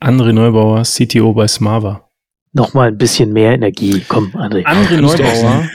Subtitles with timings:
[0.00, 2.08] André Neubauer, CTO bei Smava.
[2.52, 4.02] Nochmal ein bisschen mehr Energie.
[4.08, 4.64] Komm, André.
[4.64, 5.68] André Neubauer.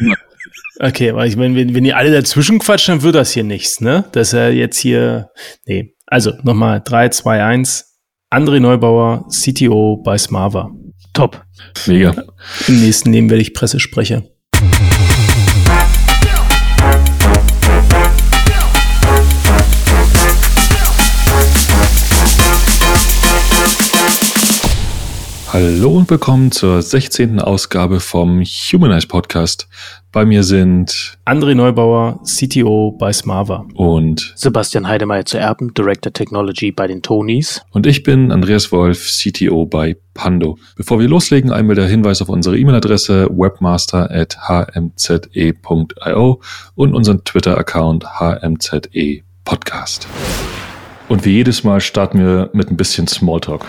[0.80, 3.80] Okay, aber ich meine, wenn, wenn ihr alle dazwischen quatscht, dann wird das hier nichts,
[3.80, 4.06] ne?
[4.12, 5.30] Dass er jetzt hier.
[5.66, 5.96] Nee.
[6.08, 8.00] Also nochmal 3, 2, 1.
[8.34, 10.72] André Neubauer, CTO bei Smava.
[11.14, 11.46] Top.
[11.86, 12.14] Mega.
[12.68, 14.24] Im nächsten Leben werde ich Pressesprecher.
[25.56, 27.40] Hallo und willkommen zur 16.
[27.40, 29.70] Ausgabe vom Humanize Podcast.
[30.12, 33.66] Bei mir sind André Neubauer, CTO bei Smava.
[33.74, 37.62] Und Sebastian Heidemeyer zu Erben, Director Technology bei den Tonys.
[37.72, 40.58] Und ich bin Andreas Wolf, CTO bei Pando.
[40.76, 46.42] Bevor wir loslegen, einmal der Hinweis auf unsere E-Mail-Adresse webmaster at hmze.io
[46.76, 48.82] und unseren Twitter-Account hmze
[49.46, 50.06] Podcast.
[51.08, 53.66] Und wie jedes Mal starten wir mit ein bisschen Smalltalk.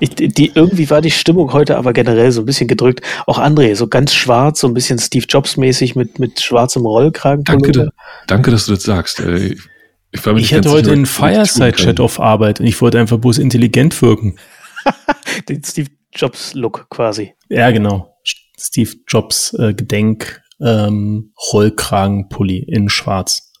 [0.00, 3.02] Ich, die, irgendwie war die Stimmung heute aber generell so ein bisschen gedrückt.
[3.26, 7.44] Auch André, so ganz schwarz, so ein bisschen Steve Jobs-mäßig mit, mit schwarzem Rollkragen.
[7.44, 7.90] Danke,
[8.26, 9.20] danke, dass du das sagst.
[9.20, 9.58] Ich,
[10.10, 14.38] ich, ich hatte heute einen Fireside-Chat auf Arbeit und ich wollte einfach bloß intelligent wirken.
[15.48, 17.34] Den Steve Jobs-Look quasi.
[17.48, 18.16] Ja, genau.
[18.58, 23.52] Steve Jobs äh, Gedenk ähm, Rollkragenpulli in schwarz.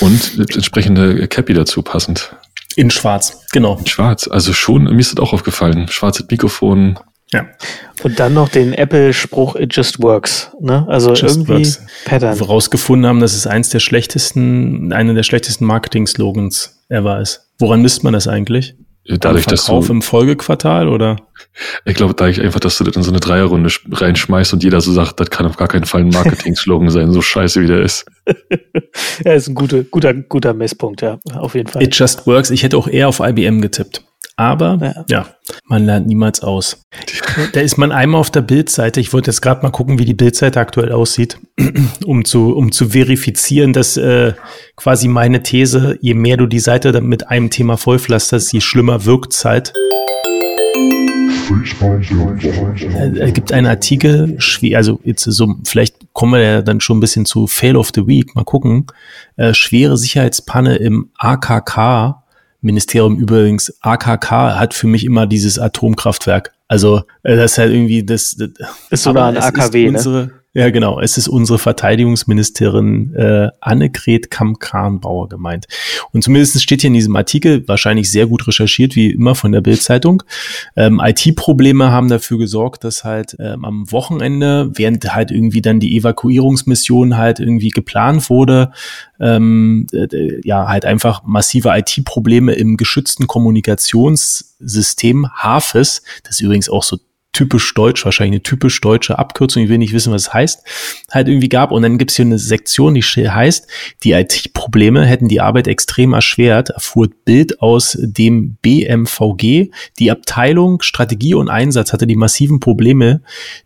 [0.00, 2.34] Und entsprechende Cappy dazu passend.
[2.76, 3.78] In schwarz, genau.
[3.78, 5.88] In schwarz, also schon, mir ist das auch aufgefallen.
[5.88, 6.98] Schwarzes Mikrofon.
[7.32, 7.46] Ja.
[8.04, 10.52] Und dann noch den Apple-Spruch, it just works.
[10.60, 10.86] Ne?
[10.88, 11.80] Also just irgendwie works.
[12.04, 12.38] Pattern.
[12.38, 17.48] Wir rausgefunden haben, dass es eins der schlechtesten, einer der schlechtesten Marketing-Slogans ever ist.
[17.58, 18.76] Woran misst man das eigentlich?
[19.08, 21.16] Dadurch, dass du im Folgequartal oder?
[21.84, 24.80] Ich glaube, da ich einfach, dass du das in so eine Dreierrunde reinschmeißt und jeder
[24.80, 27.80] so sagt, das kann auf gar keinen Fall ein Marketing-Slogan sein, so scheiße wie der
[27.80, 28.04] ist.
[29.24, 31.82] ja, ist ein guter, guter, guter Messpunkt, ja, auf jeden Fall.
[31.82, 32.50] It just works.
[32.50, 34.02] Ich hätte auch eher auf IBM getippt.
[34.38, 35.04] Aber ja.
[35.08, 35.26] ja.
[35.64, 36.82] man lernt niemals aus.
[37.52, 38.98] Da ist man einmal auf der Bildseite.
[39.00, 41.38] Ich wollte jetzt gerade mal gucken, wie die Bildseite aktuell aussieht,
[42.04, 44.32] um zu, um zu verifizieren, dass äh,
[44.74, 49.34] quasi meine These, je mehr du die Seite mit einem Thema vollpflasterst, je schlimmer wirkt
[49.34, 49.72] es halt.
[53.20, 54.38] Es gibt einen Artikel,
[54.74, 58.06] also jetzt so, vielleicht kommen wir ja dann schon ein bisschen zu Fail of the
[58.06, 58.34] Week.
[58.34, 58.86] Mal gucken.
[59.36, 62.22] Äh, schwere Sicherheitspanne im AKK
[62.66, 66.52] Ministerium übrigens, AKK hat für mich immer dieses Atomkraftwerk.
[66.68, 68.50] Also äh, das ist halt irgendwie das, das
[68.90, 70.30] ist so eine AKW, unsere, ne?
[70.56, 71.00] Ja, genau.
[71.00, 75.66] Es ist unsere Verteidigungsministerin äh, Annegret Kamm-Kranbauer gemeint.
[76.12, 79.60] Und zumindest steht hier in diesem Artikel, wahrscheinlich sehr gut recherchiert, wie immer von der
[79.60, 80.22] Bildzeitung.
[80.74, 85.94] Ähm, IT-Probleme haben dafür gesorgt, dass halt ähm, am Wochenende, während halt irgendwie dann die
[85.94, 88.72] Evakuierungsmission halt irgendwie geplant wurde,
[89.20, 96.96] ähm, äh, ja, halt einfach massive IT-Probleme im geschützten Kommunikationssystem HAFES, das übrigens auch so
[97.36, 100.62] typisch deutsch, wahrscheinlich eine typisch deutsche Abkürzung, ich will nicht wissen, was es heißt,
[101.10, 101.70] halt irgendwie gab.
[101.70, 103.68] Und dann gibt es hier eine Sektion, die heißt,
[104.04, 109.70] die IT-Probleme hätten die Arbeit extrem erschwert, erfuhr Bild aus dem BMVG.
[109.98, 113.20] Die Abteilung Strategie und Einsatz hatte die massiven Probleme,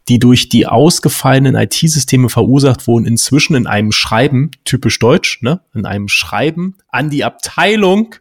[0.09, 5.87] die durch die ausgefallenen IT-Systeme verursacht wurden, inzwischen in einem Schreiben, typisch deutsch, ne, in
[5.87, 8.17] einem Schreiben an die Abteilung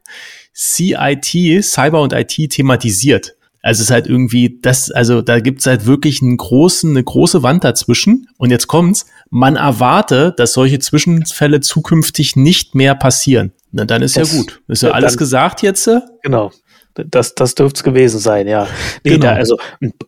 [0.53, 3.35] CIT, Cyber und IT thematisiert.
[3.61, 7.43] Also es ist halt irgendwie, das, also da gibt's halt wirklich einen großen, eine große
[7.43, 8.27] Wand dazwischen.
[8.37, 13.51] Und jetzt kommt's, man erwarte, dass solche Zwischenfälle zukünftig nicht mehr passieren.
[13.71, 14.61] Na, dann ist das, ja gut.
[14.67, 15.89] Ist ja alles dann, gesagt jetzt?
[16.23, 16.51] Genau.
[16.95, 18.67] Das, das dürfte es gewesen sein, ja.
[19.03, 19.27] Nee, genau.
[19.27, 19.57] da, also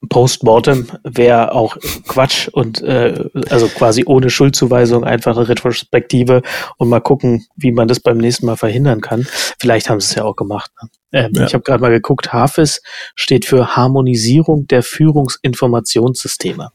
[0.09, 1.78] Postmortem wäre auch
[2.08, 6.41] Quatsch und äh, also quasi ohne Schuldzuweisung einfach eine Retrospektive
[6.78, 9.25] und mal gucken, wie man das beim nächsten Mal verhindern kann.
[9.59, 10.72] Vielleicht haben sie es ja auch gemacht.
[10.81, 10.90] Ne?
[11.14, 11.46] Ähm, ja.
[11.46, 12.81] Ich habe gerade mal geguckt, HAFIS
[13.16, 16.72] steht für Harmonisierung der Führungsinformationssysteme.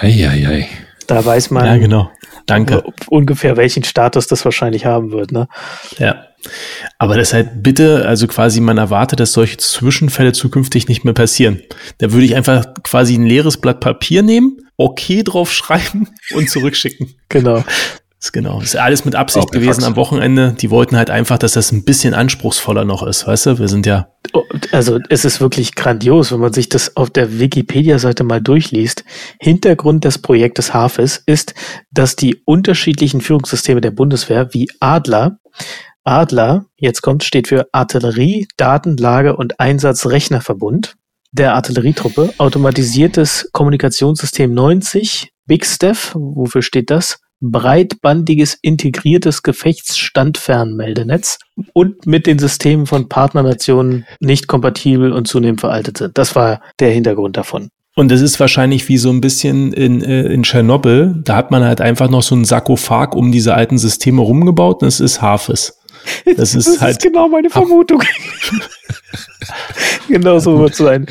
[0.00, 0.68] Eieiei.
[1.06, 2.10] Da weiß man ja, genau.
[2.46, 2.84] Danke.
[3.08, 5.32] ungefähr, welchen Status das wahrscheinlich haben wird.
[5.32, 5.48] Ne?
[5.98, 6.26] Ja.
[6.98, 11.60] Aber das halt bitte, also quasi man erwartet, dass solche Zwischenfälle zukünftig nicht mehr passieren.
[11.98, 17.14] Da würde ich einfach quasi ein leeres Blatt Papier nehmen, okay drauf schreiben und zurückschicken.
[17.28, 17.64] genau.
[18.20, 18.60] Das ist genau.
[18.60, 20.54] Das ist alles mit Absicht oh, gewesen am Wochenende.
[20.60, 23.58] Die wollten halt einfach, dass das ein bisschen anspruchsvoller noch ist, weißt du?
[23.58, 24.08] Wir sind ja.
[24.72, 29.04] Also es ist wirklich grandios, wenn man sich das auf der Wikipedia-Seite mal durchliest.
[29.40, 31.54] Hintergrund des Projektes HAFIS ist,
[31.92, 35.38] dass die unterschiedlichen Führungssysteme der Bundeswehr wie Adler
[36.04, 40.96] Adler, jetzt kommt, steht für Artillerie, Datenlage und Einsatzrechnerverbund
[41.32, 47.20] der Artillerietruppe, automatisiertes Kommunikationssystem 90, Big Steph, wofür steht das?
[47.40, 51.38] breitbandiges integriertes Gefechtsstandfernmeldenetz
[51.72, 56.18] und mit den Systemen von Partnernationen nicht kompatibel und zunehmend veraltet sind.
[56.18, 57.70] Das war der Hintergrund davon.
[57.96, 61.22] Und es ist wahrscheinlich wie so ein bisschen in, äh, in Tschernobyl.
[61.24, 64.88] Da hat man halt einfach noch so einen Sarkophag um diese alten Systeme rumgebaut und
[64.88, 65.79] es ist Hafes.
[66.36, 66.92] Das ist das halt.
[66.92, 68.02] Ist genau meine Vermutung.
[70.08, 71.06] genau so wird es sein.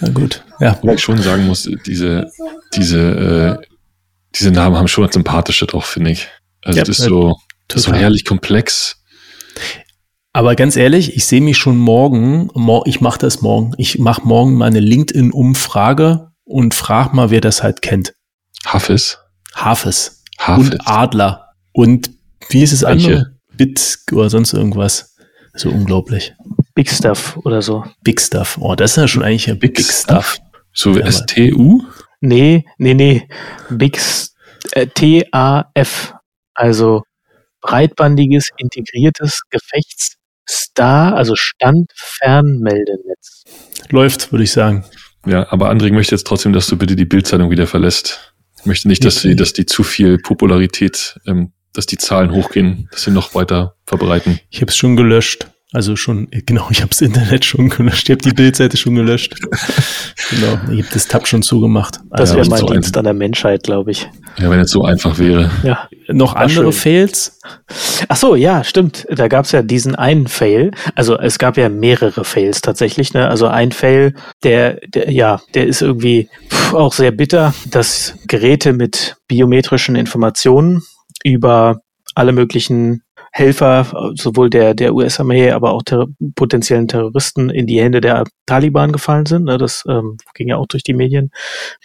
[0.00, 0.78] Na gut, ja.
[0.80, 2.30] Wobei ich schon sagen muss, diese,
[2.74, 3.66] diese, äh,
[4.34, 6.28] diese Namen haben schon was Sympathische drauf, finde ich.
[6.62, 7.36] Also ja, das ist so,
[7.68, 9.02] das ist so herrlich komplex.
[10.32, 12.48] Aber ganz ehrlich, ich sehe mich schon morgen,
[12.86, 17.62] ich mache das morgen, ich mache morgen mal eine LinkedIn-Umfrage und frage mal, wer das
[17.62, 18.14] halt kennt.
[18.64, 19.18] Hafis?
[19.54, 20.22] Hafis.
[20.38, 20.70] Hafis.
[20.70, 21.52] Und Adler.
[21.72, 22.10] Und
[22.48, 23.32] wie ist es andere?
[23.64, 25.16] Bit oder sonst irgendwas.
[25.54, 26.34] So unglaublich.
[26.74, 27.84] Big Stuff oder so.
[28.02, 28.58] Big Stuff.
[28.60, 30.38] Oh, das ist ja schon eigentlich ein Big, Big Stuff.
[30.72, 31.82] So wie STU?
[32.20, 33.28] Nee, nee, nee.
[33.70, 34.00] Big
[34.72, 36.14] äh, T-A-F.
[36.54, 37.02] Also
[37.60, 40.16] breitbandiges, integriertes Gefechts
[40.50, 43.44] Star, also Standfernmeldenetz.
[43.90, 44.84] Läuft, würde ich sagen.
[45.24, 48.34] Ja, aber André möchte jetzt trotzdem, dass du bitte die Bildzeitung wieder verlässt.
[48.58, 52.88] Ich möchte nicht, dass sie, dass die zu viel Popularität, ähm, dass die Zahlen hochgehen,
[52.92, 54.40] dass sie noch weiter verbreiten.
[54.50, 55.48] Ich habe es schon gelöscht.
[55.74, 59.40] Also schon, genau, ich habe das Internet schon gelöscht, ich habe die Bildseite schon gelöscht.
[60.30, 61.98] genau, ich habe das Tab schon zugemacht.
[62.10, 64.06] Das wäre also mein so Dienst an der Menschheit, glaube ich.
[64.36, 65.50] Ja, wenn es so einfach wäre.
[65.62, 65.88] Ja.
[66.08, 66.72] Noch andere schön.
[66.72, 67.40] Fails?
[68.08, 69.06] Ach so, ja, stimmt.
[69.08, 70.72] Da gab es ja diesen einen Fail.
[70.94, 73.14] Also es gab ja mehrere Fails tatsächlich.
[73.14, 73.26] Ne?
[73.26, 76.28] Also ein Fail, der, der ja, der ist irgendwie
[76.74, 80.82] auch sehr bitter, dass Geräte mit biometrischen Informationen
[81.24, 81.80] über
[82.14, 83.02] alle möglichen
[83.32, 88.92] Helfer, sowohl der, der US-Armee, aber auch ter potenziellen Terroristen in die Hände der Taliban
[88.92, 89.44] gefallen sind.
[89.44, 89.56] Ne?
[89.56, 91.30] Das ähm, ging ja auch durch die Medien.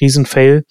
[0.01, 0.66] Riesenfail.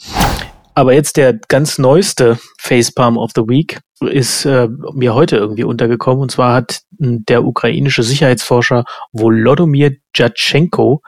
[0.75, 6.21] Aber jetzt der ganz neueste Facepalm of the Week ist äh, mir heute irgendwie untergekommen.
[6.21, 11.01] Und zwar hat der ukrainische Sicherheitsforscher Volodymyr Jatschenko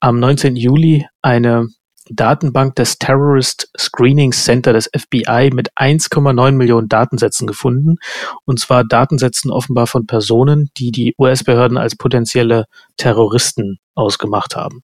[0.00, 0.56] am 19.
[0.56, 1.68] Juli eine
[2.10, 7.96] Datenbank des Terrorist Screening Center des FBI mit 1,9 Millionen Datensätzen gefunden.
[8.44, 12.66] Und zwar Datensätzen offenbar von Personen, die die US-Behörden als potenzielle
[12.96, 14.82] Terroristen ausgemacht haben.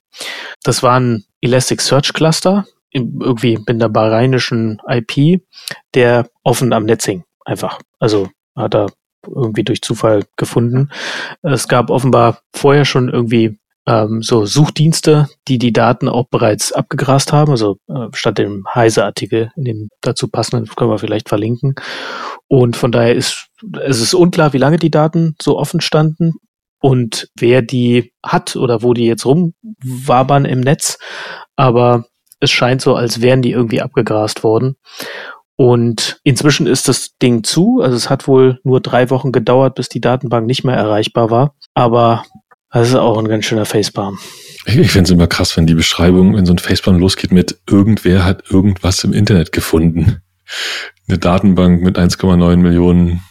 [0.63, 5.43] Das waren Elasticsearch Cluster, irgendwie mit einer bahrainischen IP,
[5.95, 7.25] der offen am Netz hing.
[7.45, 7.79] Einfach.
[7.99, 8.87] Also hat er
[9.27, 10.91] irgendwie durch Zufall gefunden.
[11.43, 17.33] Es gab offenbar vorher schon irgendwie ähm, so Suchdienste, die die Daten auch bereits abgegrast
[17.33, 17.51] haben.
[17.51, 21.75] Also äh, statt dem Heise-Artikel, in dem dazu passenden, können wir vielleicht verlinken.
[22.49, 23.49] Und von daher ist
[23.81, 26.35] es ist unklar, wie lange die Daten so offen standen
[26.81, 30.99] und wer die hat oder wo die jetzt rumwabern im Netz.
[31.57, 32.07] Aber
[32.41, 34.77] es scheint so, als wären die irgendwie abgegrast worden.
[35.57, 37.81] Und inzwischen ist das Ding zu.
[37.81, 41.55] Also es hat wohl nur drei Wochen gedauert, bis die Datenbank nicht mehr erreichbar war.
[41.75, 42.25] Aber
[42.73, 44.19] das ist auch ein ganz schöner Facepalm.
[44.65, 47.61] Ich, ich finde es immer krass, wenn die Beschreibung, wenn so ein Facepalm losgeht mit
[47.69, 50.23] irgendwer hat irgendwas im Internet gefunden.
[51.09, 53.23] Eine Datenbank mit 1,9 Millionen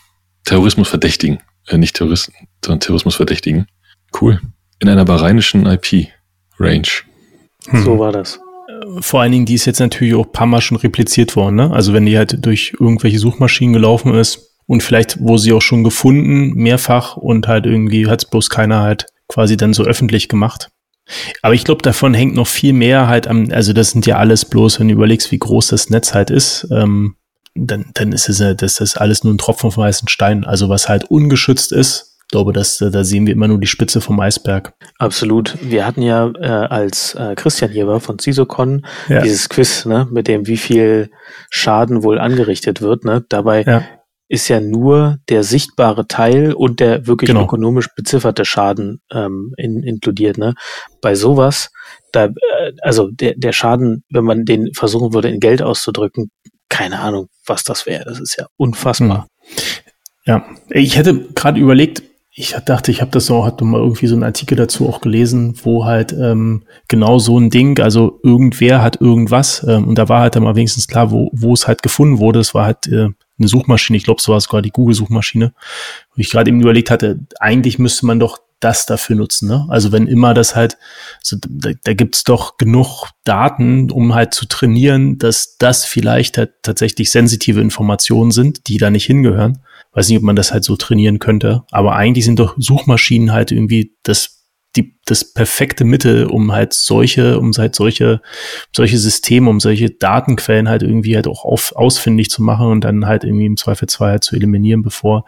[0.46, 1.40] Terrorismusverdächtigen.
[1.68, 2.34] Äh, nicht Terroristen,
[2.64, 3.68] sondern Terrorismusverdächtigen.
[4.20, 4.42] Cool.
[4.80, 6.88] In einer bahrainischen IP-Range.
[7.68, 7.84] Hm.
[7.84, 8.40] So war das.
[9.00, 11.56] Vor allen Dingen, die ist jetzt natürlich auch ein paar Mal schon repliziert worden.
[11.56, 11.72] Ne?
[11.72, 15.84] Also wenn die halt durch irgendwelche Suchmaschinen gelaufen ist und vielleicht wurde sie auch schon
[15.84, 20.70] gefunden, mehrfach und halt irgendwie hat es bloß keiner halt quasi dann so öffentlich gemacht.
[21.42, 24.46] Aber ich glaube, davon hängt noch viel mehr halt am, also das sind ja alles
[24.46, 27.16] bloß, wenn du überlegst, wie groß das Netz halt ist, ähm,
[27.56, 30.46] dann, dann ist es ja, das ist alles nur ein Tropfen vom weißen Stein.
[30.46, 34.20] Also was halt ungeschützt ist, glaube, dass, da sehen wir immer nur die Spitze vom
[34.20, 34.74] Eisberg.
[35.00, 35.58] Absolut.
[35.62, 39.22] Wir hatten ja, äh, als äh, Christian hier war von CISOCon, ja.
[39.22, 41.12] dieses Quiz, ne, mit dem, wie viel
[41.50, 43.04] Schaden wohl angerichtet wird.
[43.04, 43.26] Ne?
[43.28, 43.84] Dabei ja
[44.32, 47.44] ist ja nur der sichtbare Teil und der wirklich genau.
[47.44, 50.38] ökonomisch bezifferte Schaden ähm, in, inkludiert.
[50.38, 50.54] Ne?
[51.02, 51.70] Bei sowas,
[52.14, 56.32] da, äh, also der, der Schaden, wenn man den versuchen würde, in Geld auszudrücken,
[56.70, 58.06] keine Ahnung, was das wäre.
[58.06, 59.28] Das ist ja unfassbar.
[59.42, 59.56] Hm.
[60.24, 62.02] Ja, ich hätte gerade überlegt,
[62.34, 65.56] ich dachte, ich habe das so, hatte mal irgendwie so einen Artikel dazu auch gelesen,
[65.64, 70.22] wo halt ähm, genau so ein Ding, also irgendwer hat irgendwas ähm, und da war
[70.22, 72.40] halt dann mal wenigstens klar, wo, wo es halt gefunden wurde.
[72.40, 73.10] Es war halt äh,
[73.42, 75.54] eine Suchmaschine, ich glaube, es war sogar die Google-Suchmaschine,
[76.16, 79.50] wo ich gerade eben überlegt hatte, eigentlich müsste man doch das dafür nutzen.
[79.50, 79.66] Ne?
[79.70, 80.78] Also wenn immer das halt,
[81.22, 86.52] so, da, da gibt doch genug Daten, um halt zu trainieren, dass das vielleicht halt
[86.62, 89.60] tatsächlich sensitive Informationen sind, die da nicht hingehören.
[89.94, 93.52] Weiß nicht, ob man das halt so trainieren könnte, aber eigentlich sind doch Suchmaschinen halt
[93.52, 94.41] irgendwie das
[94.76, 98.22] die, das perfekte Mittel, um halt solche, um halt solche,
[98.76, 103.06] solche Systeme, um solche Datenquellen halt irgendwie halt auch auf, ausfindig zu machen und dann
[103.06, 105.26] halt irgendwie im Zweifelsfall halt zu eliminieren, bevor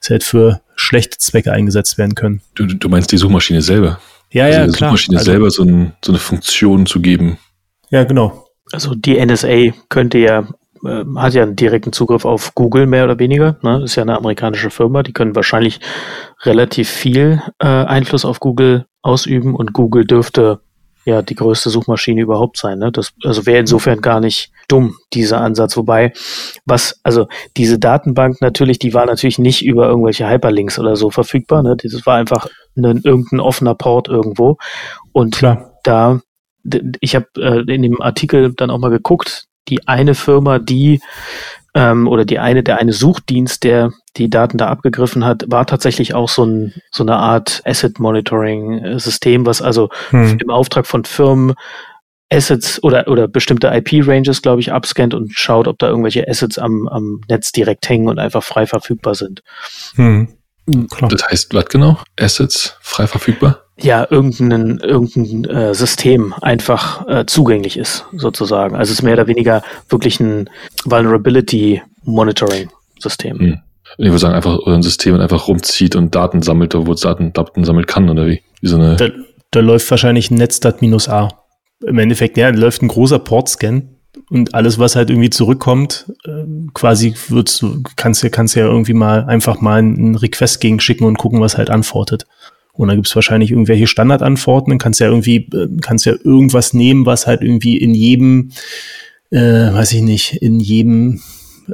[0.00, 2.40] sie halt für schlechte Zwecke eingesetzt werden können.
[2.54, 3.98] Du, du meinst die Suchmaschine selber?
[4.30, 4.90] Ja, also ja, der klar.
[4.90, 7.38] Suchmaschine Also- selber so, ein, so eine Funktion zu geben.
[7.90, 8.46] Ja, genau.
[8.72, 10.48] Also die NSA könnte ja,
[10.84, 13.56] äh, hat ja einen direkten Zugriff auf Google mehr oder weniger.
[13.62, 13.82] Ne?
[13.84, 15.02] Ist ja eine amerikanische Firma.
[15.02, 15.80] Die können wahrscheinlich
[16.44, 20.60] relativ viel äh, Einfluss auf Google ausüben und Google dürfte
[21.04, 22.78] ja die größte Suchmaschine überhaupt sein.
[22.78, 22.90] Ne?
[22.90, 25.76] Das, also wäre insofern gar nicht dumm, dieser Ansatz.
[25.76, 26.12] Wobei,
[26.64, 31.62] was, also diese Datenbank natürlich, die war natürlich nicht über irgendwelche Hyperlinks oder so verfügbar.
[31.62, 31.76] Ne?
[31.76, 34.56] Das war einfach ein, irgendein offener Port irgendwo.
[35.12, 35.78] Und Klar.
[35.82, 36.20] da,
[37.00, 41.00] ich habe äh, in dem Artikel dann auch mal geguckt, die eine Firma, die
[41.74, 46.14] ähm, oder die eine, der eine Suchdienst, der die Daten da abgegriffen hat, war tatsächlich
[46.14, 50.38] auch so, ein, so eine Art Asset Monitoring äh, System, was also Hm.
[50.40, 51.54] im Auftrag von Firmen
[52.30, 56.88] Assets oder, oder bestimmte IP-Ranges, glaube ich, abscannt und schaut, ob da irgendwelche Assets am,
[56.88, 59.42] am Netz direkt hängen und einfach frei verfügbar sind.
[59.96, 60.28] Hm.
[60.90, 61.10] Klar.
[61.10, 61.98] Das heißt, was genau?
[62.18, 63.63] Assets frei verfügbar?
[63.76, 68.76] Ja, irgendein, irgendein äh, System einfach äh, zugänglich ist, sozusagen.
[68.76, 70.48] Also es ist mehr oder weniger wirklich ein
[70.84, 73.38] Vulnerability Monitoring System.
[73.38, 73.58] Hm.
[73.98, 77.64] Ich würde sagen, einfach ein System einfach rumzieht und Daten sammelt, wo es Daten, Daten
[77.64, 78.42] sammeln kann, oder wie?
[78.60, 78.96] Wie so eine.
[78.96, 79.08] Da,
[79.50, 81.28] da läuft wahrscheinlich ein Netstat-A.
[81.86, 83.94] Im Endeffekt, ja, da läuft ein großer Port-Scan
[84.30, 88.94] und alles, was halt irgendwie zurückkommt, ähm, quasi wird's, du kannst ja, kannst ja irgendwie
[88.94, 92.26] mal einfach mal einen Request gegen schicken und gucken, was halt antwortet.
[92.74, 97.06] Und dann gibt's wahrscheinlich irgendwelche Standardantworten, dann kannst ja irgendwie, äh, kannst ja irgendwas nehmen,
[97.06, 98.50] was halt irgendwie in jedem,
[99.30, 101.20] äh, weiß ich nicht, in jedem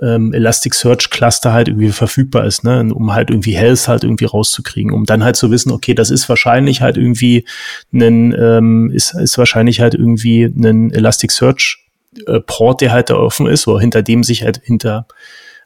[0.00, 4.92] ähm, Elasticsearch Cluster halt irgendwie verfügbar ist, ne, um halt irgendwie Health halt irgendwie rauszukriegen,
[4.92, 7.44] um dann halt zu wissen, okay, das ist wahrscheinlich halt irgendwie
[7.92, 11.78] ein, ähm, ist, ist wahrscheinlich halt irgendwie ein Elasticsearch
[12.26, 15.06] äh, Port, der halt da offen ist, oder hinter dem sich halt hinter,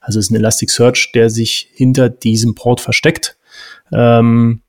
[0.01, 3.37] also ist ein Elasticsearch, der sich hinter diesem Port versteckt.
[3.93, 4.61] Ähm,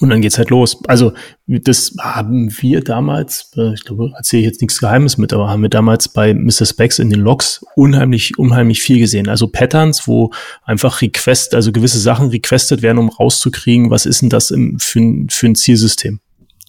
[0.00, 0.78] und dann geht's halt los.
[0.88, 1.12] Also
[1.46, 5.62] das haben wir damals, äh, ich glaube, erzähle ich jetzt nichts Geheimes mit, aber haben
[5.62, 6.66] wir damals bei Mr.
[6.66, 9.28] Specs in den Logs unheimlich, unheimlich viel gesehen.
[9.28, 10.32] Also Patterns, wo
[10.64, 14.98] einfach Request, also gewisse Sachen requested werden, um rauszukriegen, was ist denn das im, für,
[14.98, 16.18] ein- für ein Zielsystem.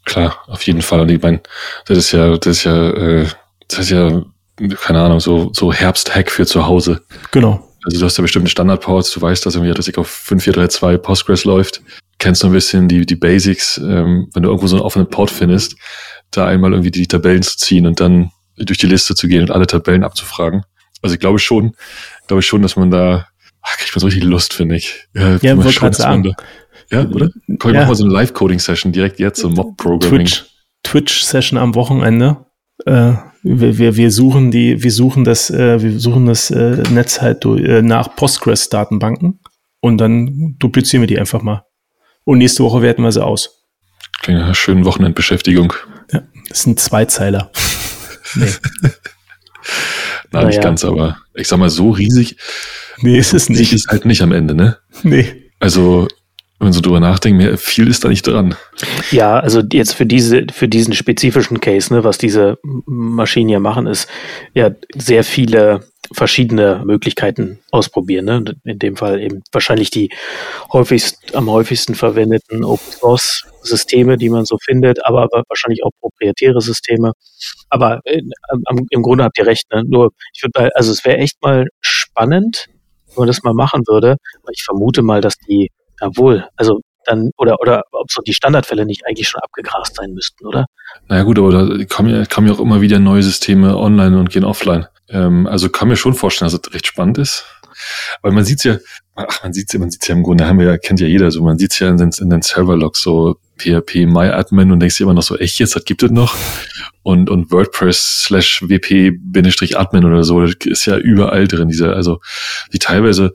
[0.06, 1.02] Klar, auf jeden Fall.
[1.02, 1.42] Und ich meine,
[1.86, 3.26] das ist ja, das ist ja, äh,
[3.68, 4.24] das ist ja,
[4.80, 7.02] keine Ahnung, so, so Herbst-Hack für zu Hause.
[7.32, 7.68] Genau.
[7.84, 11.44] Also du hast ja bestimmte Standardports, du weißt, dass irgendwie, dass ich auf 5432 Postgres
[11.46, 11.82] läuft,
[12.20, 15.30] kennst du ein bisschen die, die Basics, ähm, wenn du irgendwo so einen offenen Port
[15.32, 15.76] findest,
[16.32, 19.52] da einmal irgendwie die Tabellen zu ziehen und dann durch die Liste zu gehen und
[19.52, 20.64] alle Tabellen abzufragen.
[21.02, 21.74] Also ich glaube schon,
[22.28, 23.28] glaube schon, dass man da,
[23.62, 25.08] ach, kriegt man so richtig Lust, finde ich.
[25.14, 26.24] Ja, glaube wollte man sagen.
[26.24, 26.32] Da,
[26.92, 27.30] ja, oder?
[27.60, 27.82] Komm, ich Ja.
[27.82, 30.26] mach mal so eine Live-Coding-Session direkt jetzt, so Mob-Programming.
[30.26, 30.46] Twitch,
[30.84, 32.46] Twitch-Session am Wochenende.
[32.86, 37.22] Äh, wir, wir, wir suchen die, wir suchen das, äh, wir suchen das äh, Netz
[37.22, 39.40] halt durch, äh, nach Postgres-Datenbanken
[39.82, 41.64] und dann duplizieren wir die einfach mal.
[42.27, 43.63] Und nächste Woche werten wir sie aus.
[44.19, 45.72] Klingt nach einer schönen Wochenendbeschäftigung.
[46.12, 47.51] Ja, das sind Zweizeiler.
[48.36, 48.48] nee.
[50.31, 50.62] Na, nicht Naja.
[50.62, 52.36] ganz, aber ich sag mal, so riesig,
[53.01, 53.74] nee, ist es riesig nicht.
[53.74, 54.77] ist halt nicht am Ende, ne?
[55.03, 55.51] Nee.
[55.62, 56.10] Also,
[56.60, 58.55] wenn so drüber nachdenkt, mehr, viel ist da nicht dran.
[59.12, 63.88] Ja, also jetzt für diese, für diesen spezifischen Case, ne, was diese Maschinen hier machen,
[63.88, 64.10] ist
[64.53, 68.26] ja sehr viele verschiedene Möglichkeiten ausprobieren.
[68.26, 68.56] Ne?
[68.64, 70.10] In dem Fall eben wahrscheinlich die
[70.72, 76.62] häufigst, am häufigsten verwendeten Open Source Systeme, die man so findet, aber, wahrscheinlich auch proprietäre
[76.62, 77.12] Systeme.
[77.70, 78.22] Aber äh,
[78.66, 79.66] am, im Grunde habt ihr recht.
[79.74, 79.84] Ne?
[79.86, 82.68] Nur, ich würde also es wäre echt mal spannend,
[83.08, 84.18] wenn man das mal machen würde.
[84.52, 85.70] Ich vermute mal, dass die,
[86.02, 90.46] jawohl, also dann, oder, oder ob so die Standardfälle nicht eigentlich schon abgegrast sein müssten,
[90.46, 90.66] oder?
[91.08, 94.30] Naja gut, aber da kommen ja, kommen ja auch immer wieder neue Systeme online und
[94.30, 94.88] gehen offline.
[95.10, 97.46] Ähm, also kann mir schon vorstellen, dass es recht spannend ist.
[98.22, 98.78] Weil man sieht's ja,
[99.16, 101.30] ach, man sieht's ja, man sieht's ja im Grunde, haben wir ja, kennt ja jeder
[101.32, 105.04] so, man sieht's ja in den, in den Serverlogs so PHP MyAdmin und denkst dir
[105.04, 106.36] immer noch so, echt jetzt, das gibt es noch?
[107.04, 112.20] Und, und WordPress slash WP-Admin oder so, das ist ja überall drin, dieser, also
[112.72, 113.34] wie teilweise,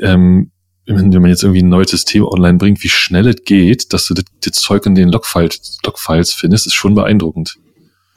[0.00, 0.50] ähm,
[0.86, 4.06] wenn wenn man jetzt irgendwie ein neues System online bringt, wie schnell es geht, dass
[4.06, 7.56] du das, das Zeug in den Logfiles, Logfiles findest, ist schon beeindruckend.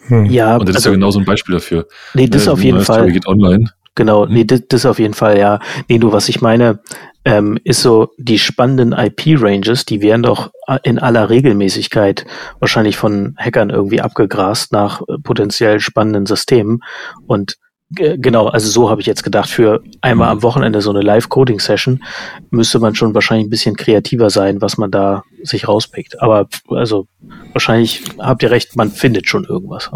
[0.07, 0.25] Hm.
[0.25, 1.87] Ja, Und das ist ja genau so ein Beispiel dafür.
[2.13, 3.11] nee, das Ja, auf jeden Fall.
[3.11, 3.69] Geht online.
[3.95, 5.59] Genau, nee, das, das auf jeden Fall, ja.
[5.87, 6.79] Nee, du, was ich meine,
[7.23, 10.51] ähm, ist so, die spannenden IP-Ranges, die werden doch
[10.83, 12.25] in aller Regelmäßigkeit
[12.59, 16.83] wahrscheinlich von Hackern irgendwie abgegrast nach äh, potenziell spannenden Systemen.
[17.25, 17.55] Und
[17.91, 22.03] Genau, also so habe ich jetzt gedacht, für einmal am Wochenende so eine Live-Coding-Session
[22.49, 26.19] müsste man schon wahrscheinlich ein bisschen kreativer sein, was man da sich rauspickt.
[26.21, 27.07] Aber also
[27.53, 29.91] wahrscheinlich habt ihr recht, man findet schon irgendwas.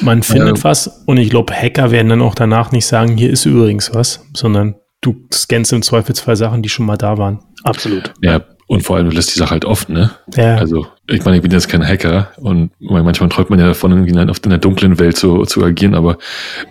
[0.00, 0.64] Man findet ja.
[0.64, 4.26] was und ich glaube, Hacker werden dann auch danach nicht sagen, hier ist übrigens was,
[4.32, 7.40] sondern du scannst im Zweifelsfall Sachen, die schon mal da waren.
[7.64, 8.14] Absolut.
[8.22, 10.10] Ja, und vor allem, du lässt die Sache halt offen, ne?
[10.34, 10.56] Ja.
[10.56, 14.12] Also, ich meine, ich bin jetzt kein Hacker und manchmal träumt man ja davon, irgendwie
[14.12, 16.18] in einer dunklen Welt zu, zu agieren, aber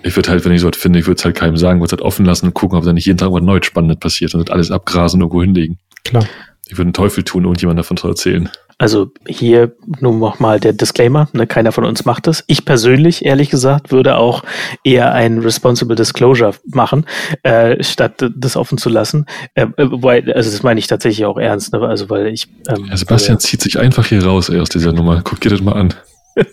[0.04, 1.88] ich würde halt, wenn ich so was finde, ich würde es halt keinem sagen, würde
[1.88, 4.36] es halt offen lassen und gucken, ob da nicht jeden Tag was Neues Spannendes passiert
[4.36, 5.80] und alles abgrasen und irgendwo hinlegen.
[6.04, 6.27] Klar.
[6.68, 8.50] Ich würde einen Teufel tun, irgendjemand davon zu erzählen.
[8.77, 12.44] Also hier nur nochmal der Disclaimer, ne, keiner von uns macht das.
[12.48, 14.44] Ich persönlich, ehrlich gesagt, würde auch
[14.84, 17.05] eher ein Responsible Disclosure machen,
[17.44, 19.27] äh, statt das offen zu lassen.
[19.53, 21.79] Äh, äh wobei, also das meine ich tatsächlich auch ernst, ne?
[21.79, 22.50] also weil ich...
[22.67, 25.22] Ähm, ja, Sebastian äh, zieht sich einfach hier raus ey, aus dieser Nummer.
[25.24, 25.94] Guck dir das mal an.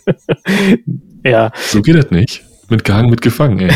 [1.24, 1.50] ja.
[1.56, 2.44] So geht das nicht.
[2.68, 3.70] Mit gehangen, mit gefangen, ey.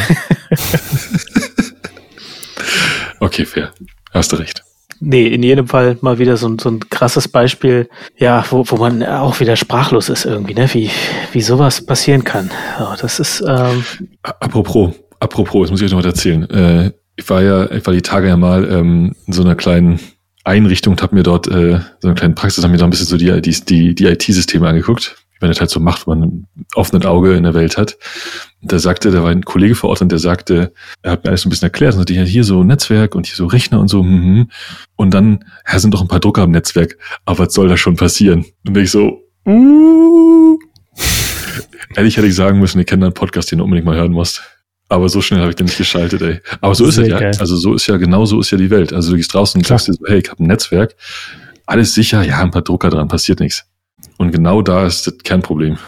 [3.20, 3.72] okay, fair.
[4.12, 4.65] Hast du recht.
[5.00, 9.02] Nee, in jedem Fall mal wieder so, so ein krasses Beispiel, ja, wo, wo man
[9.02, 10.68] auch wieder sprachlos ist irgendwie, ne?
[10.72, 10.90] Wie,
[11.32, 12.50] wie sowas passieren kann.
[12.78, 13.44] So, das ist.
[13.46, 13.84] Ähm
[14.22, 16.48] apropos, apropos, jetzt muss ich euch noch was erzählen.
[16.50, 20.00] Äh, ich war ja, ich war die Tage ja mal ähm, in so einer kleinen
[20.44, 23.06] Einrichtung und habe mir dort äh, so eine kleine Praxis, haben mir da ein bisschen
[23.06, 26.28] so die, die, die, die IT-Systeme angeguckt wie man das halt so macht, wenn man
[26.28, 27.98] ein offenes Auge in der Welt hat.
[28.66, 31.28] Und da sagte, da war ein Kollege vor Ort und der sagte, er hat mir
[31.28, 33.78] alles so ein bisschen erklärt, und sagte, ja, hier so Netzwerk und hier so Rechner
[33.78, 34.50] und so, mhm.
[34.96, 37.94] und dann, ja, sind doch ein paar Drucker am Netzwerk, aber was soll da schon
[37.94, 38.44] passieren?
[38.66, 40.58] Und ich so, uh.
[41.94, 44.42] Ehrlich hätte ich sagen müssen, ich kenne einen Podcast, den du unbedingt mal hören musst.
[44.88, 46.40] Aber so schnell habe ich den nicht geschaltet, ey.
[46.60, 47.20] Aber so ist es ja.
[47.20, 47.36] Geil.
[47.38, 48.92] Also so ist ja, genau so ist ja die Welt.
[48.92, 50.96] Also du gehst draußen und sagst dir so, hey, ich habe ein Netzwerk,
[51.66, 53.64] alles sicher, ja, ein paar Drucker dran, passiert nichts.
[54.16, 55.78] Und genau da ist das Kernproblem.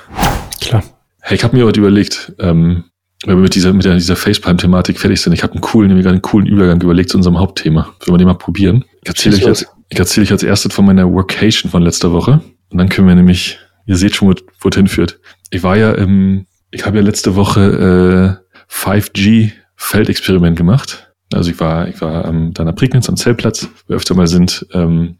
[0.60, 0.84] Klar.
[1.28, 2.84] Hey, ich habe mir heute überlegt, ähm,
[3.26, 6.22] wenn wir mit dieser, mit dieser Facepalm-Thematik fertig sind, ich habe einen coolen, nämlich einen
[6.22, 7.94] coolen Übergang überlegt zu unserem Hauptthema.
[8.02, 8.86] Wenn wir den mal probieren?
[9.02, 12.40] Ich erzähle euch als, ich erzähle euch als erstes von meiner Workation von letzter Woche.
[12.70, 15.20] Und dann können wir nämlich, ihr seht schon, wo es hinführt.
[15.50, 18.40] Ich war ja im, ich habe ja letzte Woche
[18.72, 21.12] äh, 5G Feldexperiment gemacht.
[21.34, 24.28] Also ich war, ich war am, dann am Prignitz am Zeltplatz, wo wir öfter mal
[24.28, 25.18] sind, ähm,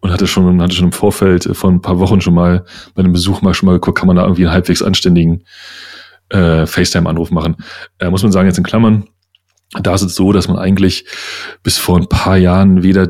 [0.00, 2.64] und hatte schon, hatte schon im Vorfeld äh, vor ein paar Wochen schon mal
[2.94, 5.44] bei einem Besuch mal schon mal geguckt, kann man da irgendwie einen halbwegs anständigen
[6.30, 7.56] äh, FaceTime-Anruf machen.
[7.98, 9.08] Äh, muss man sagen, jetzt in Klammern,
[9.72, 11.04] da ist es so, dass man eigentlich
[11.62, 13.08] bis vor ein paar Jahren weder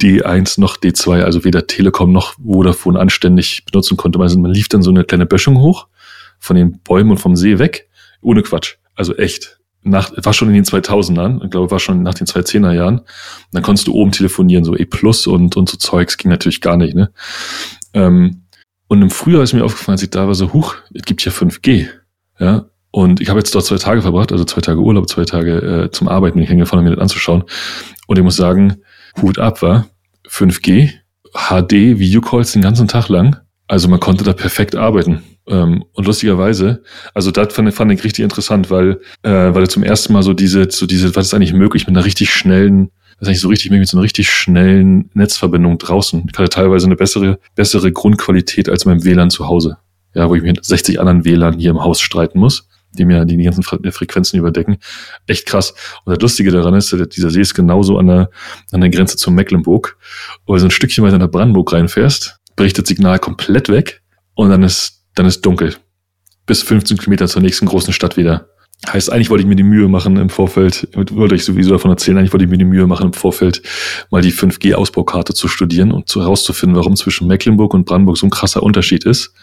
[0.00, 4.18] D1 noch D2, also weder Telekom noch Vodafone anständig benutzen konnte.
[4.18, 5.88] Also man lief dann so eine kleine Böschung hoch
[6.38, 7.88] von den Bäumen und vom See weg,
[8.22, 8.76] ohne Quatsch.
[8.94, 12.72] Also echt nach, war schon in den 2000ern, ich glaube, war schon nach den 2010er
[12.72, 13.00] Jahren.
[13.52, 16.76] dann konntest du oben telefonieren, so E Plus und, und so Zeugs ging natürlich gar
[16.76, 17.10] nicht, ne?
[17.94, 18.42] Ähm,
[18.88, 21.32] und im Frühjahr ist mir aufgefallen, als ich da war, so, huch, es gibt hier
[21.32, 21.88] 5G,
[22.38, 22.66] ja?
[22.90, 25.90] Und ich habe jetzt dort zwei Tage verbracht, also zwei Tage Urlaub, zwei Tage äh,
[25.92, 27.44] zum Arbeiten, bin ich hingefahren, um mir das anzuschauen.
[28.08, 28.82] Und ich muss sagen,
[29.22, 29.86] Hut ab war
[30.28, 30.90] 5G,
[31.32, 33.36] HD, Videocalls den ganzen Tag lang.
[33.68, 35.22] Also man konnte da perfekt arbeiten.
[35.50, 36.82] Ähm, und lustigerweise,
[37.12, 40.70] also das fand, fand ich richtig interessant, weil, äh, weil zum ersten Mal so diese,
[40.70, 43.70] so diese, was ist eigentlich möglich mit einer richtig schnellen, das ist eigentlich so richtig
[43.70, 46.24] möglich mit so einer richtig schnellen Netzverbindung draußen.
[46.30, 49.78] Ich hatte teilweise eine bessere, bessere Grundqualität als beim WLAN zu Hause.
[50.14, 53.24] Ja, wo ich mich mit 60 anderen WLAN hier im Haus streiten muss, die mir
[53.24, 54.78] die, ganzen Frequenzen überdecken.
[55.26, 55.74] Echt krass.
[56.04, 58.30] Und das Lustige daran ist, dieser See ist genauso an der,
[58.70, 59.96] an der Grenze zu Mecklenburg.
[60.46, 64.02] Wo du so ein Stückchen weiter nach Brandenburg reinfährst, bricht das Signal komplett weg
[64.34, 65.76] und dann ist dann ist dunkel.
[66.46, 68.48] Bis 15 Kilometer zur nächsten großen Stadt wieder.
[68.88, 72.16] Heißt, eigentlich wollte ich mir die Mühe machen im Vorfeld, wollte ich sowieso davon erzählen,
[72.16, 73.60] eigentlich wollte ich mir die Mühe machen im Vorfeld,
[74.10, 78.62] mal die 5G-Ausbaukarte zu studieren und herauszufinden, warum zwischen Mecklenburg und Brandenburg so ein krasser
[78.62, 79.34] Unterschied ist.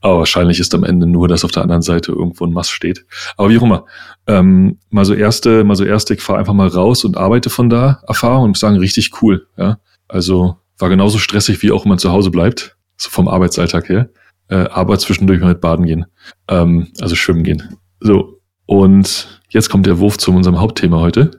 [0.00, 3.06] Aber wahrscheinlich ist am Ende nur, dass auf der anderen Seite irgendwo ein Mast steht.
[3.36, 3.86] Aber wie auch immer.
[4.26, 7.70] Ähm, mal so erste, mal so erste, ich fahre einfach mal raus und arbeite von
[7.70, 9.46] da Erfahrung und muss sagen, richtig cool.
[9.56, 13.88] Ja, also war genauso stressig, wie auch wenn man zu Hause bleibt, so vom Arbeitsalltag
[13.88, 14.10] her
[14.48, 16.06] äh, aber zwischendurch mal mit baden gehen.
[16.48, 17.76] Ähm, also schwimmen gehen.
[18.00, 21.30] So, und jetzt kommt der Wurf zu unserem Hauptthema heute.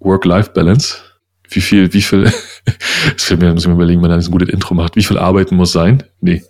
[0.00, 0.98] Work-Life-Balance.
[1.48, 2.24] Wie viel, wie viel,
[3.14, 4.96] das fällt mir, muss ich mir überlegen, wenn man ein gutes Intro macht.
[4.96, 6.04] Wie viel Arbeiten muss sein?
[6.20, 6.42] Nee.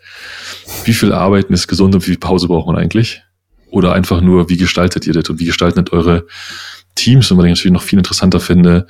[0.84, 3.22] Wie viel Arbeiten ist gesund und wie viel Pause braucht man eigentlich?
[3.70, 6.26] Oder einfach nur, wie gestaltet ihr das und wie gestaltet eure
[6.94, 7.30] Teams?
[7.30, 8.86] Und was ich natürlich noch viel interessanter finde,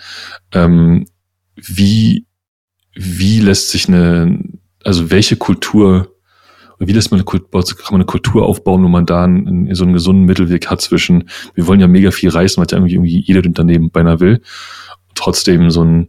[0.53, 1.07] ähm,
[1.57, 2.27] wie
[2.95, 4.39] wie lässt sich eine,
[4.85, 6.15] also welche Kultur,
[6.79, 9.85] wie lässt man eine Kultur, kann man eine Kultur aufbauen, wo man da einen, so
[9.85, 13.21] einen gesunden Mittelweg hat zwischen, wir wollen ja mega viel reißen, was ja irgendwie, irgendwie
[13.21, 14.43] jeder Unternehmen beinahe will,
[15.15, 16.09] trotzdem so ein,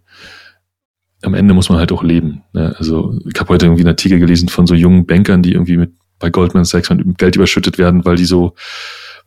[1.21, 2.43] am Ende muss man halt auch leben.
[2.53, 2.75] Ne?
[2.77, 5.93] Also ich habe heute irgendwie einen Artikel gelesen von so jungen Bankern, die irgendwie mit
[6.19, 8.55] bei Goldman Sachs mit Geld überschüttet werden, weil die so,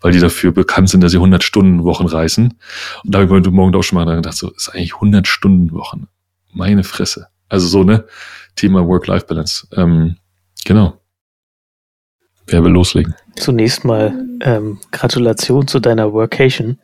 [0.00, 2.54] weil die dafür bekannt sind, dass sie 100 Stunden Wochen reißen.
[3.04, 5.72] Und da habe ich heute Morgen auch schon mal gedacht, so, ist eigentlich 100 Stunden
[5.72, 6.08] Wochen.
[6.52, 7.28] Meine Fresse.
[7.48, 8.04] Also so, ne?
[8.56, 9.68] Thema Work-Life-Balance.
[9.76, 10.16] Ähm,
[10.64, 11.00] genau.
[12.46, 13.14] Wer will loslegen?
[13.36, 16.78] Zunächst mal ähm, Gratulation zu deiner Workation.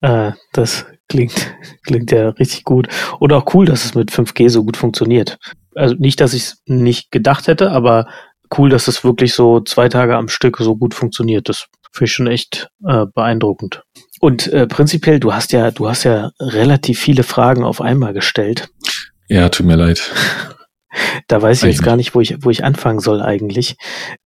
[0.00, 1.54] Äh, das klingt,
[1.86, 2.88] klingt ja richtig gut.
[3.18, 5.38] Und auch cool, dass es mit 5G so gut funktioniert.
[5.74, 8.06] Also nicht, dass ich es nicht gedacht hätte, aber
[8.56, 11.48] cool, dass es wirklich so zwei Tage am Stück so gut funktioniert.
[11.48, 13.82] Das finde ich schon echt äh, beeindruckend.
[14.20, 18.68] Und äh, prinzipiell, du hast ja, du hast ja relativ viele Fragen auf einmal gestellt.
[19.34, 20.12] Ja, tut mir leid.
[21.26, 23.74] Da weiß ich jetzt gar nicht, wo ich, wo ich anfangen soll eigentlich.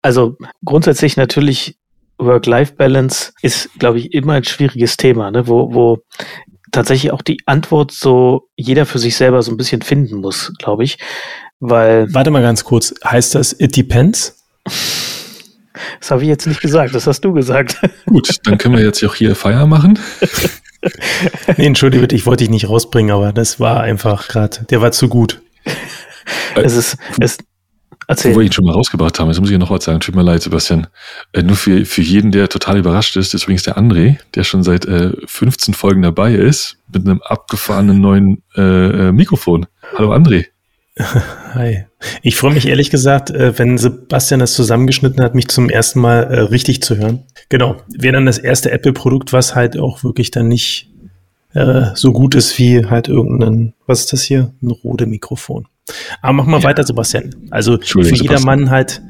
[0.02, 1.78] Also grundsätzlich natürlich
[2.18, 5.46] Work-Life-Balance ist, glaube ich, immer ein schwieriges Thema, ne?
[5.46, 6.02] wo, wo
[6.72, 10.82] tatsächlich auch die Antwort so jeder für sich selber so ein bisschen finden muss, glaube
[10.82, 10.98] ich.
[11.60, 12.12] Weil.
[12.12, 14.44] Warte mal ganz kurz, heißt das it depends?
[16.00, 17.78] Das habe ich jetzt nicht gesagt, das hast du gesagt.
[18.06, 20.00] Gut, dann können wir jetzt auch hier Feier machen.
[21.56, 24.92] nee, entschuldige bitte, ich wollte dich nicht rausbringen, aber das war einfach gerade, der war
[24.92, 25.42] zu gut.
[26.54, 27.38] es ist, es,
[28.08, 28.34] Erzähl.
[28.34, 29.98] Wo wir ihn schon mal rausgebracht haben, jetzt muss ich noch was sagen.
[29.98, 30.86] Tut mir leid, Sebastian.
[31.32, 34.62] Äh, nur für, für jeden, der total überrascht ist, ist übrigens der André, der schon
[34.62, 39.66] seit äh, 15 Folgen dabei ist, mit einem abgefahrenen neuen äh, äh, Mikrofon.
[39.96, 40.46] Hallo André.
[41.54, 41.86] Hi.
[42.22, 46.24] Ich freue mich ehrlich gesagt, äh, wenn Sebastian das zusammengeschnitten hat, mich zum ersten Mal
[46.24, 47.24] äh, richtig zu hören.
[47.48, 47.76] Genau.
[47.88, 50.90] Wäre dann das erste Apple-Produkt, was halt auch wirklich dann nicht
[51.54, 54.52] äh, so gut ist wie halt irgendein, was ist das hier?
[54.62, 55.66] Ein Rode Mikrofon.
[56.20, 56.64] Aber mach mal ja.
[56.64, 57.34] weiter, Sebastian.
[57.50, 59.02] Also für jedermann halt,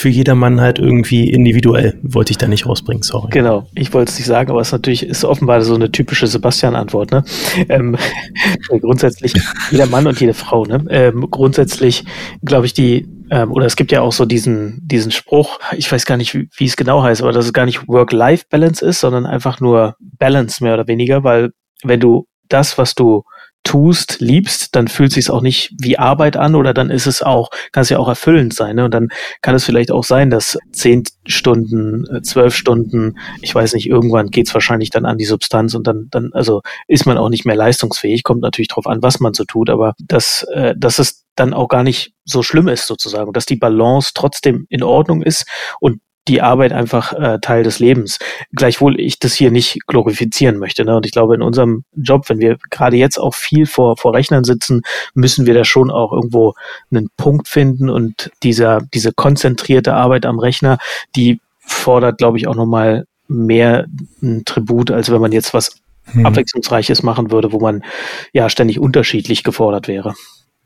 [0.00, 3.28] für jedermann halt irgendwie individuell, wollte ich da nicht rausbringen, sorry.
[3.32, 7.10] Genau, ich wollte es nicht sagen, aber es natürlich ist offenbar so eine typische Sebastian-Antwort,
[7.10, 7.22] ne?
[7.68, 7.98] Ähm,
[8.80, 9.34] grundsätzlich
[9.70, 10.82] jeder Mann und jede Frau, ne?
[10.88, 12.06] Ähm, grundsätzlich
[12.42, 16.06] glaube ich, die ähm, oder es gibt ja auch so diesen, diesen Spruch, ich weiß
[16.06, 19.26] gar nicht, wie, wie es genau heißt, aber dass es gar nicht Work-Life-Balance ist, sondern
[19.26, 21.50] einfach nur Balance mehr oder weniger, weil
[21.82, 23.24] wenn du das, was du
[23.62, 27.50] tust, liebst, dann fühlt sich auch nicht wie Arbeit an oder dann ist es auch,
[27.72, 28.76] kann es ja auch erfüllend sein.
[28.76, 28.84] Ne?
[28.84, 29.08] Und dann
[29.42, 34.30] kann es vielleicht auch sein, dass zehn Stunden, äh, zwölf Stunden, ich weiß nicht, irgendwann
[34.30, 37.56] geht's wahrscheinlich dann an die Substanz und dann, dann, also ist man auch nicht mehr
[37.56, 38.22] leistungsfähig.
[38.22, 41.68] Kommt natürlich drauf an, was man so tut, aber dass, äh, dass es dann auch
[41.68, 45.46] gar nicht so schlimm ist sozusagen dass die Balance trotzdem in Ordnung ist
[45.80, 48.18] und die Arbeit einfach äh, Teil des Lebens.
[48.54, 50.84] Gleichwohl ich das hier nicht glorifizieren möchte.
[50.84, 50.96] Ne?
[50.96, 54.44] Und ich glaube, in unserem Job, wenn wir gerade jetzt auch viel vor, vor Rechnern
[54.44, 54.82] sitzen,
[55.14, 56.54] müssen wir da schon auch irgendwo
[56.90, 57.88] einen Punkt finden.
[57.88, 60.78] Und dieser, diese konzentrierte Arbeit am Rechner,
[61.16, 63.86] die fordert, glaube ich, auch nochmal mehr
[64.22, 66.26] ein Tribut, als wenn man jetzt was hm.
[66.26, 67.84] Abwechslungsreiches machen würde, wo man
[68.32, 70.14] ja ständig unterschiedlich gefordert wäre.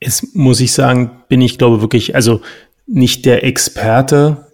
[0.01, 2.41] Jetzt muss ich sagen, bin ich glaube wirklich, also
[2.87, 4.47] nicht der Experte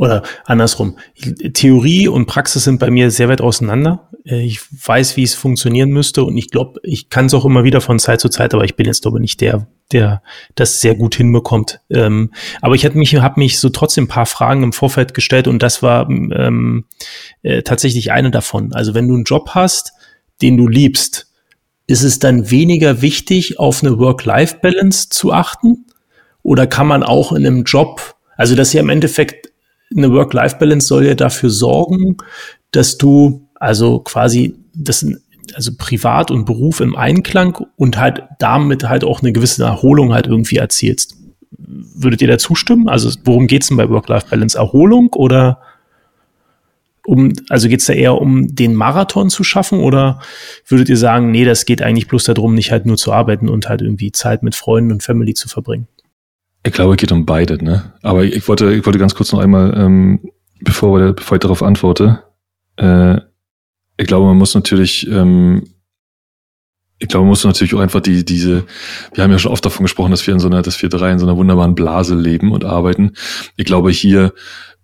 [0.00, 0.96] oder andersrum.
[1.52, 4.08] Theorie und Praxis sind bei mir sehr weit auseinander.
[4.24, 7.64] Äh, ich weiß, wie es funktionieren müsste und ich glaube, ich kann es auch immer
[7.64, 10.22] wieder von Zeit zu Zeit, aber ich bin jetzt glaube ich nicht der, der
[10.54, 11.80] das sehr gut hinbekommt.
[11.90, 12.32] Ähm,
[12.62, 15.62] aber ich habe mich, hab mich so trotzdem ein paar Fragen im Vorfeld gestellt und
[15.62, 16.86] das war ähm,
[17.42, 18.72] äh, tatsächlich eine davon.
[18.72, 19.92] Also wenn du einen Job hast,
[20.40, 21.30] den du liebst,
[21.86, 25.84] ist es dann weniger wichtig, auf eine Work-Life-Balance zu achten?
[26.42, 29.39] Oder kann man auch in einem Job, also das ist ja im Endeffekt
[29.94, 32.16] eine Work-Life-Balance soll ja dafür sorgen,
[32.70, 35.04] dass du also quasi das
[35.54, 40.26] also Privat und Beruf im Einklang und halt damit halt auch eine gewisse Erholung halt
[40.26, 41.16] irgendwie erzielst.
[41.58, 42.88] Würdet ihr da zustimmen?
[42.88, 44.56] Also worum geht's denn bei Work-Life-Balance?
[44.56, 45.60] Erholung oder
[47.06, 50.20] um, also geht's da eher um den Marathon zu schaffen oder
[50.66, 53.68] würdet ihr sagen, nee, das geht eigentlich bloß darum, nicht halt nur zu arbeiten und
[53.68, 55.88] halt irgendwie Zeit mit Freunden und Family zu verbringen?
[56.62, 57.94] Ich glaube, es geht um beide, ne?
[58.02, 60.20] Aber ich wollte, ich wollte ganz kurz noch einmal, ähm,
[60.60, 62.22] bevor, wir, bevor ich darauf antworte,
[62.76, 63.16] äh,
[63.96, 65.62] ich glaube, man muss natürlich, ähm,
[66.98, 68.64] ich glaube, man muss natürlich auch einfach die, diese,
[69.14, 71.10] wir haben ja schon oft davon gesprochen, dass wir in so einer, dass wir drei
[71.12, 73.12] in so einer wunderbaren Blase leben und arbeiten.
[73.56, 74.34] Ich glaube, hier,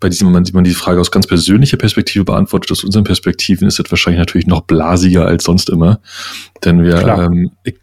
[0.00, 3.68] bei diesem Moment, wenn man die Frage aus ganz persönlicher Perspektive beantwortet, aus unseren Perspektiven,
[3.68, 6.00] ist das wahrscheinlich natürlich noch blasiger als sonst immer.
[6.64, 7.76] Denn wir, ähm, ich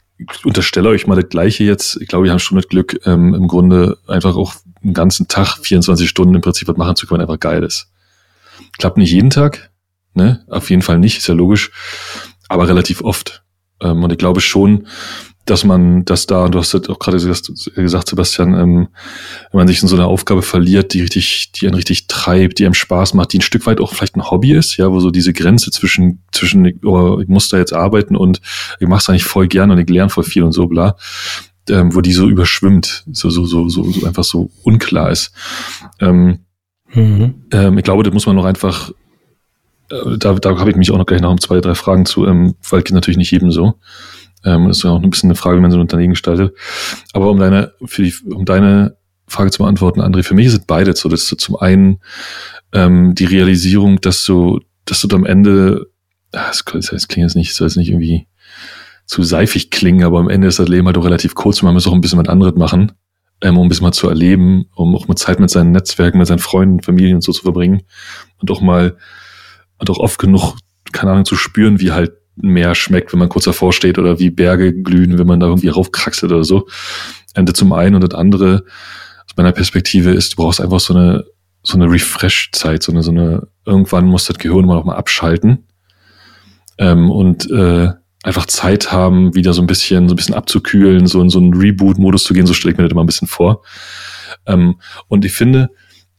[0.44, 2.00] unterstelle euch mal das Gleiche jetzt.
[2.02, 5.58] Ich glaube, wir haben schon mit Glück ähm, im Grunde einfach auch einen ganzen Tag,
[5.58, 7.92] 24 Stunden im Prinzip was machen zu können, einfach geil ist.
[8.78, 9.72] Klappt nicht jeden Tag,
[10.14, 10.46] ne?
[10.50, 11.72] Auf jeden Fall nicht, ist ja logisch,
[12.50, 13.44] aber relativ oft.
[13.82, 14.88] Ähm, und ich glaube schon,
[15.46, 18.88] dass man das da, du hast auch gerade gesagt, Sebastian, ähm,
[19.52, 22.66] wenn man sich in so einer Aufgabe verliert, die richtig, die einen richtig treibt, die
[22.66, 25.12] einem Spaß macht, die ein Stück weit auch vielleicht ein Hobby ist, ja, wo so
[25.12, 28.42] diese Grenze zwischen, zwischen, oh, ich muss da jetzt arbeiten und
[28.80, 30.96] ich mache es eigentlich voll gern und ich lerne voll viel und so, bla,
[31.70, 35.34] ähm, wo die so überschwimmt, so, so, so, so, so einfach so unklar ist.
[36.00, 36.40] Ähm,
[36.94, 37.46] Mhm.
[37.52, 38.92] Ähm, ich glaube, da muss man noch einfach,
[39.90, 42.26] äh, da, da habe ich mich auch noch gleich noch um zwei, drei Fragen zu,
[42.26, 43.76] ähm, weil geht natürlich nicht jedem so.
[44.46, 46.54] Ähm, das ist ja auch ein bisschen eine Frage, wie man so ein Unternehmen gestaltet.
[47.14, 50.66] Aber um deine, für die, um deine Frage zu beantworten, André, für mich ist es
[50.66, 52.00] beides so, dass du zum einen
[52.72, 55.88] ähm, die Realisierung, dass du, dass du am Ende,
[56.32, 58.28] das, das klingt jetzt nicht, soll jetzt nicht irgendwie
[59.06, 61.74] zu seifig klingen, aber am Ende ist das Leben halt auch relativ kurz und man
[61.74, 62.94] muss auch ein bisschen was anderes machen,
[63.42, 66.28] ähm, um ein bisschen mal zu erleben, um auch mal Zeit mit seinen Netzwerken, mit
[66.28, 67.84] seinen Freunden, Familien und so zu verbringen
[68.40, 68.98] und auch mal
[69.78, 70.56] und auch oft genug,
[70.92, 74.30] keine Ahnung, zu spüren, wie halt Meer schmeckt, wenn man kurz davor steht oder wie
[74.30, 76.68] Berge glühen, wenn man da irgendwie raufkraxelt oder so.
[77.36, 78.66] Und das zum einen und das andere
[79.26, 81.26] aus meiner Perspektive ist, du brauchst einfach so eine
[81.64, 85.66] so eine Refresh-Zeit, so eine, so eine, irgendwann muss das Gehirn mal auch mal abschalten
[86.78, 87.90] ähm, und äh,
[88.24, 91.54] einfach Zeit haben, wieder so ein bisschen, so ein bisschen abzukühlen, so in so einen
[91.54, 93.64] Reboot-Modus zu gehen, so stelle ich mir das immer ein bisschen vor.
[94.46, 94.76] Ähm,
[95.08, 95.70] und ich finde,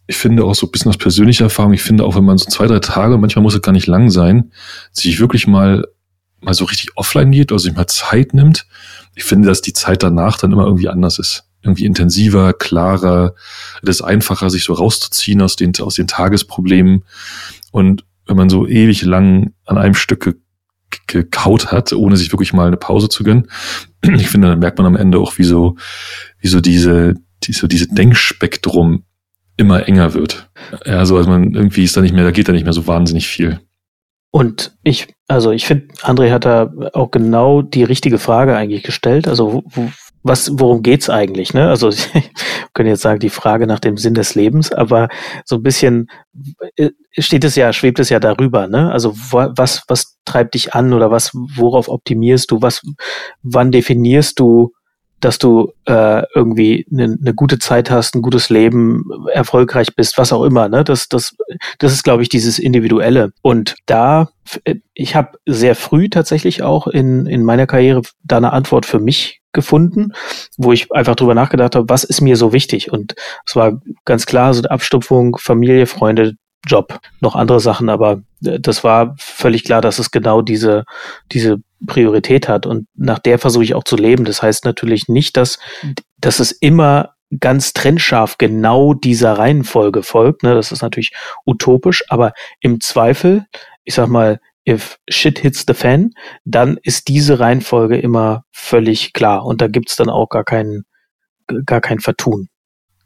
[0.06, 2.46] ich finde auch so ein bisschen aus persönlicher Erfahrung, ich finde auch, wenn man so
[2.46, 4.50] zwei, drei Tage, manchmal muss es gar nicht lang sein,
[4.92, 5.84] sich wirklich mal,
[6.44, 8.66] mal so richtig offline geht, oder sich mal Zeit nimmt.
[9.14, 13.34] Ich finde, dass die Zeit danach dann immer irgendwie anders ist irgendwie intensiver, klarer,
[13.82, 17.04] es ist einfacher, sich so rauszuziehen aus den, aus den Tagesproblemen.
[17.72, 20.36] Und wenn man so ewig lang an einem Stück
[21.06, 23.48] gekaut hat, ohne sich wirklich mal eine Pause zu gönnen,
[24.02, 25.76] ich finde, dann merkt man am Ende auch, wie so,
[26.38, 29.04] wie so diese, die, so diese Denkspektrum
[29.56, 30.50] immer enger wird.
[30.84, 32.86] Ja, so, also man irgendwie ist da nicht mehr, da geht da nicht mehr so
[32.86, 33.60] wahnsinnig viel.
[34.34, 39.28] Und ich, also ich finde, André hat da auch genau die richtige Frage eigentlich gestellt.
[39.28, 39.62] Also
[40.24, 41.54] was, worum geht's eigentlich?
[41.54, 41.68] Ne?
[41.68, 42.04] Also ich
[42.72, 45.08] könnte jetzt sagen, die Frage nach dem Sinn des Lebens, aber
[45.44, 46.08] so ein bisschen
[46.74, 48.66] äh, steht es ja, schwebt es ja darüber.
[48.66, 48.90] Ne?
[48.90, 52.60] Also was, was treibt dich an oder was, worauf optimierst du?
[52.60, 52.82] Was,
[53.44, 54.72] wann definierst du
[55.20, 60.32] dass du äh, irgendwie eine ne gute Zeit hast, ein gutes Leben, erfolgreich bist, was
[60.32, 60.68] auch immer.
[60.68, 60.84] Ne?
[60.84, 61.34] Das, das,
[61.78, 63.32] das ist, glaube ich, dieses Individuelle.
[63.42, 64.28] Und da,
[64.64, 69.00] äh, ich habe sehr früh tatsächlich auch in, in meiner Karriere da eine Antwort für
[69.00, 70.12] mich gefunden,
[70.58, 72.92] wo ich einfach drüber nachgedacht habe, was ist mir so wichtig?
[72.92, 73.14] Und
[73.46, 76.34] es war ganz klar, so eine Abstupfung, Familie, Freunde,
[76.66, 80.84] Job, noch andere Sachen, aber äh, das war völlig klar, dass es genau diese,
[81.32, 84.24] diese Priorität hat und nach der versuche ich auch zu leben.
[84.24, 85.58] Das heißt natürlich nicht, dass,
[86.18, 90.42] dass es immer ganz trennscharf genau dieser Reihenfolge folgt.
[90.42, 90.54] Ne?
[90.54, 91.12] Das ist natürlich
[91.46, 93.46] utopisch, aber im Zweifel,
[93.84, 96.12] ich sag mal, if shit hits the fan,
[96.44, 100.84] dann ist diese Reihenfolge immer völlig klar und da gibt's dann auch gar kein,
[101.66, 102.48] gar kein Vertun.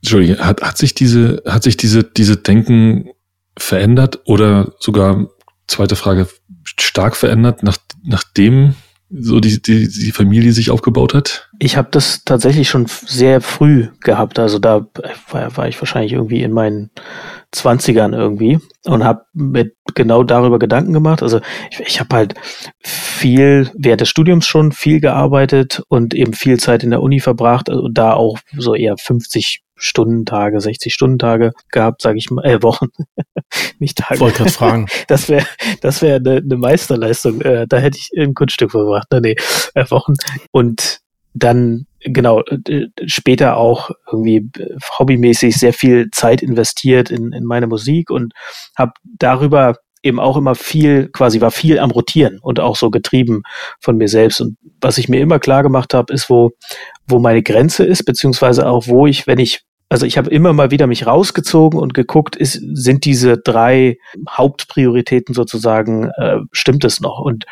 [0.03, 3.11] Entschuldige, hat, hat sich diese, hat sich diese, diese Denken
[3.59, 5.29] verändert oder sogar,
[5.67, 6.29] zweite Frage,
[6.65, 8.75] stark verändert, nach, nachdem
[9.11, 11.49] so die, die, die Familie sich aufgebaut hat?
[11.59, 14.39] Ich habe das tatsächlich schon sehr früh gehabt.
[14.39, 14.87] Also da
[15.31, 16.91] war, war ich wahrscheinlich irgendwie in meinen
[17.51, 21.23] Zwanzigern irgendwie und habe mit genau darüber Gedanken gemacht.
[21.23, 21.41] Also
[21.71, 22.35] ich, ich habe halt
[22.83, 27.71] viel während des Studiums schon viel gearbeitet und eben viel Zeit in der Uni verbracht
[27.71, 32.89] also da auch so eher 50 Stundentage, 60 Stundentage gehabt, sage ich mal, äh, Wochen,
[33.79, 34.21] nicht Tage.
[34.21, 34.87] Wollte gerade fragen.
[35.09, 35.47] Das wäre
[35.81, 37.41] das wäre eine, eine Meisterleistung.
[37.41, 39.11] Äh, da hätte ich ein Kunststück verbracht.
[39.13, 39.37] Ne, nee,
[39.75, 40.15] äh, Wochen.
[40.53, 41.01] Und
[41.35, 47.67] dann genau äh, später auch irgendwie äh, hobbymäßig sehr viel Zeit investiert in, in meine
[47.67, 48.35] Musik und
[48.77, 53.43] habe darüber eben auch immer viel, quasi war viel am Rotieren und auch so getrieben
[53.81, 54.41] von mir selbst.
[54.41, 56.53] Und was ich mir immer klar gemacht habe, ist, wo,
[57.07, 60.71] wo meine Grenze ist, beziehungsweise auch wo ich, wenn ich also ich habe immer mal
[60.71, 63.99] wieder mich rausgezogen und geguckt, ist, sind diese drei
[64.29, 67.21] Hauptprioritäten sozusagen, äh, stimmt es noch?
[67.21, 67.47] Und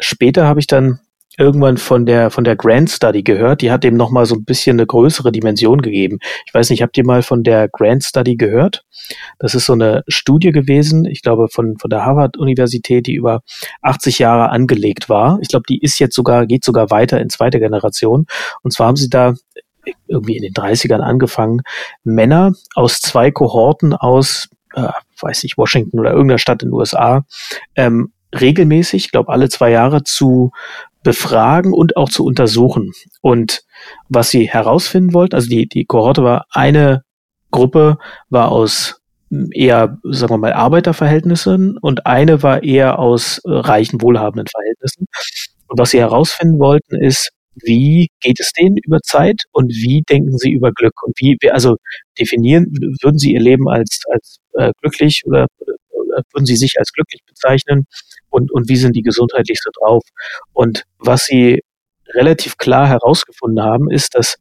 [0.00, 1.00] später habe ich dann
[1.38, 3.60] irgendwann von der von der Grant Study gehört.
[3.60, 6.18] Die hat dem noch mal so ein bisschen eine größere Dimension gegeben.
[6.46, 8.84] Ich weiß nicht, habt ihr mal von der Grant Study gehört?
[9.38, 13.42] Das ist so eine Studie gewesen, ich glaube von von der Harvard Universität, die über
[13.82, 15.38] 80 Jahre angelegt war.
[15.42, 18.26] Ich glaube, die ist jetzt sogar geht sogar weiter in zweite Generation.
[18.62, 19.34] Und zwar haben sie da
[20.06, 21.62] irgendwie in den 30ern angefangen,
[22.04, 24.88] Männer aus zwei Kohorten aus, äh,
[25.20, 27.24] weiß nicht, Washington oder irgendeiner Stadt in den USA,
[27.74, 30.52] ähm, regelmäßig, ich glaube alle zwei Jahre zu
[31.02, 32.92] befragen und auch zu untersuchen.
[33.20, 33.62] Und
[34.08, 37.02] was sie herausfinden wollten, also die, die Kohorte war eine
[37.50, 39.00] Gruppe, war aus
[39.52, 45.06] eher, sagen wir mal, Arbeiterverhältnissen und eine war eher aus reichen, wohlhabenden Verhältnissen.
[45.68, 47.30] Und was sie herausfinden wollten, ist,
[47.62, 51.76] wie geht es denen über Zeit und wie denken sie über Glück und wie, also
[52.18, 52.66] definieren,
[53.02, 55.46] würden sie ihr Leben als, als äh, glücklich oder,
[55.90, 57.86] oder würden sie sich als glücklich bezeichnen
[58.30, 60.02] und, und wie sind die gesundheitlich so drauf.
[60.52, 61.62] Und was sie
[62.14, 64.36] relativ klar herausgefunden haben, ist, dass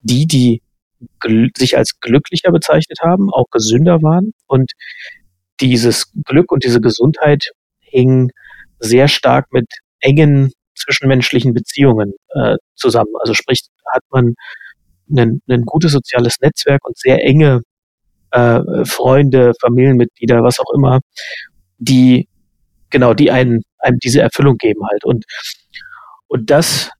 [0.00, 0.62] die, die
[1.56, 4.32] sich als glücklicher bezeichnet haben, auch gesünder waren.
[4.46, 4.72] Und
[5.60, 8.30] dieses Glück und diese Gesundheit hingen
[8.78, 9.66] sehr stark mit
[10.00, 13.12] engen zwischenmenschlichen Beziehungen äh, zusammen.
[13.20, 13.60] Also sprich,
[13.92, 14.34] hat man
[15.10, 17.62] ein, ein gutes soziales Netzwerk und sehr enge
[18.30, 21.00] äh, Freunde, Familienmitglieder, was auch immer,
[21.78, 22.28] die
[22.90, 25.04] genau, die einen, einem diese Erfüllung geben halt.
[25.04, 25.24] Und,
[26.28, 26.90] und das,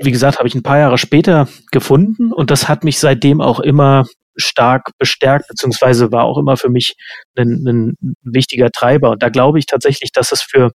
[0.00, 3.60] wie gesagt, habe ich ein paar Jahre später gefunden und das hat mich seitdem auch
[3.60, 4.04] immer
[4.36, 6.94] stark bestärkt, beziehungsweise war auch immer für mich
[7.36, 9.10] ein, ein wichtiger Treiber.
[9.10, 10.70] Und da glaube ich tatsächlich, dass es für,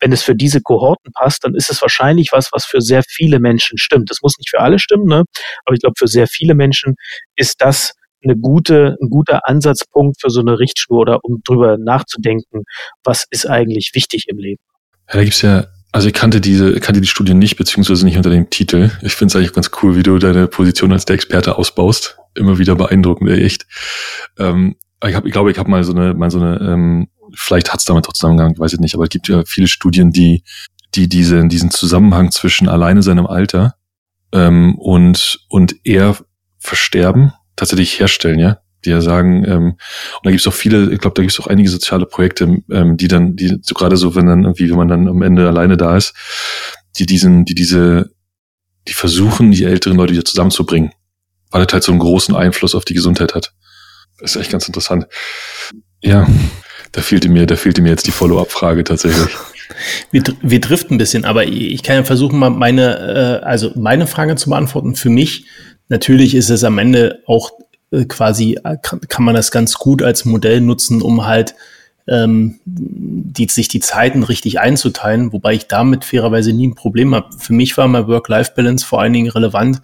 [0.00, 3.40] wenn es für diese Kohorten passt, dann ist es wahrscheinlich was, was für sehr viele
[3.40, 4.10] Menschen stimmt.
[4.10, 5.24] Das muss nicht für alle stimmen, ne?
[5.64, 6.94] aber ich glaube, für sehr viele Menschen
[7.36, 7.92] ist das
[8.24, 12.62] eine gute, ein guter Ansatzpunkt für so eine Richtschnur oder um drüber nachzudenken,
[13.02, 14.62] was ist eigentlich wichtig im Leben.
[15.08, 18.30] Ja, da gibt's ja also ich kannte diese, kannte die Studie nicht, beziehungsweise nicht unter
[18.30, 18.90] dem Titel.
[19.02, 22.16] Ich finde es eigentlich ganz cool, wie du deine Position als der Experte ausbaust.
[22.34, 23.66] Immer wieder beeindruckend, echt.
[24.38, 27.72] Ähm, ich, hab, ich glaube, ich habe mal so eine, mal so eine, ähm, vielleicht
[27.72, 30.44] hat es damit auch Zusammenhang, weiß ich nicht, aber es gibt ja viele Studien, die,
[30.94, 33.74] die diese, diesen Zusammenhang zwischen alleine seinem Alter
[34.32, 36.16] ähm, und, und eher
[36.58, 40.98] versterben tatsächlich herstellen, ja die ja sagen, ähm, und da gibt es auch viele, ich
[40.98, 44.14] glaube, da gibt es auch einige soziale Projekte, ähm, die dann, die so gerade so,
[44.14, 46.14] wenn dann irgendwie, wenn man dann am Ende alleine da ist,
[46.98, 48.10] die diesen, die diese,
[48.88, 50.92] die versuchen, die älteren Leute wieder zusammenzubringen,
[51.52, 53.52] weil das halt so einen großen Einfluss auf die Gesundheit hat.
[54.18, 55.06] Das ist echt ganz interessant.
[56.00, 56.26] Ja,
[56.92, 59.28] da fehlte mir, da fehlte mir jetzt die Follow-up-Frage tatsächlich.
[60.10, 64.06] Wir, wir driften ein bisschen, aber ich kann ja versuchen, mal meine, äh, also meine
[64.06, 64.96] Frage zu beantworten.
[64.96, 65.46] Für mich,
[65.88, 67.52] natürlich ist es am Ende auch
[67.90, 71.54] äh, quasi äh, kann man das ganz gut als Modell nutzen, um halt
[72.06, 77.28] ähm, die, sich die Zeiten richtig einzuteilen, wobei ich damit fairerweise nie ein Problem habe.
[77.38, 79.80] Für mich war mal Work-Life-Balance vor allen Dingen relevant,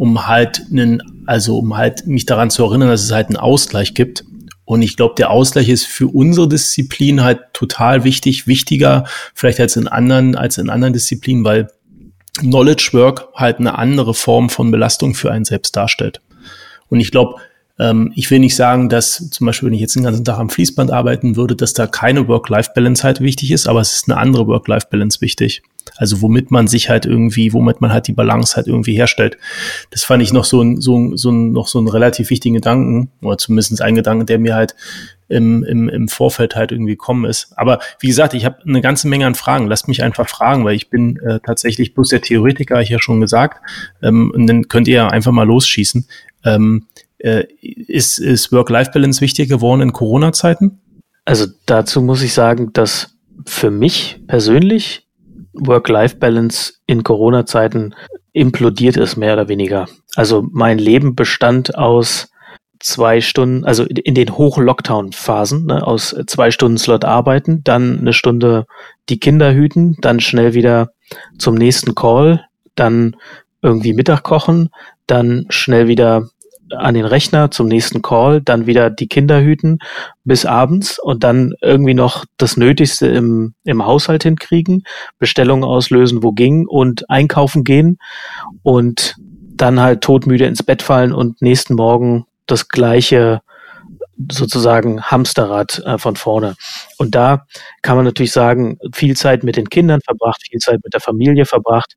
[0.00, 3.92] um halt einen, also um halt mich daran zu erinnern, dass es halt einen Ausgleich
[3.92, 4.24] gibt.
[4.64, 9.76] Und ich glaube, der Ausgleich ist für unsere Disziplin halt total wichtig, wichtiger vielleicht als
[9.76, 11.68] in anderen, als in anderen Disziplinen, weil
[12.38, 16.22] Knowledge Work halt eine andere Form von Belastung für einen selbst darstellt.
[16.88, 17.34] Und ich glaube,
[17.78, 20.48] ähm, ich will nicht sagen, dass zum Beispiel, wenn ich jetzt den ganzen Tag am
[20.48, 24.46] Fließband arbeiten würde, dass da keine Work-Life-Balance halt wichtig ist, aber es ist eine andere
[24.46, 25.60] Work-Life-Balance wichtig.
[25.96, 29.38] Also womit man sich halt irgendwie, womit man halt die Balance halt irgendwie herstellt.
[29.90, 32.54] Das fand ich noch so ein, so ein, so ein, noch so einen relativ wichtigen
[32.54, 34.74] Gedanken, oder zumindest ein Gedanke, der mir halt
[35.28, 37.52] im, im, im Vorfeld halt irgendwie gekommen ist.
[37.56, 39.68] Aber wie gesagt, ich habe eine ganze Menge an Fragen.
[39.68, 43.20] Lasst mich einfach fragen, weil ich bin äh, tatsächlich bloß der Theoretiker, ich ja schon
[43.20, 43.62] gesagt.
[44.02, 46.06] Ähm, und dann könnt ihr ja einfach mal losschießen.
[46.44, 46.86] Ähm,
[47.18, 50.80] äh, ist ist Work-Life-Balance wichtig geworden in Corona-Zeiten?
[51.24, 53.14] Also dazu muss ich sagen, dass
[53.46, 55.06] für mich persönlich
[55.52, 57.94] Work-Life-Balance in Corona-Zeiten
[58.32, 59.88] implodiert ist, mehr oder weniger.
[60.14, 62.30] Also mein Leben bestand aus
[62.78, 68.66] zwei Stunden, also in den Hoch-Lockdown-Phasen, ne, aus zwei Stunden Slot arbeiten, dann eine Stunde
[69.08, 70.90] die Kinder hüten, dann schnell wieder
[71.38, 73.16] zum nächsten Call, dann
[73.62, 74.70] irgendwie Mittag kochen,
[75.06, 76.28] dann schnell wieder
[76.76, 79.78] an den Rechner zum nächsten Call, dann wieder die Kinder hüten
[80.24, 84.84] bis abends und dann irgendwie noch das Nötigste im, im Haushalt hinkriegen,
[85.18, 87.98] Bestellungen auslösen, wo ging und einkaufen gehen
[88.62, 93.42] und dann halt todmüde ins Bett fallen und nächsten Morgen das gleiche
[94.30, 96.54] sozusagen Hamsterrad äh, von vorne.
[96.98, 97.46] Und da
[97.82, 101.46] kann man natürlich sagen, viel Zeit mit den Kindern verbracht, viel Zeit mit der Familie
[101.46, 101.94] verbracht.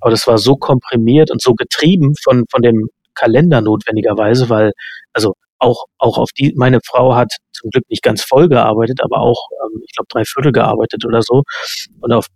[0.00, 4.72] Aber das war so komprimiert und so getrieben von, von dem Kalender notwendigerweise, weil
[5.12, 9.20] also auch, auch auf die, meine Frau hat zum Glück nicht ganz voll gearbeitet, aber
[9.20, 11.42] auch, ähm, ich glaube, drei Viertel gearbeitet oder so.
[12.00, 12.26] Und auf,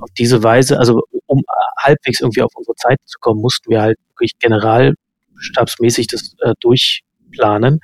[0.00, 1.42] auf diese Weise, also um
[1.78, 7.80] halbwegs irgendwie auf unsere Zeit zu kommen, mussten wir halt wirklich generalstabsmäßig das äh, durchplanen.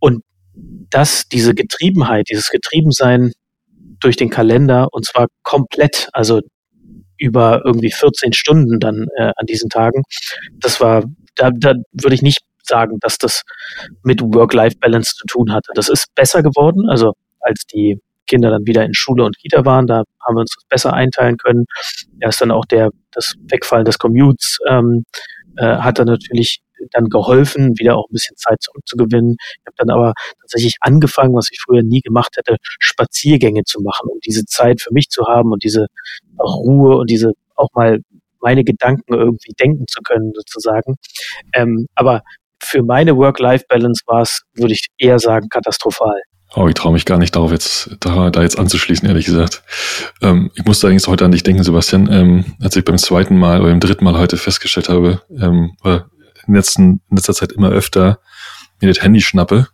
[0.00, 0.22] Und
[0.90, 3.32] das, diese Getriebenheit, dieses Getriebensein
[4.00, 6.40] durch den Kalender und zwar komplett, also
[7.18, 10.02] über irgendwie 14 Stunden dann äh, an diesen Tagen,
[10.52, 11.04] das war
[11.36, 13.42] da, da würde ich nicht sagen, dass das
[14.02, 15.70] mit Work-Life-Balance zu tun hatte.
[15.74, 19.86] Das ist besser geworden, also als die Kinder dann wieder in Schule und Kita waren,
[19.86, 21.64] da haben wir uns besser einteilen können.
[22.18, 25.04] Da ist dann auch der, das Wegfallen des Commutes ähm,
[25.56, 29.36] äh, hat dann natürlich dann geholfen, wieder auch ein bisschen Zeit zurückzugewinnen.
[29.40, 34.08] Ich habe dann aber tatsächlich angefangen, was ich früher nie gemacht hätte, Spaziergänge zu machen,
[34.10, 35.86] um diese Zeit für mich zu haben und diese
[36.38, 38.00] Ruhe und diese auch mal
[38.40, 40.96] meine Gedanken irgendwie denken zu können, sozusagen.
[41.54, 42.22] Ähm, aber
[42.62, 46.20] für meine Work-Life-Balance war es, würde ich eher sagen, katastrophal.
[46.54, 49.62] Oh, ich traue mich gar nicht darauf, jetzt da, da jetzt anzuschließen, ehrlich gesagt.
[50.22, 53.60] Ähm, ich musste eigentlich heute an dich denken, Sebastian, ähm, als ich beim zweiten Mal
[53.60, 55.76] oder beim dritten Mal heute festgestellt habe, ähm,
[56.46, 58.20] in, letzten, in letzter Zeit immer öfter
[58.80, 59.68] mir das Handy schnappe,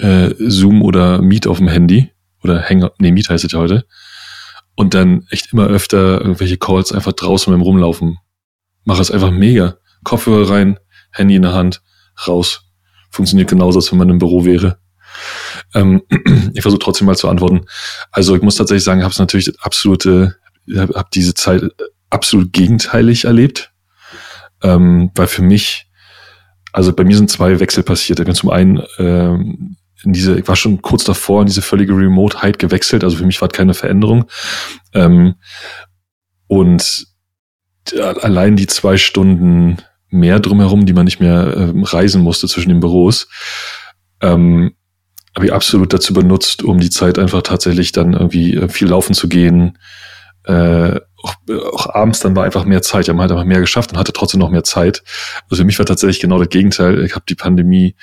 [0.00, 2.10] äh, Zoom oder Meet auf dem Handy
[2.42, 3.84] oder Hang, nee, Meet heißt es ja heute,
[4.78, 8.18] und dann echt immer öfter irgendwelche Calls einfach draußen beim Rumlaufen.
[8.84, 9.78] Mache es einfach mega.
[10.04, 10.78] Kopfhörer rein,
[11.10, 11.82] Handy in der Hand,
[12.28, 12.62] raus.
[13.10, 14.78] Funktioniert genauso, als wenn man im Büro wäre.
[15.74, 16.02] Ähm,
[16.54, 17.66] ich versuche trotzdem mal zu antworten.
[18.12, 20.36] Also ich muss tatsächlich sagen, habe es natürlich absolute,
[20.76, 21.64] habe hab diese Zeit
[22.08, 23.72] absolut gegenteilig erlebt.
[24.62, 25.90] Ähm, weil für mich,
[26.72, 28.36] also bei mir sind zwei Wechsel passiert.
[28.36, 33.04] Zum einen ähm, in diese, ich war schon kurz davor in diese völlige Remote-Heit gewechselt,
[33.04, 34.26] also für mich war keine Veränderung.
[34.94, 35.34] Ähm,
[36.46, 37.06] und
[37.96, 39.78] allein die zwei Stunden
[40.10, 43.28] mehr drumherum, die man nicht mehr ähm, reisen musste zwischen den Büros,
[44.20, 44.74] ähm,
[45.34, 49.14] habe ich absolut dazu benutzt, um die Zeit einfach tatsächlich dann irgendwie äh, viel laufen
[49.14, 49.78] zu gehen.
[50.44, 51.34] Äh, auch,
[51.72, 53.04] auch abends dann war einfach mehr Zeit.
[53.04, 55.02] Ich habe halt einfach mehr geschafft und hatte trotzdem noch mehr Zeit.
[55.44, 57.04] Also für mich war tatsächlich genau das Gegenteil.
[57.04, 57.94] Ich habe die Pandemie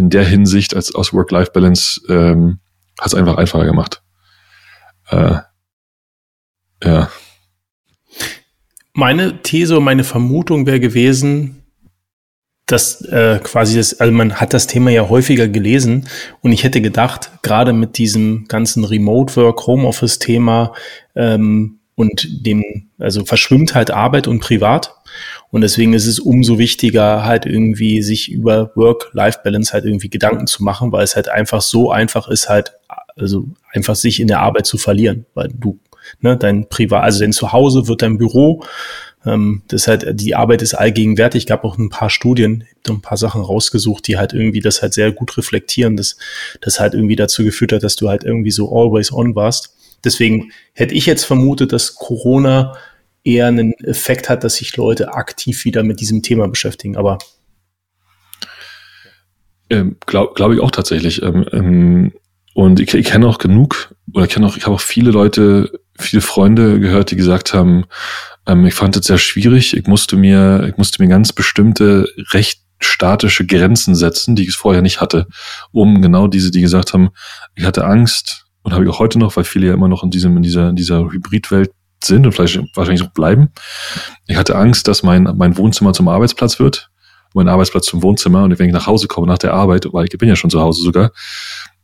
[0.00, 2.58] in der Hinsicht als aus Work-Life-Balance ähm,
[2.98, 4.02] hat es einfach einfacher gemacht.
[5.10, 5.36] Äh,
[6.82, 7.10] ja.
[8.94, 11.62] Meine These, meine Vermutung wäre gewesen,
[12.64, 16.08] dass äh, quasi das, also man hat das Thema ja häufiger gelesen
[16.40, 20.72] und ich hätte gedacht, gerade mit diesem ganzen Remote Work, Homeoffice Thema
[21.14, 22.64] ähm, und dem,
[22.98, 24.94] also verschwimmt halt Arbeit und Privat
[25.50, 30.62] und deswegen ist es umso wichtiger, halt irgendwie sich über Work-Life-Balance halt irgendwie Gedanken zu
[30.62, 32.72] machen, weil es halt einfach so einfach ist, halt,
[33.16, 35.78] also einfach sich in der Arbeit zu verlieren, weil du,
[36.20, 38.62] ne, dein Privat, also dein Zuhause wird dein Büro,
[39.26, 41.42] ähm, das halt, die Arbeit ist allgegenwärtig.
[41.42, 44.94] Ich gab auch ein paar Studien, ein paar Sachen rausgesucht, die halt irgendwie das halt
[44.94, 46.16] sehr gut reflektieren, dass
[46.60, 49.74] das halt irgendwie dazu geführt hat, dass du halt irgendwie so always on warst.
[50.04, 52.74] Deswegen hätte ich jetzt vermutet, dass Corona
[53.24, 56.96] eher einen Effekt hat, dass sich Leute aktiv wieder mit diesem Thema beschäftigen.
[56.96, 57.18] Aber
[59.68, 61.22] ähm, Glaube glaub ich auch tatsächlich.
[61.22, 62.12] Ähm, ähm,
[62.54, 66.20] und ich, ich kenne auch genug, oder kenne auch, ich habe auch viele Leute, viele
[66.20, 67.84] Freunde gehört, die gesagt haben,
[68.46, 69.76] ähm, ich fand es sehr schwierig.
[69.76, 74.82] Ich musste mir, ich musste mir ganz bestimmte recht statische Grenzen setzen, die ich vorher
[74.82, 75.26] nicht hatte,
[75.70, 77.10] um genau diese, die gesagt haben,
[77.54, 80.10] ich hatte Angst und habe ich auch heute noch, weil viele ja immer noch in
[80.10, 81.70] diesem, in dieser, in dieser Hybridwelt
[82.04, 83.50] sind und vielleicht wahrscheinlich auch bleiben.
[84.26, 86.90] Ich hatte Angst, dass mein, mein Wohnzimmer zum Arbeitsplatz wird,
[87.34, 90.18] mein Arbeitsplatz zum Wohnzimmer und wenn ich nach Hause komme nach der Arbeit, weil ich
[90.18, 91.12] bin ja schon zu Hause sogar,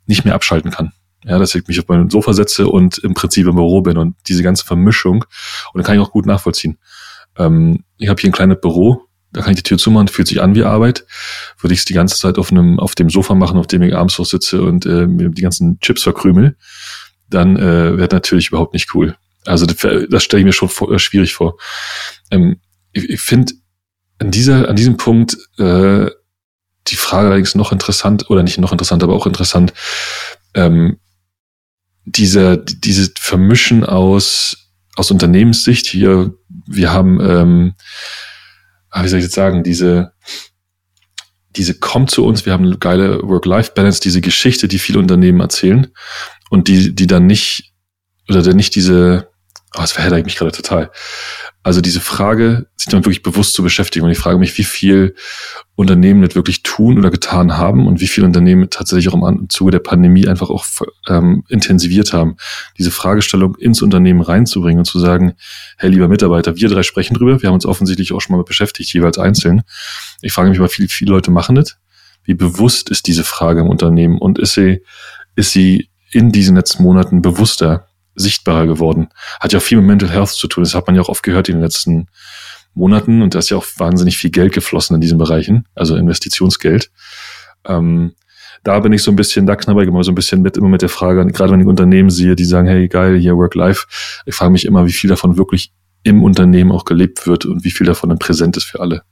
[0.06, 0.92] nicht mehr abschalten kann.
[1.24, 4.14] Ja, dass ich mich auf mein Sofa setze und im Prinzip im Büro bin und
[4.28, 5.24] diese ganze Vermischung.
[5.72, 6.78] Und dann kann ich auch gut nachvollziehen.
[7.36, 10.40] Ähm, ich habe hier ein kleines Büro, da kann ich die Tür zumachen, fühlt sich
[10.40, 11.04] an wie Arbeit.
[11.58, 13.94] Würde ich es die ganze Zeit auf einem, auf dem Sofa machen, auf dem ich
[13.94, 16.56] abends sitze und äh, mir die ganzen Chips verkrümel,
[17.28, 19.16] dann äh, wäre natürlich überhaupt nicht cool.
[19.47, 19.76] Also das,
[20.09, 21.57] das stelle ich mir schon vor, äh, schwierig vor.
[22.30, 22.61] Ähm,
[22.92, 23.53] ich ich finde
[24.18, 26.11] an dieser, an diesem Punkt äh,
[26.88, 29.72] die Frage allerdings noch interessant, oder nicht noch interessant, aber auch interessant,
[30.55, 30.99] ähm,
[32.05, 37.74] diese, diese Vermischen aus, aus Unternehmenssicht hier, wir haben, ähm,
[38.90, 40.12] ah, wie soll ich jetzt sagen, diese,
[41.57, 45.88] diese kommt zu uns, wir haben eine geile Work-Life-Balance, diese Geschichte, die viele Unternehmen erzählen
[46.51, 47.72] und die, die dann nicht,
[48.28, 49.28] oder dann nicht diese,
[49.77, 50.91] oh, das verhedder ich mich gerade total.
[51.62, 54.05] Also diese Frage, sich damit wirklich bewusst zu beschäftigen.
[54.05, 55.14] Und ich frage mich, wie viel
[55.74, 59.72] Unternehmen das wirklich tun oder getan haben und wie viele Unternehmen tatsächlich auch im Zuge
[59.72, 60.64] der Pandemie einfach auch
[61.09, 62.37] ähm, intensiviert haben,
[62.79, 65.35] diese Fragestellung ins Unternehmen reinzubringen und zu sagen,
[65.77, 68.93] hey, lieber Mitarbeiter, wir drei sprechen drüber, wir haben uns offensichtlich auch schon mal beschäftigt,
[68.95, 69.62] jeweils einzeln.
[70.22, 71.77] Ich frage mich, aber viele, viele Leute machen das.
[72.24, 74.83] Wie bewusst ist diese Frage im Unternehmen und ist sie,
[75.35, 79.08] ist sie in diesen letzten Monaten bewusster sichtbarer geworden.
[79.40, 80.64] Hat ja auch viel mit Mental Health zu tun.
[80.64, 82.08] Das hat man ja auch oft gehört in den letzten
[82.74, 86.90] Monaten und da ist ja auch wahnsinnig viel Geld geflossen in diesen Bereichen, also Investitionsgeld.
[87.64, 88.12] Ähm,
[88.62, 90.68] da bin ich so ein bisschen, da knabber ich immer so ein bisschen mit, immer
[90.68, 93.86] mit der Frage, gerade wenn ich Unternehmen sehe, die sagen, hey, geil, hier Work-Life.
[94.26, 97.70] Ich frage mich immer, wie viel davon wirklich im Unternehmen auch gelebt wird und wie
[97.70, 99.02] viel davon dann präsent ist für alle.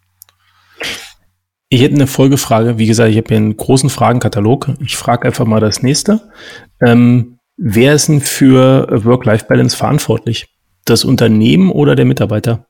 [1.69, 2.79] Ich hätte eine Folgefrage.
[2.79, 4.71] Wie gesagt, ich habe hier einen großen Fragenkatalog.
[4.81, 6.21] Ich frage einfach mal das nächste.
[6.81, 10.47] Ähm, Wer ist denn für Work-Life-Balance verantwortlich?
[10.85, 12.67] Das Unternehmen oder der Mitarbeiter?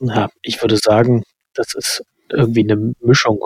[0.00, 1.22] Na, ich würde sagen,
[1.54, 3.38] das ist irgendwie eine Mischung.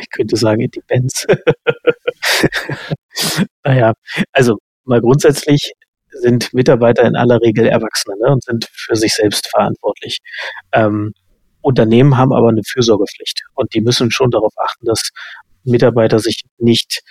[0.00, 1.26] Ich könnte sagen, it depends.
[3.64, 3.92] naja,
[4.32, 5.72] also mal grundsätzlich
[6.10, 10.18] sind Mitarbeiter in aller Regel Erwachsene ne, und sind für sich selbst verantwortlich.
[10.72, 11.12] Ähm,
[11.60, 15.10] Unternehmen haben aber eine Fürsorgepflicht und die müssen schon darauf achten, dass
[15.64, 17.02] Mitarbeiter sich nicht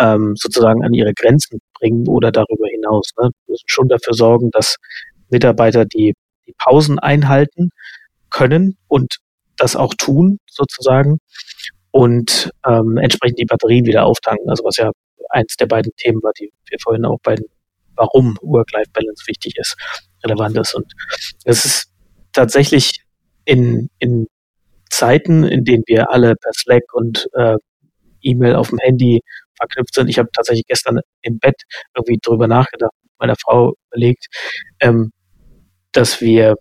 [0.00, 3.10] ähm, sozusagen an ihre Grenzen bringen oder darüber hinaus.
[3.18, 3.30] Ne?
[3.46, 4.76] Wir müssen schon dafür sorgen, dass
[5.28, 6.14] Mitarbeiter die,
[6.46, 7.70] die Pausen einhalten
[8.30, 9.16] können und
[9.56, 11.18] das auch tun, sozusagen,
[11.90, 14.48] und ähm, entsprechend die Batterien wieder auftanken.
[14.48, 14.90] Also was ja
[15.28, 17.36] eins der beiden Themen war, die wir vorhin auch bei
[17.96, 19.76] warum Work-Life-Balance wichtig ist,
[20.24, 20.74] relevant ist.
[20.74, 20.90] Und
[21.44, 21.90] es ist
[22.32, 23.02] tatsächlich
[23.44, 24.26] in, in
[24.88, 27.56] Zeiten, in denen wir alle per Slack und äh,
[28.22, 29.20] E-Mail auf dem Handy
[29.60, 30.08] verknüpft sind.
[30.08, 31.62] Ich habe tatsächlich gestern im Bett
[31.94, 34.26] irgendwie drüber nachgedacht, meiner Frau überlegt,
[34.80, 35.12] ähm,
[35.92, 36.56] dass wir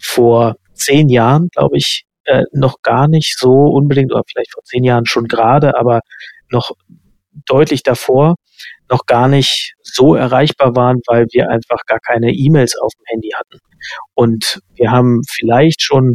[0.00, 4.84] vor zehn Jahren, glaube ich, äh, noch gar nicht so unbedingt, oder vielleicht vor zehn
[4.84, 6.00] Jahren schon gerade, aber
[6.50, 6.72] noch
[7.46, 8.36] deutlich davor
[8.90, 13.30] noch gar nicht so erreichbar waren, weil wir einfach gar keine E-Mails auf dem Handy
[13.34, 13.58] hatten.
[14.14, 16.14] Und wir haben vielleicht schon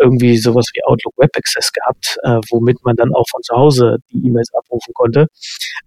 [0.00, 3.98] irgendwie sowas wie Outlook Web Access gehabt, äh, womit man dann auch von zu Hause
[4.10, 5.26] die E-Mails abrufen konnte.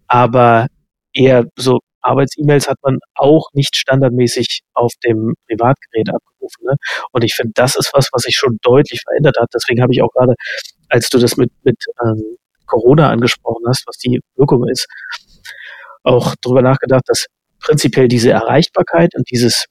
[0.08, 0.68] Aber
[1.14, 6.66] eher so Arbeits-E-Mails hat man auch nicht standardmäßig auf dem Privatgerät abgerufen.
[6.66, 6.76] Ne?
[7.12, 9.50] Und ich finde, das ist was, was sich schon deutlich verändert hat.
[9.54, 10.36] Deswegen habe ich auch gerade,
[10.90, 12.38] als du das mit, mit ähm,
[12.68, 14.88] Corona angesprochen hast, was die Wirkung ist,
[16.04, 17.28] auch darüber nachgedacht, dass
[17.60, 19.66] prinzipiell diese Erreichbarkeit und dieses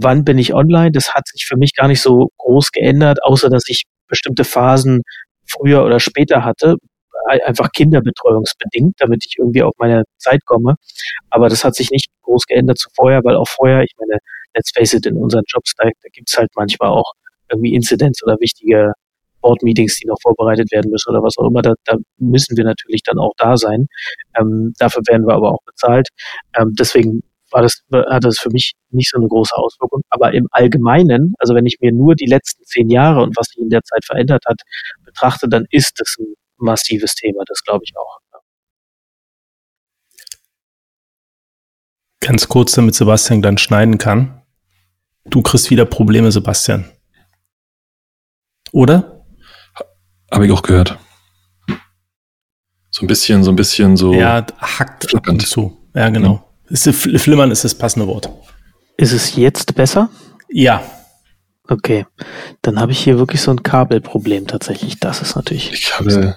[0.00, 3.50] wann bin ich online, das hat sich für mich gar nicht so groß geändert, außer
[3.50, 5.02] dass ich bestimmte Phasen
[5.46, 6.76] früher oder später hatte,
[7.26, 10.76] einfach kinderbetreuungsbedingt, damit ich irgendwie auf meine Zeit komme.
[11.30, 14.18] Aber das hat sich nicht groß geändert zu vorher, weil auch vorher, ich meine,
[14.54, 17.12] let's face it, in unseren Jobs, da, da gibt es halt manchmal auch
[17.50, 18.92] irgendwie Incidents oder wichtige
[19.40, 21.62] Board-Meetings, die noch vorbereitet werden müssen oder was auch immer.
[21.62, 23.86] Da, da müssen wir natürlich dann auch da sein.
[24.38, 26.08] Ähm, dafür werden wir aber auch bezahlt.
[26.58, 30.02] Ähm, deswegen war das, hat das für mich nicht so eine große Auswirkung.
[30.10, 33.58] Aber im Allgemeinen, also wenn ich mir nur die letzten zehn Jahre und was sich
[33.58, 34.60] in der Zeit verändert hat,
[35.04, 38.18] betrachte, dann ist das ein massives Thema, das glaube ich auch.
[42.20, 44.42] Ganz kurz, damit Sebastian dann schneiden kann.
[45.24, 46.90] Du kriegst wieder Probleme, Sebastian.
[48.72, 49.24] Oder?
[50.30, 50.98] Habe ich auch gehört.
[52.90, 54.12] So ein bisschen, so ein bisschen so.
[54.12, 55.90] Ja, hackt ab und zu.
[55.94, 56.47] Ja, genau.
[56.70, 58.30] Ist, flimmern ist das passende Wort.
[58.96, 60.10] Ist es jetzt besser?
[60.50, 60.82] Ja.
[61.68, 62.06] Okay.
[62.62, 64.98] Dann habe ich hier wirklich so ein Kabelproblem tatsächlich.
[65.00, 65.72] Das ist natürlich.
[65.72, 66.36] Ich habe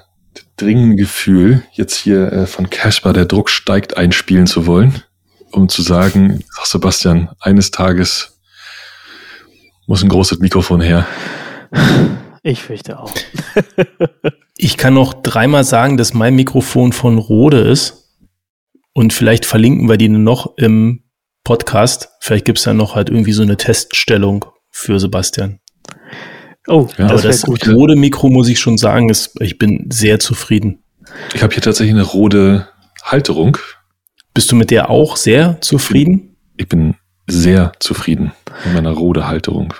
[0.58, 5.04] dringend Gefühl, jetzt hier äh, von Casper der Druck steigt einspielen zu wollen,
[5.52, 8.40] um zu sagen, ach Sebastian, eines Tages
[9.88, 11.08] muss ein großes Mikrofon her.
[12.44, 13.12] Ich fürchte auch.
[14.58, 18.01] ich kann noch dreimal sagen, dass mein Mikrofon von Rode ist.
[18.94, 21.04] Und vielleicht verlinken wir die noch im
[21.44, 22.10] Podcast.
[22.20, 25.60] Vielleicht gibt es dann noch halt irgendwie so eine Teststellung für Sebastian.
[26.68, 30.20] Oh, ja, aber das, das Rode Mikro muss ich schon sagen, ist, ich bin sehr
[30.20, 30.84] zufrieden.
[31.34, 32.68] Ich habe hier tatsächlich eine Rode
[33.04, 33.58] Halterung.
[34.34, 36.36] Bist du mit der auch sehr zufrieden?
[36.58, 38.32] Ich bin, ich bin sehr zufrieden
[38.66, 39.74] mit meiner Rode Halterung.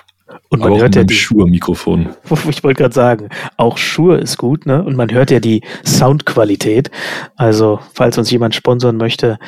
[0.52, 2.10] Und man hört ja die Shure-Mikrofon.
[2.50, 4.84] Ich wollte gerade sagen, auch Shure ist gut, ne?
[4.84, 6.90] Und man hört ja die Soundqualität.
[7.36, 9.38] Also, falls uns jemand sponsern möchte,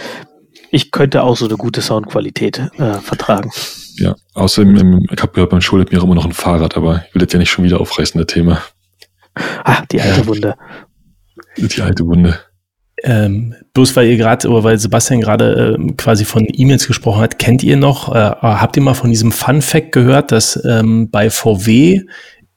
[0.71, 3.51] ich könnte auch so eine gute Soundqualität äh, vertragen.
[3.97, 7.15] Ja, außerdem, ich habe gehört, man schuldet mir auch immer noch ein Fahrrad, aber ich
[7.15, 8.63] will jetzt ja nicht schon wieder aufreißen, das Thema.
[9.63, 10.27] Ah, die alte ja.
[10.27, 10.55] Wunde.
[11.59, 12.41] Die alte Wunde.
[13.03, 17.38] Ähm, bloß weil ihr gerade, oder weil Sebastian gerade äh, quasi von E-Mails gesprochen hat,
[17.38, 21.28] kennt ihr noch, äh, habt ihr mal von diesem Fun Fact gehört, dass ähm, bei
[21.28, 22.03] VW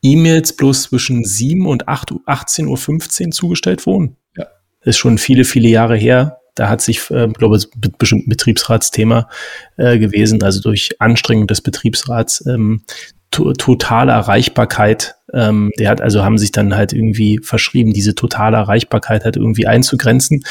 [0.02, 4.16] E-Mails bloß zwischen 7 und 8, 18.15 Uhr zugestellt wurden?
[4.38, 4.46] Ja.
[4.80, 6.40] Das ist schon viele, viele Jahre her.
[6.56, 7.68] Da hat sich, äh, glaube ich,
[7.98, 9.30] bestimmt ein Betriebsratsthema
[9.78, 12.84] äh, gewesen, also durch Anstrengung des Betriebsrats ähm,
[13.32, 15.17] to totale Erreichbarkeit.
[15.34, 19.68] Ähm, der hat also haben sich dann halt irgendwie verschrieben, diese totale Erreichbarkeit halt irgendwie
[19.68, 20.44] einzugrenzen.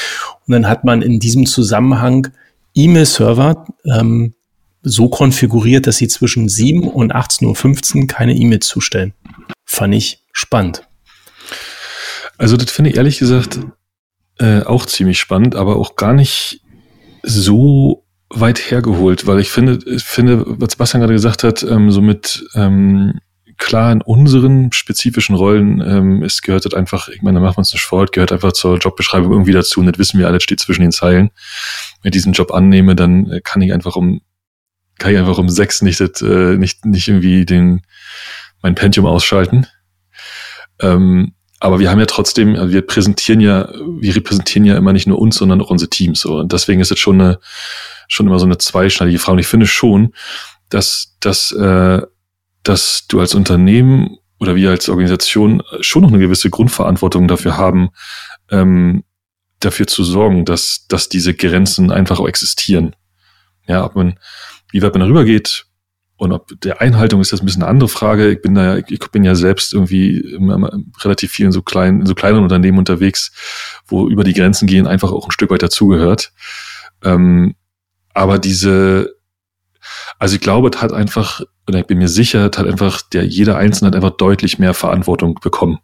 [0.47, 2.29] Und dann hat man in diesem Zusammenhang
[2.75, 4.35] E-Mail-Server ähm,
[4.83, 9.15] so konfiguriert, dass sie zwischen 7 und 18.15 Uhr keine E-Mails zustellen.
[9.65, 10.87] Fand ich spannend.
[12.39, 13.59] Also das finde ich ehrlich gesagt
[14.39, 16.61] äh, auch ziemlich spannend, aber auch gar nicht
[17.23, 22.03] so weit hergeholt, weil ich finde, ich finde, was Sebastian gerade gesagt hat, ähm, so
[22.03, 23.21] mit ähm,
[23.59, 27.59] klar in unseren spezifischen Rollen, ähm, es gehört halt einfach, ich meine, da machen wir
[27.59, 30.61] uns nicht vor, gehört einfach zur Jobbeschreibung irgendwie dazu und das wissen wir alle, steht
[30.61, 31.31] zwischen den Zeilen.
[32.03, 34.21] Wenn ich diesen Job annehme, dann äh, kann ich einfach um,
[34.99, 37.83] kann ich einfach um sechs nicht, das, äh, nicht, nicht irgendwie den,
[38.63, 39.67] mein Pentium ausschalten.
[40.81, 45.07] Ähm, aber wir haben ja trotzdem, also wir präsentieren ja, wir repräsentieren ja immer nicht
[45.07, 46.21] nur uns, sondern auch unsere Teams.
[46.21, 46.39] So.
[46.41, 47.39] Und deswegen ist es schon eine,
[48.09, 49.35] schon immer so eine zweischneidige Frage.
[49.35, 50.13] Und ich finde schon,
[50.69, 52.03] dass, dass, äh,
[52.69, 57.91] dass du als Unternehmen oder wir als Organisation schon noch eine gewisse Grundverantwortung dafür haben,
[58.51, 59.05] ähm,
[59.61, 62.95] dafür zu sorgen, dass, dass diese Grenzen einfach auch existieren.
[63.67, 64.19] Ja, ob man,
[64.71, 65.67] wie weit man darüber geht,
[66.19, 68.31] Und ob der Einhaltung ist das ein bisschen eine andere Frage.
[68.31, 70.25] Ich bin da ja, ich bin ja selbst irgendwie
[71.01, 73.33] relativ viel in so kleinen, in so kleinen Unternehmen unterwegs,
[73.87, 76.33] wo über die Grenzen gehen einfach auch ein Stück weit dazugehört.
[77.05, 77.55] Ähm,
[78.15, 79.16] aber diese,
[80.19, 83.25] also ich glaube, es hat einfach, oder ich bin mir sicher, es hat einfach, der,
[83.25, 85.79] jeder Einzelne hat einfach deutlich mehr Verantwortung bekommen,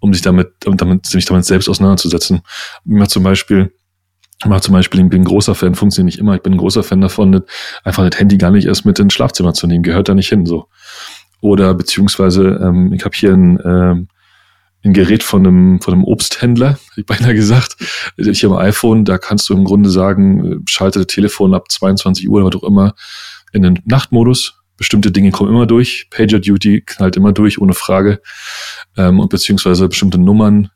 [0.00, 2.42] um sich damit, um damit, sich damit selbst auseinanderzusetzen.
[2.84, 3.72] Immer zum Beispiel,
[4.44, 6.82] mache zum Beispiel, ich bin ein großer Fan, funktioniert nicht immer, ich bin ein großer
[6.82, 7.42] Fan davon,
[7.84, 10.44] einfach das Handy gar nicht erst mit ins Schlafzimmer zu nehmen, gehört da nicht hin,
[10.46, 10.68] so.
[11.40, 14.08] Oder beziehungsweise, ähm, ich habe hier ein, ähm,
[14.84, 17.76] ein Gerät von einem, von einem Obsthändler, ich beinahe gesagt.
[18.16, 22.28] Ich habe ein iPhone, da kannst du im Grunde sagen, schalte das Telefon ab 22
[22.28, 22.94] Uhr oder was auch immer
[23.56, 24.60] in den Nachtmodus.
[24.76, 26.08] Bestimmte Dinge kommen immer durch.
[26.10, 28.20] Pager Duty knallt immer durch, ohne Frage.
[28.96, 30.70] Ähm, und beziehungsweise bestimmte Nummern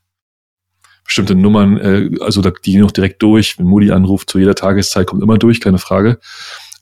[1.10, 3.58] bestimmte Nummern, äh, also die gehen noch direkt durch.
[3.58, 6.20] Wenn Moody anruft zu jeder Tageszeit, kommt immer durch, keine Frage.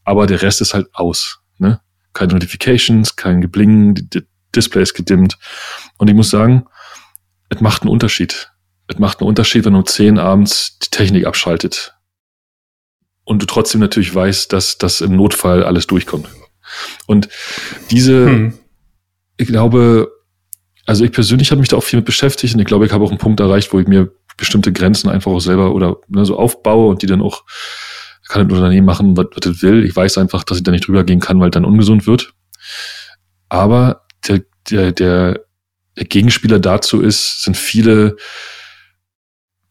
[0.05, 1.41] Aber der Rest ist halt aus.
[1.57, 1.81] Ne?
[2.13, 4.23] Keine Notifications, kein Gebling, die
[4.55, 5.39] Display ist gedimmt.
[5.97, 6.67] Und ich muss sagen,
[7.49, 8.51] es macht einen Unterschied.
[8.87, 11.95] Es macht einen Unterschied, wenn um 10 abends die Technik abschaltet.
[13.29, 16.31] Und du trotzdem natürlich weißt, dass das im Notfall alles durchkommt.
[17.07, 17.29] Und
[17.91, 18.55] diese, hm.
[19.37, 20.11] ich glaube,
[20.87, 23.05] also ich persönlich habe mich da auch viel mit beschäftigt und ich glaube, ich habe
[23.05, 26.39] auch einen Punkt erreicht, wo ich mir bestimmte Grenzen einfach auch selber oder ne, so
[26.39, 27.45] aufbaue und die dann auch
[28.29, 29.85] kann ein Unternehmen machen, was, was es will.
[29.85, 32.33] Ich weiß einfach, dass ich da nicht drüber gehen kann, weil dann ungesund wird.
[33.51, 35.41] Aber der, der, der,
[35.99, 38.17] der Gegenspieler dazu ist, sind viele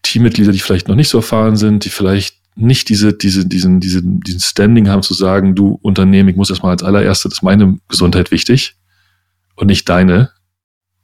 [0.03, 4.19] Teammitglieder, die vielleicht noch nicht so erfahren sind, die vielleicht nicht diese, diese, diesen, diesen,
[4.21, 8.31] diesen Standing haben zu sagen, du Unternehmen, ich muss erstmal als allererstes, ist meine Gesundheit
[8.31, 8.75] wichtig
[9.55, 10.31] und nicht deine.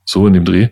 [0.06, 0.68] So in dem Dreh.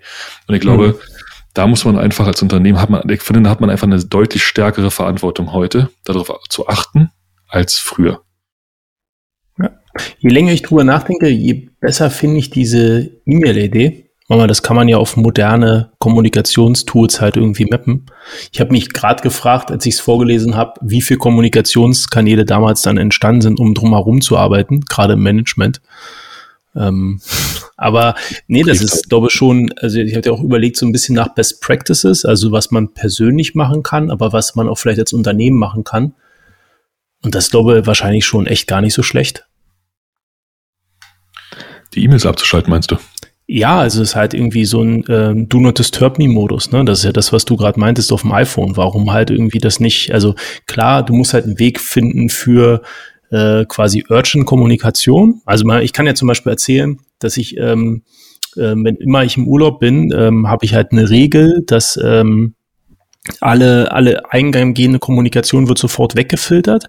[0.47, 1.13] Und ich glaube, mhm
[1.55, 4.03] da muss man einfach als Unternehmen, hat man, ich finde, da hat man einfach eine
[4.03, 7.11] deutlich stärkere Verantwortung heute, darauf zu achten,
[7.47, 8.23] als früher.
[9.59, 9.71] Ja.
[10.19, 14.02] Je länger ich drüber nachdenke, je besser finde ich diese E-Mail-Idee.
[14.29, 18.07] Das kann man ja auf moderne Kommunikationstools halt irgendwie mappen.
[18.51, 22.97] Ich habe mich gerade gefragt, als ich es vorgelesen habe, wie viele Kommunikationskanäle damals dann
[22.97, 25.83] entstanden sind, um drumherum zu arbeiten, gerade im Management.
[26.75, 27.21] Ähm,
[27.77, 28.15] aber
[28.47, 31.15] nee, das ist, glaube ich, schon, also ich hatte ja auch überlegt, so ein bisschen
[31.15, 35.13] nach Best Practices, also was man persönlich machen kann, aber was man auch vielleicht als
[35.13, 36.15] Unternehmen machen kann.
[37.23, 39.47] Und das glaube ich wahrscheinlich schon echt gar nicht so schlecht.
[41.95, 42.97] Die E-Mails abzuschalten, meinst du?
[43.55, 46.87] Ja, also es ist halt irgendwie so ein ähm, Do Not Disturb Me Modus, ne?
[46.87, 48.79] Das ist ja das, was du gerade meintest auf dem iPhone.
[48.79, 50.11] Warum halt irgendwie das nicht?
[50.11, 50.35] Also
[50.67, 52.81] klar, du musst halt einen Weg finden für
[53.31, 55.43] äh, quasi Urgent-Kommunikation.
[55.45, 58.05] Also mal, ich kann ja zum Beispiel erzählen, dass ich, ähm,
[58.57, 62.55] äh, wenn immer ich im Urlaub bin, ähm, habe ich halt eine Regel, dass ähm,
[63.41, 66.89] alle, alle eingehende Kommunikation wird sofort weggefiltert.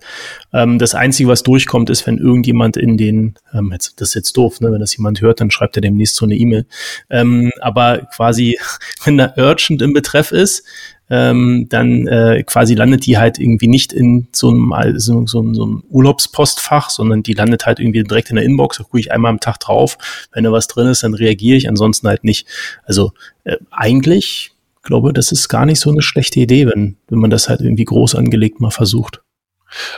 [0.51, 4.37] Ähm, das Einzige, was durchkommt, ist, wenn irgendjemand in den, ähm, jetzt, das ist jetzt
[4.37, 4.71] doof, ne?
[4.71, 6.65] wenn das jemand hört, dann schreibt er demnächst so eine E-Mail.
[7.11, 8.57] Ähm, aber quasi,
[9.03, 10.63] wenn da Urgent im Betreff ist,
[11.09, 15.63] ähm, dann äh, quasi landet die halt irgendwie nicht in so einem, so, so, so
[15.63, 18.77] einem Urlaubspostfach, sondern die landet halt irgendwie direkt in der Inbox.
[18.77, 19.99] Da gucke ich einmal am Tag drauf.
[20.31, 22.47] Wenn da was drin ist, dann reagiere ich, ansonsten halt nicht.
[22.85, 23.11] Also
[23.43, 24.52] äh, eigentlich
[24.83, 27.85] glaube, das ist gar nicht so eine schlechte Idee, wenn, wenn man das halt irgendwie
[27.85, 29.21] groß angelegt mal versucht.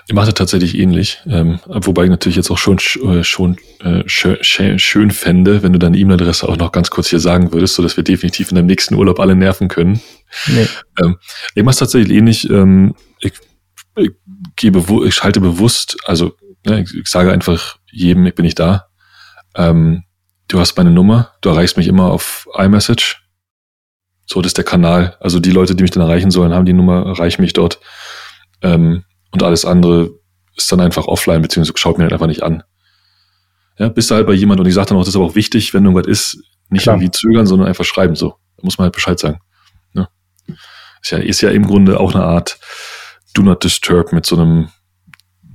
[0.08, 4.04] Ich mache das tatsächlich ähnlich, ähm, wobei ich natürlich jetzt auch schon, äh, schon äh,
[4.08, 7.84] schön, schön fände, wenn du deine E-Mail-Adresse auch noch ganz kurz hier sagen würdest, so
[7.84, 10.00] dass wir definitiv in dem nächsten Urlaub alle nerven können.
[10.48, 10.68] Nee.
[11.02, 11.18] Ähm,
[11.56, 12.50] ich mache es tatsächlich ähnlich.
[12.50, 13.34] Ähm, ich,
[13.98, 14.12] ich,
[14.56, 18.88] gebe, ich schalte bewusst, also ne, ich, ich, sage einfach jedem, ich bin nicht da.
[19.56, 20.04] Ähm,
[20.48, 23.25] du hast meine Nummer, du erreichst mich immer auf iMessage.
[24.26, 25.18] So, das ist der Kanal.
[25.20, 27.80] Also die Leute, die mich dann erreichen sollen, haben die Nummer, erreichen mich dort.
[28.62, 30.12] Ähm, und alles andere
[30.56, 32.64] ist dann einfach offline, beziehungsweise schaut mir dann einfach nicht an.
[33.78, 35.36] Ja, bist du halt bei jemand und ich sage dann auch, das ist aber auch
[35.36, 36.38] wichtig, wenn irgendwas ist,
[36.70, 36.96] nicht Klar.
[36.96, 38.36] irgendwie zögern, sondern einfach schreiben so.
[38.58, 39.40] Da muss man halt Bescheid sagen.
[39.94, 40.08] Ja.
[41.02, 42.58] Ist ja, ist ja im Grunde auch eine Art
[43.34, 44.70] Do Not Disturb mit so einem,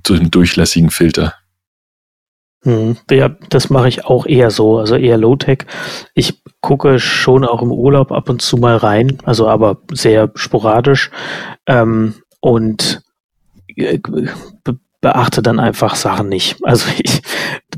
[0.07, 1.35] so einem durchlässigen Filter.
[2.63, 5.65] Hm, ja, das mache ich auch eher so, also eher Low-Tech.
[6.15, 11.11] Ich gucke schon auch im Urlaub ab und zu mal rein, also aber sehr sporadisch.
[11.67, 13.03] Ähm, und
[13.77, 16.59] äh, be beachte dann einfach Sachen nicht.
[16.65, 17.23] Also ich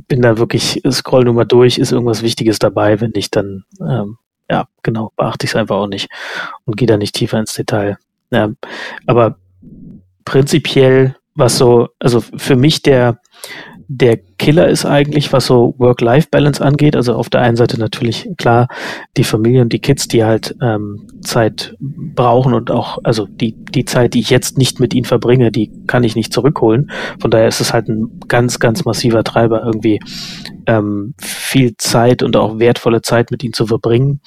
[0.09, 4.19] bin da wirklich, scroll nur mal durch, ist irgendwas Wichtiges dabei, wenn nicht, dann ähm,
[4.51, 6.11] ja, genau, beachte ich es einfach auch nicht
[6.65, 7.97] und gehe da nicht tiefer ins Detail.
[8.33, 8.51] Ja,
[9.07, 9.39] aber
[10.25, 13.21] prinzipiell, was so, also für mich der
[13.95, 16.97] der Killer ist eigentlich, was so Work-Life-Balance angeht.
[16.97, 18.69] Also auf der einen Seite natürlich klar
[19.19, 23.85] die Familie und die Kids, die halt ähm, Zeit brauchen und auch, also die, die
[23.85, 26.91] Zeit, die ich jetzt nicht mit ihnen verbringe, die kann ich nicht zurückholen.
[27.21, 30.01] Von daher ist es halt ein ganz, ganz massiver Treiber, irgendwie
[30.67, 34.21] ähm, viel Zeit und auch wertvolle Zeit mit ihnen zu verbringen.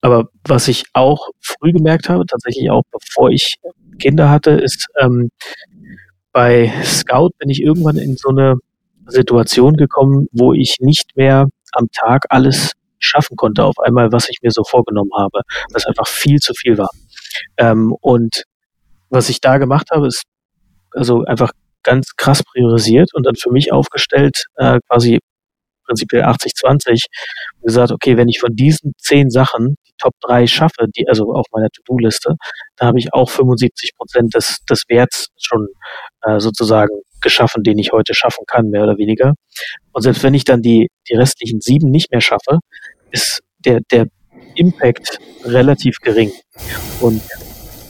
[0.00, 3.56] Aber was ich auch früh gemerkt habe, tatsächlich auch bevor ich
[3.98, 5.30] Kinder hatte, ist, ähm,
[6.36, 8.56] bei Scout bin ich irgendwann in so eine
[9.06, 14.40] Situation gekommen, wo ich nicht mehr am Tag alles schaffen konnte auf einmal, was ich
[14.42, 15.40] mir so vorgenommen habe,
[15.72, 16.90] was einfach viel zu viel war.
[17.56, 18.42] Ähm, und
[19.08, 20.24] was ich da gemacht habe, ist
[20.90, 25.20] also einfach ganz krass priorisiert und dann für mich aufgestellt, äh, quasi
[25.86, 27.06] prinzipiell 80-20
[27.62, 31.68] gesagt, okay, wenn ich von diesen zehn Sachen Top 3 schaffe, die also auf meiner
[31.70, 32.36] To-Do-Liste,
[32.76, 35.68] da habe ich auch 75 Prozent des, des Werts schon
[36.22, 36.90] äh, sozusagen
[37.20, 39.34] geschaffen, den ich heute schaffen kann, mehr oder weniger.
[39.92, 42.58] Und selbst wenn ich dann die, die restlichen sieben nicht mehr schaffe,
[43.10, 44.06] ist der, der
[44.54, 46.32] Impact relativ gering.
[47.00, 47.22] Und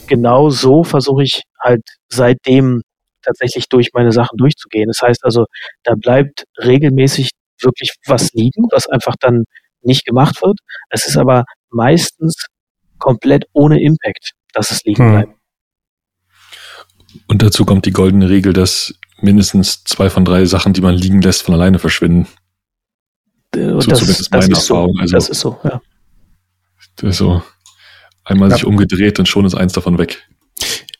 [0.06, 2.82] genau so versuche ich halt seitdem
[3.22, 4.88] tatsächlich durch meine Sachen durchzugehen.
[4.88, 5.46] Das heißt also,
[5.82, 7.30] da bleibt regelmäßig
[7.60, 9.44] wirklich was liegen, was einfach dann
[9.82, 10.58] nicht gemacht wird.
[10.90, 12.46] Es ist aber meistens
[12.98, 15.12] komplett ohne Impact, dass es liegen hm.
[15.12, 15.32] bleibt.
[17.28, 21.22] Und dazu kommt die goldene Regel, dass mindestens zwei von drei Sachen, die man liegen
[21.22, 22.26] lässt, von alleine verschwinden.
[23.54, 24.94] Äh, so das, zumindest meine Erfahrung.
[24.94, 25.80] So, also, das ist so, ja.
[26.96, 27.42] Das ist so.
[28.24, 28.56] Einmal ja.
[28.56, 30.28] sich umgedreht und schon ist eins davon weg.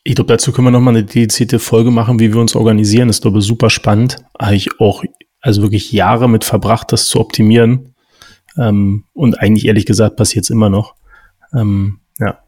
[0.03, 3.09] Ich glaube, dazu können wir nochmal eine dedizierte Folge machen, wie wir uns organisieren.
[3.09, 4.17] Das ist, glaube ich, super spannend.
[4.39, 5.03] Habe ich auch
[5.41, 7.93] also wirklich Jahre mit verbracht, das zu optimieren.
[8.57, 10.95] Ähm, und eigentlich ehrlich gesagt passiert es immer noch.
[11.53, 12.39] Ähm, ja.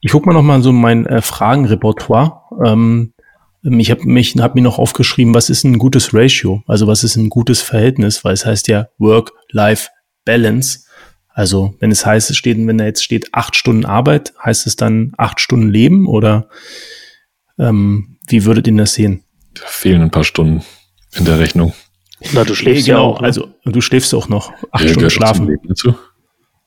[0.00, 2.42] Ich gucke mal noch mal so mein äh, Fragenrepertoire.
[2.64, 3.12] Ähm,
[3.62, 6.62] ich habe mich hab mir noch aufgeschrieben, was ist ein gutes Ratio?
[6.66, 8.24] Also was ist ein gutes Verhältnis?
[8.24, 10.84] Weil es heißt ja Work-Life-Balance.
[11.28, 14.76] Also wenn es heißt, es steht, wenn da jetzt steht acht Stunden Arbeit, heißt es
[14.76, 16.48] dann acht Stunden Leben oder
[17.58, 19.24] ähm, wie würdet ihr das sehen?
[19.54, 20.62] Da fehlen ein paar Stunden
[21.14, 21.74] in der Rechnung.
[22.32, 23.20] Na, du schläfst ja, genau, auch.
[23.20, 23.26] Ne?
[23.26, 25.58] Also du schläfst auch noch acht ja, Stunden schlafen.
[25.66, 25.94] Dazu.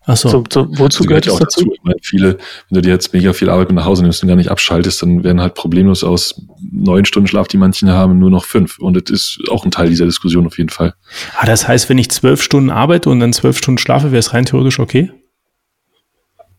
[0.06, 0.30] Ach so.
[0.30, 1.62] Zum, zum, wozu gehört das dazu?
[1.62, 1.74] dazu?
[1.74, 2.38] Ich meine, viele,
[2.70, 5.02] wenn du dir jetzt mega viel Arbeit mit nach Hause nimmst und gar nicht abschaltest,
[5.02, 6.42] dann werden halt problemlos aus
[6.72, 8.80] neun Stunden Schlaf, die manche haben, nur noch fünf.
[8.80, 10.96] Und das ist auch ein Teil dieser Diskussion auf jeden Fall.
[11.38, 14.34] Ah, das heißt, wenn ich zwölf Stunden arbeite und dann zwölf Stunden schlafe, wäre es
[14.34, 15.12] rein theoretisch okay?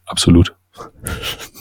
[0.07, 0.55] Absolut.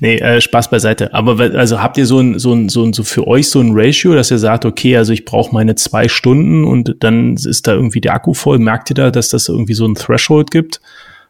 [0.00, 1.12] nee, äh, Spaß beiseite.
[1.14, 3.70] Aber also habt ihr so ein, so ein, so ein, so für euch so ein
[3.72, 7.72] Ratio, dass ihr sagt, okay, also ich brauche meine zwei Stunden und dann ist da
[7.72, 8.58] irgendwie der Akku voll.
[8.58, 10.80] Merkt ihr da, dass das irgendwie so ein Threshold gibt?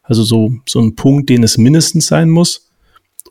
[0.02, 2.70] Also so, so ein Punkt, den es mindestens sein muss?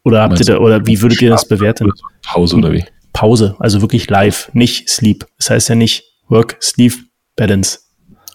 [0.04, 1.92] Oder habt ihr da, oder wie würdet ihr das bewerten?
[2.24, 2.86] Pause oder wie?
[3.14, 5.26] Pause, also wirklich live, nicht Sleep.
[5.38, 6.94] Das heißt ja nicht Work, Sleep,
[7.36, 7.80] Balance.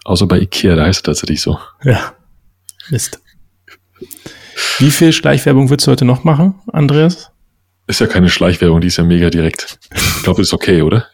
[0.05, 1.59] Außer bei Ikea, da heißt es tatsächlich so.
[1.85, 2.15] Ja.
[2.91, 3.21] Mist.
[4.79, 7.31] Wie viel Schleichwerbung würdest du heute noch machen, Andreas?
[7.87, 9.79] Ist ja keine Schleichwerbung, die ist ja mega direkt.
[9.95, 11.07] Ich glaube, ist okay, oder?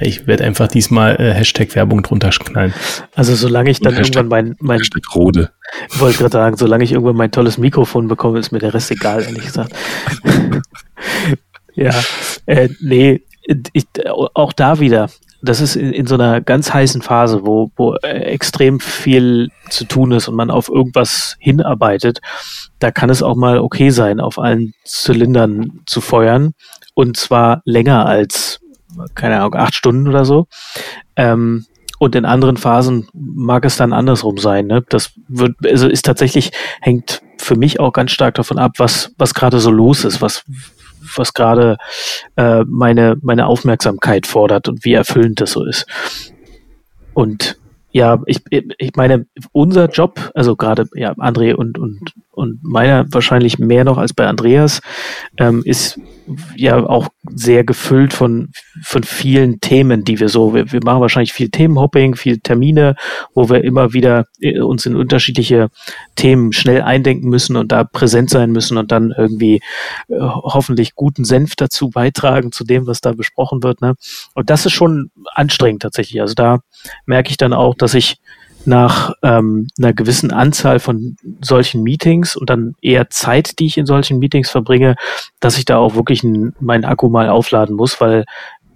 [0.00, 2.72] Ich werde einfach diesmal äh, Hashtag Werbung drunter knallen.
[3.14, 5.50] Also solange ich dann irgendwann mein, mein Hashtag Rode.
[5.96, 9.22] Wollte gerade sagen, solange ich irgendwann mein tolles Mikrofon bekomme, ist mir der Rest egal,
[9.22, 9.72] ehrlich gesagt.
[11.74, 11.94] ja,
[12.46, 13.22] äh, nee,
[13.72, 13.86] ich,
[14.34, 15.10] auch da wieder
[15.42, 19.84] das ist in, in, so einer ganz heißen Phase, wo, wo äh, extrem viel zu
[19.84, 22.20] tun ist und man auf irgendwas hinarbeitet,
[22.78, 26.54] da kann es auch mal okay sein, auf allen Zylindern zu feuern
[26.94, 28.60] und zwar länger als,
[29.14, 30.46] keine Ahnung, acht Stunden oder so.
[31.16, 31.66] Ähm,
[32.00, 34.66] und in anderen Phasen mag es dann andersrum sein.
[34.66, 34.84] Ne?
[34.88, 39.34] Das wird, also ist tatsächlich, hängt für mich auch ganz stark davon ab, was, was
[39.34, 40.44] gerade so los ist, was,
[41.16, 41.76] was gerade
[42.36, 45.86] äh, meine, meine Aufmerksamkeit fordert und wie erfüllend das so ist.
[47.14, 47.57] Und
[47.90, 53.58] ja, ich, ich meine, unser Job, also gerade ja, André und, und, und meiner wahrscheinlich
[53.58, 54.80] mehr noch als bei Andreas,
[55.38, 55.98] ähm, ist
[56.54, 58.50] ja auch sehr gefüllt von,
[58.82, 62.94] von vielen Themen, die wir so, wir, wir machen wahrscheinlich viel Themenhopping, viel Termine,
[63.34, 65.68] wo wir immer wieder äh, uns in unterschiedliche
[66.14, 69.62] Themen schnell eindenken müssen und da präsent sein müssen und dann irgendwie
[70.08, 73.80] äh, hoffentlich guten Senf dazu beitragen zu dem, was da besprochen wird.
[73.80, 73.94] Ne?
[74.34, 76.20] Und das ist schon anstrengend tatsächlich.
[76.20, 76.60] Also da
[77.06, 78.20] merke ich dann auch, dass ich
[78.64, 83.86] nach ähm, einer gewissen Anzahl von solchen Meetings und dann eher Zeit, die ich in
[83.86, 84.96] solchen Meetings verbringe,
[85.40, 88.24] dass ich da auch wirklich meinen Akku mal aufladen muss, weil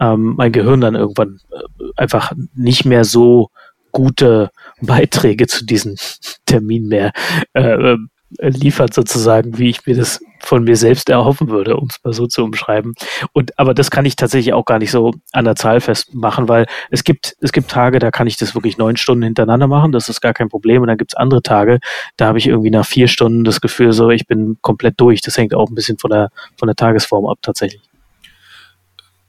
[0.01, 3.51] ähm, mein Gehirn dann irgendwann äh, einfach nicht mehr so
[3.93, 4.51] gute
[4.81, 5.97] Beiträge zu diesen
[6.47, 7.13] Terminen mehr
[7.53, 7.97] äh,
[8.39, 12.26] liefert sozusagen, wie ich mir das von mir selbst erhoffen würde, um es mal so
[12.26, 12.95] zu umschreiben.
[13.33, 16.66] Und aber das kann ich tatsächlich auch gar nicht so an der Zahl festmachen, weil
[16.91, 20.09] es gibt, es gibt Tage, da kann ich das wirklich neun Stunden hintereinander machen, das
[20.09, 20.83] ist gar kein Problem.
[20.83, 21.78] Und dann gibt es andere Tage,
[22.16, 25.20] da habe ich irgendwie nach vier Stunden das Gefühl, so ich bin komplett durch.
[25.20, 27.83] Das hängt auch ein bisschen von der, von der Tagesform ab tatsächlich.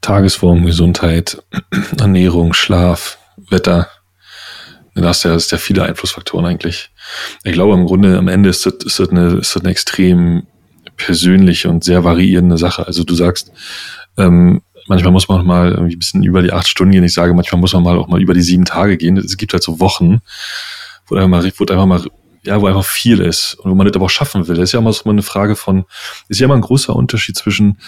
[0.00, 1.42] Tagesform, Gesundheit,
[1.98, 3.88] Ernährung, Schlaf, Wetter.
[4.94, 6.90] Das ja viele Einflussfaktoren eigentlich.
[7.42, 10.46] Ich glaube, im Grunde am Ende ist das, ist das, eine, ist das eine extrem
[10.96, 12.86] persönliche und sehr variierende Sache.
[12.86, 13.52] Also du sagst,
[14.16, 17.04] ähm, manchmal muss man mal irgendwie ein bisschen über die acht Stunden gehen.
[17.04, 19.16] Ich sage, manchmal muss man mal auch mal über die sieben Tage gehen.
[19.16, 20.20] Es gibt halt so Wochen,
[21.06, 22.04] wo einfach mal, wo einfach mal
[22.44, 24.56] ja, wo einfach viel ist und wo man das aber auch schaffen will.
[24.56, 25.84] Das ist ja immer so eine Frage von,
[26.28, 27.78] ist ja immer ein großer Unterschied zwischen,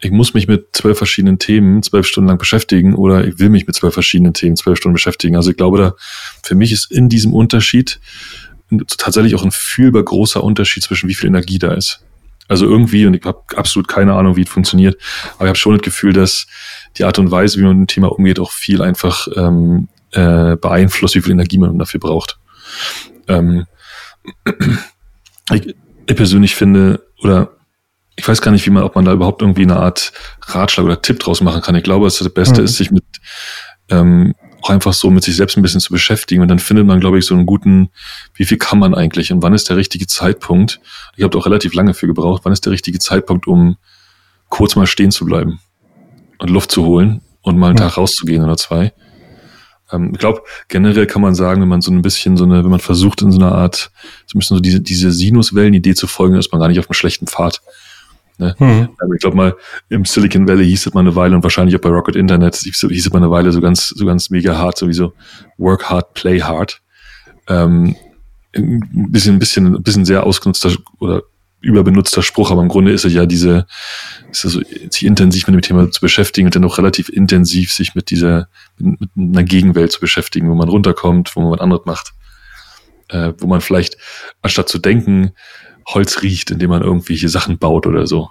[0.00, 3.66] ich muss mich mit zwölf verschiedenen Themen zwölf Stunden lang beschäftigen oder ich will mich
[3.66, 5.34] mit zwölf verschiedenen Themen zwölf Stunden beschäftigen.
[5.34, 5.94] Also ich glaube, da
[6.44, 7.98] für mich ist in diesem Unterschied
[8.98, 12.00] tatsächlich auch ein fühlbar großer Unterschied zwischen wie viel Energie da ist.
[12.48, 14.96] Also irgendwie, und ich habe absolut keine Ahnung, wie es funktioniert,
[15.34, 16.46] aber ich habe schon das Gefühl, dass
[16.96, 20.56] die Art und Weise, wie man mit dem Thema umgeht, auch viel einfach ähm, äh,
[20.56, 22.38] beeinflusst, wie viel Energie man dafür braucht.
[23.26, 23.66] Ähm,
[25.52, 25.74] ich,
[26.06, 27.52] ich persönlich finde, oder
[28.16, 30.12] ich weiß gar nicht, wie man, ob man da überhaupt irgendwie eine Art
[30.42, 31.74] Ratschlag oder Tipp draus machen kann.
[31.74, 32.64] Ich glaube, dass das Beste mhm.
[32.64, 33.04] ist, sich mit
[33.90, 34.34] ähm,
[34.66, 36.42] auch einfach so mit sich selbst ein bisschen zu beschäftigen.
[36.42, 37.90] Und dann findet man, glaube ich, so einen guten,
[38.34, 40.80] wie viel kann man eigentlich und wann ist der richtige Zeitpunkt?
[41.16, 42.42] Ich habe auch relativ lange für gebraucht.
[42.44, 43.76] Wann ist der richtige Zeitpunkt, um
[44.48, 45.60] kurz mal stehen zu bleiben
[46.38, 47.88] und Luft zu holen und mal einen ja.
[47.88, 48.92] Tag rauszugehen oder zwei?
[49.92, 52.70] Ähm, ich glaube, generell kann man sagen, wenn man so ein bisschen so eine, wenn
[52.70, 53.90] man versucht in so einer Art,
[54.26, 56.94] so ein bisschen so diese, diese Sinuswellen-Idee zu folgen, ist man gar nicht auf einem
[56.94, 57.62] schlechten Pfad.
[58.38, 58.54] Ne?
[58.58, 58.88] Mhm.
[59.14, 59.54] ich glaube mal,
[59.88, 62.84] im Silicon Valley hieß es mal eine Weile und wahrscheinlich auch bei Rocket Internet hieß
[62.84, 65.14] es mal eine Weile so ganz, so ganz mega hart, sowieso
[65.56, 66.82] work hard, play hard.
[67.48, 67.96] Ähm,
[68.54, 71.22] ein bisschen, ein bisschen, ein bisschen sehr ausgenutzter oder
[71.60, 73.66] überbenutzter Spruch, aber im Grunde ist es ja diese,
[74.30, 74.60] ist es so,
[74.90, 78.48] sich intensiv mit dem Thema zu beschäftigen und dann auch relativ intensiv sich mit dieser,
[78.78, 82.12] mit, mit einer Gegenwelt zu beschäftigen, wo man runterkommt, wo man was anderes macht,
[83.08, 83.96] äh, wo man vielleicht,
[84.42, 85.32] anstatt zu denken,
[85.86, 88.30] Holz riecht, indem man irgendwelche Sachen baut oder so.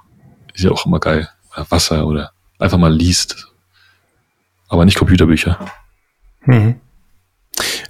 [0.53, 1.30] Ist ja auch immer geil.
[1.70, 3.47] Wasser oder einfach mal liest.
[4.68, 5.60] Aber nicht Computerbücher.
[6.45, 6.76] Mhm.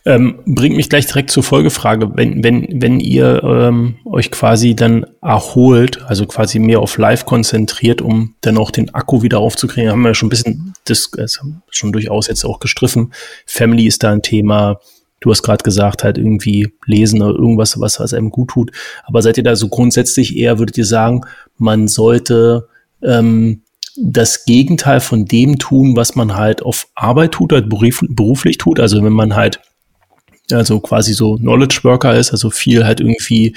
[0.08, 2.12] Ähm, bringt mich gleich direkt zur Folgefrage.
[2.16, 8.02] Wenn, wenn, wenn ihr ähm, euch quasi dann erholt, also quasi mehr auf Live konzentriert,
[8.02, 11.40] um dann auch den Akku wieder aufzukriegen, haben wir schon ein bisschen, das, das
[11.72, 13.14] schon durchaus jetzt auch gestriffen.
[13.48, 14.80] Family ist da ein Thema,
[15.26, 18.72] Du hast gerade gesagt, halt irgendwie lesen oder irgendwas, was, was einem gut tut.
[19.06, 21.22] Aber seid ihr da so grundsätzlich eher, würdet ihr sagen,
[21.58, 22.68] man sollte
[23.02, 23.64] ähm,
[23.98, 28.80] das Gegenteil von dem tun, was man halt auf Arbeit tut, halt beruf, beruflich tut.
[28.80, 29.62] Also wenn man halt
[30.52, 33.56] also quasi so Knowledge Worker ist, also viel halt irgendwie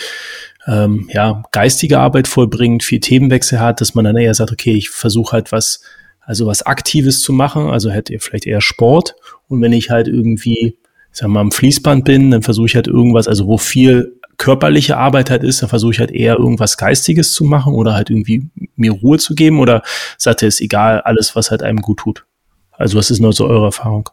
[0.66, 4.88] ähm, ja geistige Arbeit vollbringt, viel Themenwechsel hat, dass man dann eher sagt, okay, ich
[4.88, 5.82] versuche halt was
[6.20, 9.16] also was Aktives zu machen, also hätte ihr vielleicht eher Sport
[9.48, 10.78] und wenn ich halt irgendwie
[11.18, 15.30] sag mal, am Fließband bin, dann versuche ich halt irgendwas, also wo viel körperliche Arbeit
[15.30, 18.92] halt ist, dann versuche ich halt eher irgendwas Geistiges zu machen oder halt irgendwie mir
[18.92, 19.82] Ruhe zu geben oder
[20.16, 22.24] sagt ihr, ist egal, alles, was halt einem gut tut.
[22.70, 24.08] Also was ist nur so eure Erfahrung?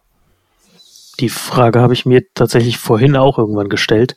[1.20, 4.16] Die Frage habe ich mir tatsächlich vorhin auch irgendwann gestellt.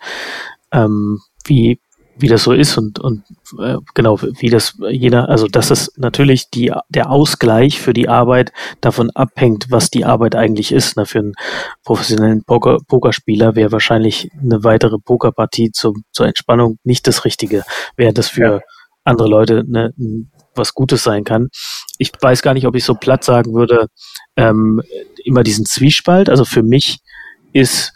[0.73, 1.79] Ähm, wie
[2.19, 3.23] wie das so ist und, und
[3.61, 8.53] äh, genau, wie das jeder, also dass es natürlich die, der Ausgleich für die Arbeit
[8.81, 10.97] davon abhängt, was die Arbeit eigentlich ist.
[10.97, 11.07] Ne?
[11.07, 11.35] Für einen
[11.85, 17.63] professionellen Poker, Pokerspieler wäre wahrscheinlich eine weitere Pokerpartie zum, zur Entspannung nicht das Richtige,
[17.97, 18.61] während das für ja.
[19.05, 19.95] andere Leute ne,
[20.55, 21.49] was Gutes sein kann.
[21.99, 23.87] Ich weiß gar nicht, ob ich so platt sagen würde,
[24.37, 24.83] ähm,
[25.25, 26.29] immer diesen Zwiespalt.
[26.29, 26.99] Also für mich
[27.53, 27.95] ist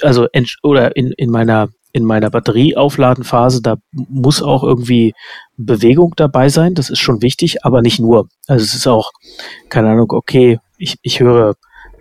[0.00, 0.28] also
[0.62, 5.14] oder in, in meiner in meiner Batterieaufladenphase, da muss auch irgendwie
[5.56, 6.74] Bewegung dabei sein.
[6.74, 8.28] Das ist schon wichtig, aber nicht nur.
[8.46, 9.12] Also es ist auch,
[9.68, 11.54] keine Ahnung, okay, ich, ich höre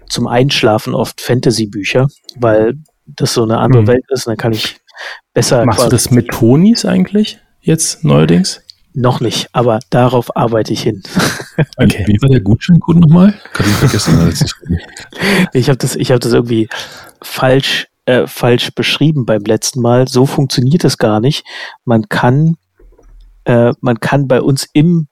[0.10, 2.76] zum Einschlafen oft Fantasy-Bücher, weil
[3.06, 3.88] das so eine andere hm.
[3.88, 4.28] Welt ist.
[4.28, 4.78] Dann kann ich
[5.34, 5.66] besser.
[5.66, 8.62] Machst du das mit Tonis eigentlich jetzt neuerdings?
[8.94, 11.04] Noch nicht, aber darauf arbeite ich hin.
[11.78, 12.06] Okay.
[12.08, 13.34] Wie war der Gutscheincode nochmal?
[13.54, 14.34] Kann ich vergessen.
[15.54, 16.70] ich habe das, ich habe das irgendwie
[17.22, 20.08] falsch äh, falsch beschrieben beim letzten Mal.
[20.08, 21.46] So funktioniert es gar nicht.
[21.86, 22.56] Man kann,
[23.46, 25.08] äh, man kann bei uns im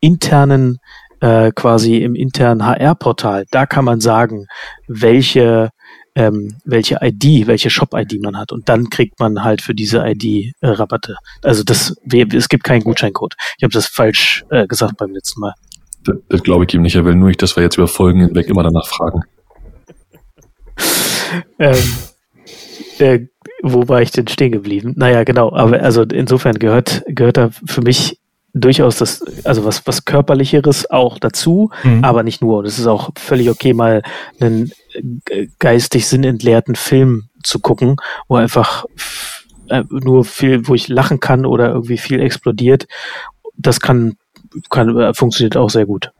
[0.00, 0.78] internen,
[1.20, 4.46] äh, quasi im internen HR-Portal, da kann man sagen,
[4.88, 5.70] welche
[6.14, 8.52] ähm, welche ID, welche Shop-ID man hat.
[8.52, 11.16] Und dann kriegt man halt für diese ID äh, Rabatte.
[11.42, 13.34] Also das, es gibt keinen Gutscheincode.
[13.56, 15.54] Ich habe das falsch äh, gesagt beim letzten Mal.
[16.04, 16.96] Das, das glaube ich ihm nicht.
[16.96, 19.22] Er will nur nicht, dass wir jetzt über Folgen hinweg immer danach fragen.
[21.58, 21.78] ähm,
[22.98, 23.26] äh,
[23.62, 24.94] wo war ich denn stehen geblieben?
[24.96, 28.18] Naja, genau, aber also insofern gehört, gehört da für mich
[28.54, 32.04] durchaus das, also was, was körperlicheres auch dazu, mhm.
[32.04, 32.58] aber nicht nur.
[32.58, 34.02] Und es ist auch völlig okay, mal
[34.40, 34.72] einen
[35.58, 37.96] geistig sinnentleerten Film zu gucken,
[38.28, 38.84] wo einfach
[39.68, 42.86] äh, nur viel, wo ich lachen kann oder irgendwie viel explodiert.
[43.56, 44.16] Das kann,
[44.70, 46.12] kann äh, funktioniert auch sehr gut.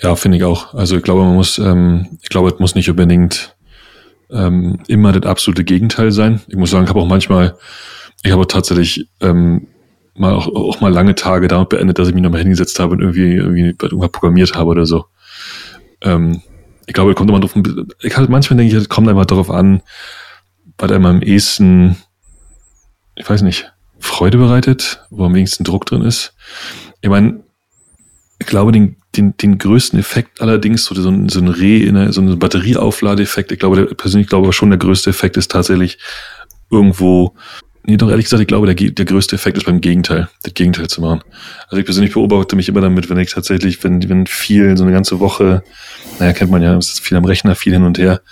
[0.00, 0.74] Ja, finde ich auch.
[0.74, 3.54] Also ich glaube, man muss, ähm, ich glaube, es muss nicht unbedingt
[4.32, 6.40] ähm, immer das absolute Gegenteil sein.
[6.48, 7.56] Ich muss sagen, ich habe auch manchmal,
[8.24, 9.68] ich habe tatsächlich ähm,
[10.14, 13.00] mal auch, auch mal lange Tage damit beendet, dass ich mich nochmal hingesetzt habe und
[13.00, 15.06] irgendwie, irgendwie irgendwas programmiert habe oder so.
[16.02, 16.42] Ähm,
[16.86, 17.54] ich glaube, kommt immer drauf,
[18.00, 19.82] ich halt manchmal denke ich, es kommt einfach darauf an,
[20.78, 21.96] was einem am ehesten,
[23.14, 26.34] ich weiß nicht, Freude bereitet, wo am wenigsten Druck drin ist.
[27.00, 27.44] Ich meine,
[28.40, 32.20] ich glaube, den, den, den größten Effekt allerdings, so, so ein, so ein Re, so
[32.20, 35.98] ein Batterieaufladeeffekt, ich glaube, der, persönlich glaube ich schon, der größte Effekt ist tatsächlich
[36.70, 37.34] irgendwo,
[37.84, 40.88] nee, doch ehrlich gesagt, ich glaube, der, der größte Effekt ist beim Gegenteil, das Gegenteil
[40.88, 41.20] zu machen.
[41.68, 44.92] Also ich persönlich beobachte mich immer damit, wenn ich tatsächlich, wenn, wenn viel, so eine
[44.92, 45.62] ganze Woche,
[46.18, 48.22] naja, kennt man ja, es ist viel am Rechner, viel hin und her,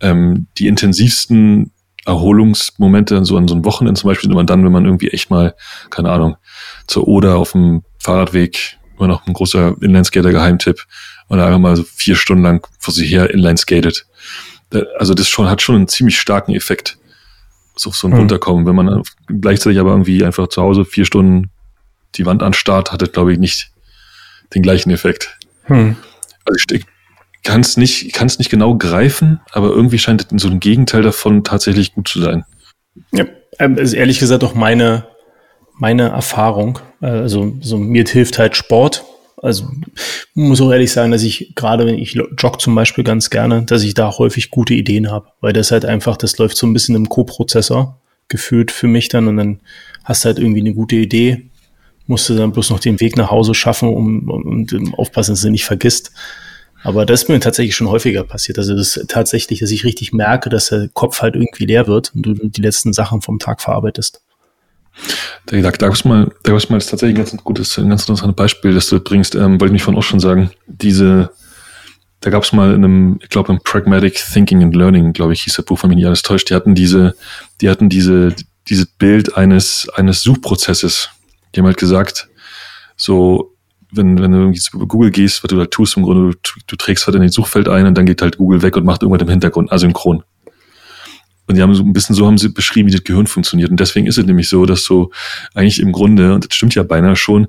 [0.00, 1.72] ähm, die intensivsten
[2.04, 5.30] Erholungsmomente, so an so einem Wochenende zum Beispiel, sind immer dann, wenn man irgendwie echt
[5.30, 5.54] mal,
[5.90, 6.36] keine Ahnung,
[6.86, 10.84] zur Oder auf dem Fahrradweg immer noch ein großer Inlineskater-Geheimtipp
[11.28, 14.06] und einfach mal so vier Stunden lang vor sich her inline skatet.
[14.98, 16.98] Also das schon, hat schon einen ziemlich starken Effekt.
[17.76, 18.20] So, so ein mhm.
[18.20, 18.66] Runterkommen.
[18.66, 21.50] Wenn man gleichzeitig aber irgendwie einfach zu Hause vier Stunden
[22.16, 23.70] die Wand anstarrt, hat das, glaube ich, nicht
[24.54, 25.38] den gleichen Effekt.
[25.68, 25.96] Mhm.
[26.44, 26.84] Also ich
[27.42, 31.42] kann es nicht, kann es nicht genau greifen, aber irgendwie scheint so ein Gegenteil davon
[31.42, 32.44] tatsächlich gut zu sein.
[33.12, 33.24] Ja,
[33.58, 35.06] ähm, ist ehrlich gesagt auch meine,
[35.80, 36.78] meine Erfahrung.
[37.00, 39.04] Also so mir hilft halt Sport.
[39.42, 39.64] Also
[40.34, 43.82] muss auch ehrlich sagen, dass ich gerade wenn ich jogge zum Beispiel ganz gerne, dass
[43.82, 46.94] ich da häufig gute Ideen habe, weil das halt einfach, das läuft so ein bisschen
[46.94, 49.60] im Co-Prozessor gefühlt für mich dann und dann
[50.04, 51.48] hast du halt irgendwie eine gute Idee,
[52.06, 55.42] musst du dann bloß noch den Weg nach Hause schaffen, um, um, um aufpassen, dass
[55.42, 56.12] du nicht vergisst.
[56.82, 58.58] Aber das ist mir tatsächlich schon häufiger passiert.
[58.58, 62.12] Also das ist tatsächlich, dass ich richtig merke, dass der Kopf halt irgendwie leer wird
[62.14, 64.22] und du die letzten Sachen vom Tag verarbeitest.
[65.46, 68.02] Da, da gab es mal, da gab es mal tatsächlich ein ganz gutes, ein ganz
[68.02, 70.50] interessantes Beispiel, das du bringst, ähm, wollte ich mich von auch schon sagen.
[70.66, 71.30] Diese,
[72.20, 75.42] da gab es mal in einem, ich glaube, im Pragmatic Thinking and Learning, glaube ich,
[75.42, 77.14] hieß das Buch, wenn mich nicht alles täuscht, die hatten diese,
[77.60, 78.34] die hatten diese,
[78.68, 81.10] dieses Bild eines, eines Suchprozesses.
[81.54, 82.28] Die haben halt gesagt,
[82.96, 83.56] so,
[83.92, 86.76] wenn, wenn du irgendwie zu Google gehst, was du da tust, im Grunde, du, du
[86.76, 89.22] trägst halt in das Suchfeld ein und dann geht halt Google weg und macht irgendwas
[89.22, 90.22] im Hintergrund asynchron.
[91.50, 93.72] Und die haben so ein bisschen so haben sie beschrieben, wie das Gehirn funktioniert.
[93.72, 95.10] Und deswegen ist es nämlich so, dass so
[95.52, 97.48] eigentlich im Grunde, und das stimmt ja beinahe schon,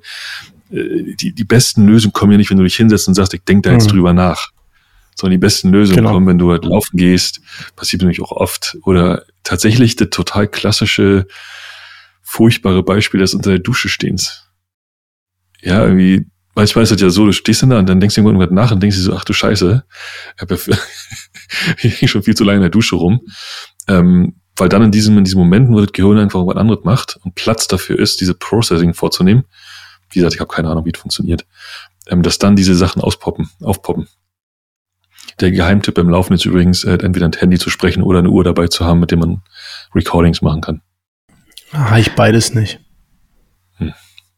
[0.72, 3.44] äh, die, die besten Lösungen kommen ja nicht, wenn du dich hinsetzt und sagst, ich
[3.44, 3.92] denke da jetzt mhm.
[3.92, 4.50] drüber nach.
[5.16, 6.14] Sondern die besten Lösungen genau.
[6.14, 7.42] kommen, wenn du halt laufen gehst,
[7.76, 8.76] passiert nämlich auch oft.
[8.86, 11.28] Oder tatsächlich das total klassische,
[12.24, 14.48] furchtbare Beispiel des unter der Dusche stehens.
[15.62, 16.26] Ja, irgendwie,
[16.56, 18.72] manchmal ist das ja so, du stehst dann da und dann denkst du irgendwann nach
[18.72, 19.84] und denkst dir so, ach du Scheiße,
[20.36, 23.22] ich habe ja schon viel zu lange in der Dusche rum.
[23.92, 27.20] Ähm, weil dann in diesem, in diesen Momenten, wo das Gehirn einfach was anderes macht
[27.24, 29.46] und Platz dafür ist, diese Processing vorzunehmen,
[30.10, 31.46] wie gesagt, ich habe keine Ahnung, wie es funktioniert,
[32.08, 34.08] ähm, dass dann diese Sachen auspoppen, aufpoppen.
[35.40, 38.44] Der Geheimtipp beim Laufen ist übrigens, äh, entweder ein Handy zu sprechen oder eine Uhr
[38.44, 39.42] dabei zu haben, mit dem man
[39.96, 40.82] Recordings machen kann.
[41.72, 42.80] Ah, ich beides nicht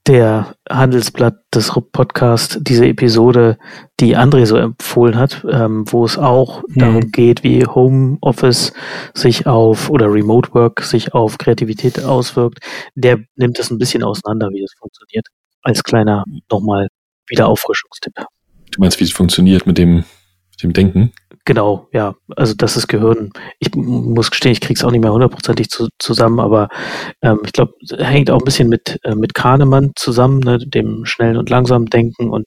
[0.07, 3.57] der Handelsblatt des Podcast diese Episode,
[3.99, 6.79] die André so empfohlen hat, ähm, wo es auch mhm.
[6.79, 8.73] darum geht, wie Homeoffice
[9.13, 12.59] sich auf oder Remote Work sich auf Kreativität auswirkt,
[12.95, 15.27] der nimmt das ein bisschen auseinander, wie das funktioniert.
[15.61, 16.89] Als kleiner nochmal
[17.29, 18.15] Wiederauffrischungstipp.
[18.71, 20.03] Du meinst, wie es funktioniert mit dem,
[20.51, 21.13] mit dem Denken?
[21.45, 22.15] Genau, ja.
[22.37, 23.31] Also das ist Gehirn.
[23.59, 26.69] Ich muss gestehen, ich kriege es auch nicht mehr hundertprozentig zu, zusammen, aber
[27.21, 31.35] ähm, ich glaube, hängt auch ein bisschen mit, äh, mit Kahnemann zusammen, ne, dem schnellen
[31.35, 32.45] und langsamen Denken und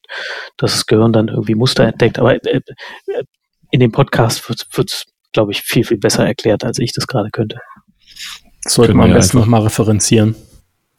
[0.57, 2.17] das Gehirn dann irgendwie Muster entdeckt.
[2.17, 2.61] Aber äh,
[3.07, 3.23] äh
[3.69, 7.29] in dem Podcast wird es, glaube ich, viel, viel besser erklärt, als ich das gerade
[7.31, 7.59] könnte.
[8.61, 10.35] Sollte man am besten nochmal referenzieren.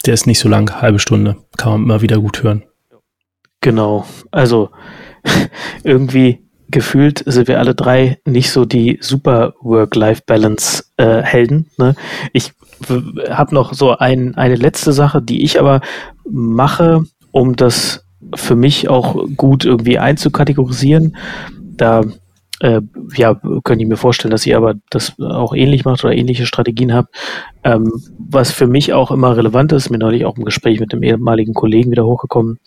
[0.05, 1.37] Der ist nicht so lang, halbe Stunde.
[1.57, 2.65] Kann man immer wieder gut hören.
[3.63, 4.07] Genau.
[4.31, 4.71] Also
[5.83, 11.67] irgendwie gefühlt sind wir alle drei nicht so die super Work-Life-Balance-Helden.
[11.79, 11.95] Äh, ne?
[12.33, 12.53] Ich
[13.29, 15.81] habe noch so ein, eine letzte Sache, die ich aber
[16.31, 17.03] mache,
[17.33, 18.05] um das
[18.35, 21.17] für mich auch gut irgendwie einzukategorisieren.
[21.77, 22.03] Da
[22.61, 22.81] äh,
[23.15, 26.93] ja, könnte ich mir vorstellen, dass ihr aber das auch ähnlich macht oder ähnliche Strategien
[26.93, 27.15] habt.
[27.65, 31.03] Ähm, was für mich auch immer relevant ist, mir neulich auch im Gespräch mit dem
[31.03, 32.59] ehemaligen Kollegen wieder hochgekommen,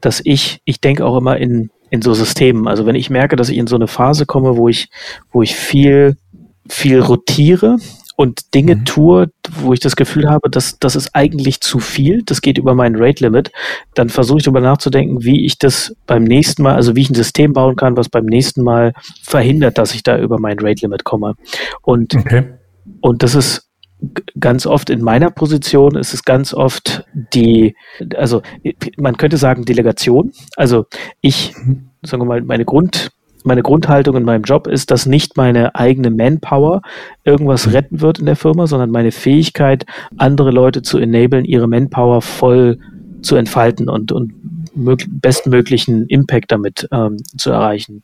[0.00, 2.68] dass ich, ich denke auch immer in in so Systemen.
[2.68, 4.88] Also wenn ich merke, dass ich in so eine Phase komme, wo ich,
[5.30, 6.16] wo ich viel
[6.68, 7.76] viel rotiere
[8.16, 8.84] und Dinge mhm.
[8.86, 9.30] tue,
[9.60, 12.96] wo ich das Gefühl habe, dass das ist eigentlich zu viel, das geht über mein
[12.96, 13.52] Rate Limit,
[13.94, 17.14] dann versuche ich darüber nachzudenken, wie ich das beim nächsten Mal, also wie ich ein
[17.14, 21.04] System bauen kann, was beim nächsten Mal verhindert, dass ich da über mein Rate Limit
[21.04, 21.34] komme.
[21.82, 22.54] Und, okay.
[23.00, 23.65] und das ist
[24.38, 27.74] ganz oft in meiner Position ist es ganz oft die,
[28.16, 28.42] also
[28.98, 30.32] man könnte sagen Delegation.
[30.56, 30.86] Also
[31.20, 31.54] ich,
[32.02, 33.10] sagen wir mal, meine Grund,
[33.44, 36.82] meine Grundhaltung in meinem Job ist, dass nicht meine eigene Manpower
[37.24, 39.86] irgendwas retten wird in der Firma, sondern meine Fähigkeit,
[40.18, 42.78] andere Leute zu enablen, ihre Manpower voll
[43.22, 44.34] zu entfalten und, und
[45.08, 48.02] bestmöglichen Impact damit ähm, zu erreichen.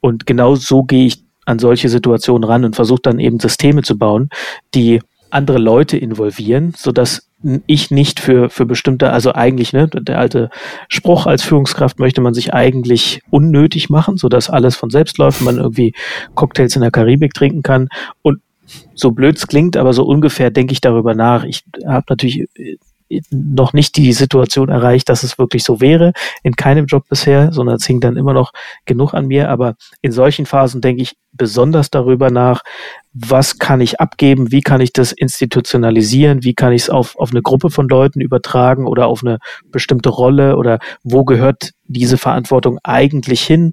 [0.00, 3.98] Und genau so gehe ich an solche Situationen ran und versuche dann eben Systeme zu
[3.98, 4.28] bauen,
[4.74, 7.28] die andere Leute involvieren, sodass
[7.66, 10.50] ich nicht für, für bestimmte, also eigentlich, ne, der alte
[10.88, 15.58] Spruch als Führungskraft möchte man sich eigentlich unnötig machen, sodass alles von selbst läuft, man
[15.58, 15.94] irgendwie
[16.34, 17.88] Cocktails in der Karibik trinken kann.
[18.22, 18.40] Und
[18.94, 21.44] so blöd es klingt, aber so ungefähr denke ich darüber nach.
[21.44, 22.48] Ich habe natürlich
[23.30, 26.12] noch nicht die Situation erreicht, dass es wirklich so wäre.
[26.42, 28.52] In keinem Job bisher, sondern es hing dann immer noch
[28.84, 29.50] genug an mir.
[29.50, 32.62] Aber in solchen Phasen denke ich besonders darüber nach,
[33.12, 37.30] was kann ich abgeben, wie kann ich das institutionalisieren, wie kann ich es auf, auf
[37.30, 39.38] eine Gruppe von Leuten übertragen oder auf eine
[39.70, 43.72] bestimmte Rolle oder wo gehört diese Verantwortung eigentlich hin,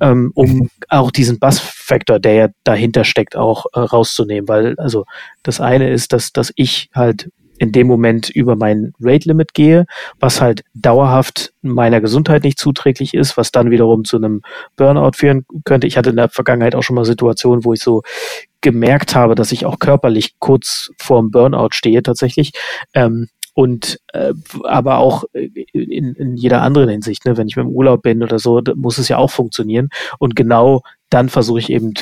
[0.00, 4.48] ähm, um auch diesen Bass-Faktor, der ja dahinter steckt, auch äh, rauszunehmen.
[4.48, 5.04] Weil also
[5.42, 9.86] das eine ist, dass, dass ich halt in dem Moment über mein Rate-Limit gehe,
[10.20, 14.42] was halt dauerhaft meiner Gesundheit nicht zuträglich ist, was dann wiederum zu einem
[14.76, 15.86] Burnout führen könnte.
[15.86, 18.02] Ich hatte in der Vergangenheit auch schon mal Situationen, wo ich so
[18.60, 22.52] gemerkt habe, dass ich auch körperlich kurz vorm Burnout stehe tatsächlich.
[22.94, 27.36] Ähm, und äh, aber auch in, in jeder anderen Hinsicht, ne?
[27.36, 29.88] wenn ich mit dem Urlaub bin oder so, muss es ja auch funktionieren.
[30.20, 31.94] Und genau dann versuche ich eben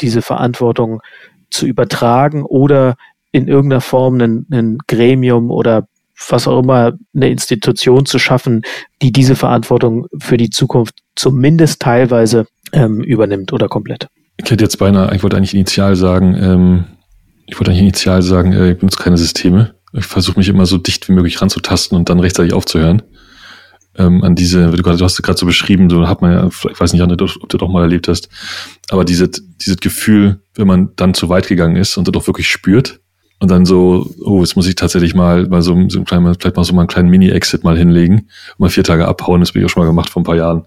[0.00, 1.02] diese Verantwortung
[1.50, 2.96] zu übertragen oder
[3.34, 5.88] in irgendeiner Form ein, Gremium oder
[6.28, 8.62] was auch immer, eine Institution zu schaffen,
[9.02, 14.06] die diese Verantwortung für die Zukunft zumindest teilweise ähm, übernimmt oder komplett.
[14.36, 16.84] Ich hätte jetzt beinahe, ich wollte eigentlich initial sagen, ähm,
[17.46, 19.74] ich wollte eigentlich initial sagen, äh, ich benutze keine Systeme.
[19.92, 23.02] Ich versuche mich immer so dicht wie möglich ranzutasten und dann rechtzeitig aufzuhören.
[23.96, 26.92] Ähm, an diese, du, du hast gerade so beschrieben, so hat man ja, ich weiß
[26.92, 28.28] nicht, ob du das auch mal erlebt hast,
[28.90, 32.48] aber dieses, dieses Gefühl, wenn man dann zu weit gegangen ist und das auch wirklich
[32.48, 33.00] spürt,
[33.40, 36.56] und dann so, oh, jetzt muss ich tatsächlich mal, mal so, so ein kleinen, vielleicht
[36.56, 38.28] mal so mal einen kleinen Mini-Exit mal hinlegen,
[38.58, 40.64] mal vier Tage abhauen, das bin ich auch schon mal gemacht vor ein paar Jahren.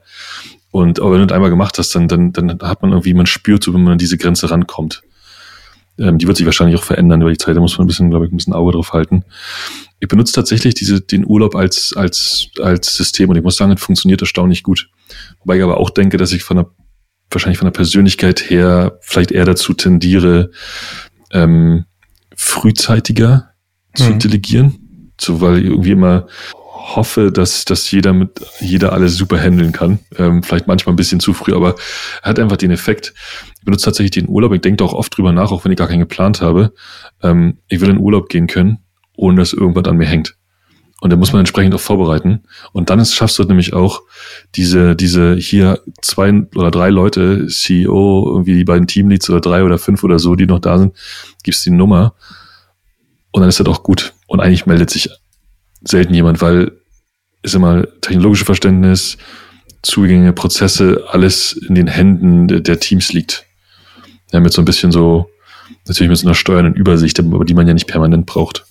[0.71, 3.25] Und aber wenn du das einmal gemacht hast, dann, dann, dann hat man irgendwie, man
[3.25, 5.01] spürt so, wenn man an diese Grenze rankommt.
[5.97, 8.09] Ähm, die wird sich wahrscheinlich auch verändern über die Zeit, da muss man ein bisschen,
[8.09, 9.23] glaube ich, ein bisschen Auge drauf halten.
[9.99, 13.81] Ich benutze tatsächlich diese, den Urlaub als, als, als System und ich muss sagen, es
[13.81, 14.89] funktioniert erstaunlich gut.
[15.39, 16.67] Wobei ich aber auch denke, dass ich von der,
[17.31, 20.51] wahrscheinlich von der Persönlichkeit her vielleicht eher dazu tendiere,
[21.31, 21.85] ähm,
[22.37, 23.49] frühzeitiger
[23.95, 24.19] zu mhm.
[24.19, 25.11] delegieren.
[25.19, 26.27] So, weil ich irgendwie immer
[26.95, 29.99] hoffe, dass, dass jeder mit, jeder alles super handeln kann.
[30.17, 31.75] Ähm, vielleicht manchmal ein bisschen zu früh, aber
[32.21, 33.13] er hat einfach den Effekt.
[33.57, 34.53] Ich benutze tatsächlich den Urlaub.
[34.53, 36.73] Ich denke auch oft drüber nach, auch wenn ich gar keinen geplant habe.
[37.21, 38.79] Ähm, ich will in Urlaub gehen können,
[39.15, 40.37] ohne dass irgendwas an mir hängt.
[40.99, 42.43] Und da muss man entsprechend auch vorbereiten.
[42.73, 44.01] Und dann ist, schaffst du nämlich auch
[44.55, 49.77] diese, diese hier zwei oder drei Leute, CEO, irgendwie die beiden Teamleads oder drei oder
[49.77, 50.95] fünf oder so, die noch da sind,
[51.43, 52.15] gibst die Nummer.
[53.31, 54.13] Und dann ist das auch gut.
[54.25, 55.09] Und eigentlich meldet sich
[55.83, 56.71] selten jemand, weil
[57.43, 59.17] ist immer technologische Verständnis,
[59.81, 63.45] Zugänge, Prozesse, alles in den Händen der, der Teams liegt.
[64.31, 65.29] Ja, mit so ein bisschen so,
[65.87, 68.66] natürlich mit so einer steuernden Übersicht, aber die man ja nicht permanent braucht.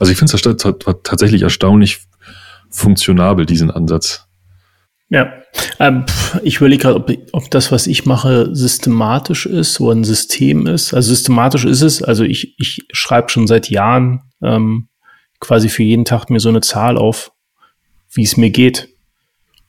[0.00, 2.00] Also ich finde es tatsächlich erstaunlich
[2.70, 4.26] funktionabel, diesen Ansatz.
[5.08, 5.32] Ja,
[5.78, 6.04] ähm,
[6.42, 10.94] ich überlege gerade, ob, ob das, was ich mache, systematisch ist oder ein System ist.
[10.94, 12.02] Also systematisch ist es.
[12.02, 14.88] Also ich, ich schreibe schon seit Jahren ähm,
[15.38, 17.32] quasi für jeden Tag mir so eine Zahl auf,
[18.10, 18.95] wie es mir geht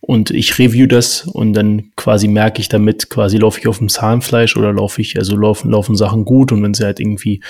[0.07, 3.89] und ich review das und dann quasi merke ich damit, quasi laufe ich auf dem
[3.89, 7.43] Zahnfleisch oder laufe ich, also laufen, laufen Sachen gut und wenn sie halt irgendwie,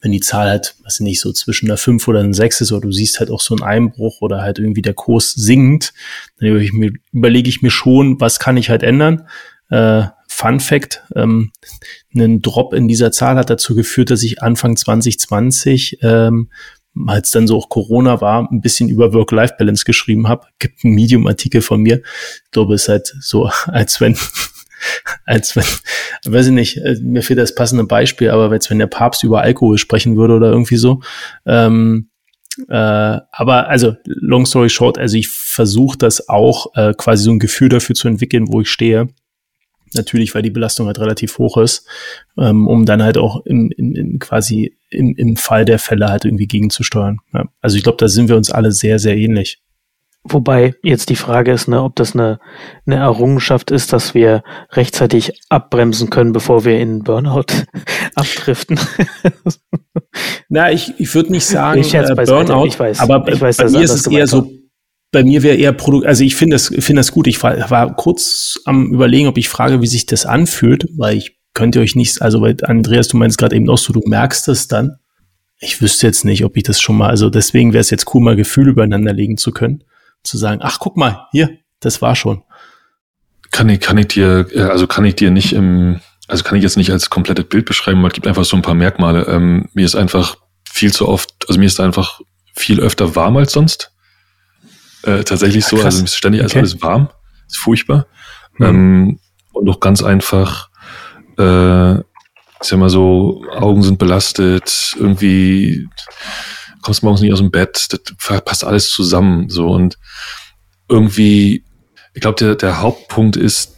[0.00, 2.82] wenn die Zahl halt, was nicht, so zwischen einer 5 oder einer 6 ist oder
[2.82, 5.92] du siehst halt auch so einen Einbruch oder halt irgendwie der Kurs sinkt,
[6.38, 9.26] dann überlege ich mir, überlege ich mir schon, was kann ich halt ändern.
[9.70, 11.50] Äh, Fun Fact, ähm,
[12.14, 16.48] ein Drop in dieser Zahl hat dazu geführt, dass ich Anfang 2020 ähm,
[17.06, 20.46] als dann so auch Corona war, ein bisschen über Work-Life-Balance geschrieben habe.
[20.58, 22.02] Gibt einen Medium-Artikel von mir.
[22.44, 24.16] Ich glaube, es ist halt so, als wenn,
[25.26, 25.64] als wenn,
[26.24, 29.42] weiß ich nicht, äh, mir fehlt das passende Beispiel, aber als wenn der Papst über
[29.42, 31.00] Alkohol sprechen würde oder irgendwie so.
[31.46, 32.10] Ähm,
[32.68, 37.40] äh, aber also, long story short, also ich versuche das auch äh, quasi so ein
[37.40, 39.08] Gefühl dafür zu entwickeln, wo ich stehe
[39.94, 41.86] natürlich, weil die Belastung halt relativ hoch ist,
[42.38, 46.24] ähm, um dann halt auch im, im, im quasi im, im Fall der Fälle halt
[46.24, 47.18] irgendwie gegenzusteuern.
[47.32, 47.44] Ja.
[47.60, 49.60] Also ich glaube, da sind wir uns alle sehr, sehr ähnlich.
[50.26, 52.38] Wobei jetzt die Frage ist, ne, ob das eine,
[52.86, 57.44] eine Errungenschaft ist, dass wir rechtzeitig abbremsen können, bevor wir in Burnout
[58.14, 58.80] abdriften.
[60.48, 63.68] Na, ich, ich würde nicht sagen ich äh, Burnout, ich weiß, aber ich weiß, bei
[63.68, 64.50] mir ist es eher so,
[65.14, 67.26] bei mir wäre eher Produkt, also ich finde das, finde das gut.
[67.26, 71.38] Ich war, war kurz am überlegen, ob ich frage, wie sich das anfühlt, weil ich
[71.54, 74.68] könnte euch nicht, also weil Andreas, du meinst gerade eben auch so, du merkst es
[74.68, 74.96] dann.
[75.58, 78.20] Ich wüsste jetzt nicht, ob ich das schon mal, also deswegen wäre es jetzt cool,
[78.20, 79.84] mal Gefühle übereinander legen zu können
[80.24, 82.42] zu sagen, ach guck mal, hier, das war schon.
[83.50, 86.64] Kann ich, kann ich dir, äh, also kann ich dir nicht im, also kann ich
[86.64, 89.26] jetzt nicht als komplettes Bild beschreiben, weil es gibt einfach so ein paar Merkmale.
[89.28, 90.36] Ähm, mir ist einfach
[90.68, 92.20] viel zu oft, also mir ist einfach
[92.56, 93.93] viel öfter warm als sonst.
[95.04, 95.86] Äh, tatsächlich so, Krass.
[95.86, 96.58] also ist ständig okay.
[96.58, 97.08] alles warm.
[97.46, 98.06] Ist furchtbar.
[98.58, 98.66] Mhm.
[98.66, 99.20] Ähm,
[99.52, 100.70] und auch ganz einfach,
[101.38, 105.88] äh, ist ja mal so, Augen sind belastet, irgendwie
[106.84, 109.48] kommst morgens nicht aus dem Bett, das passt alles zusammen.
[109.48, 109.98] So und
[110.88, 111.64] irgendwie,
[112.12, 113.76] ich glaube, der, der Hauptpunkt ist,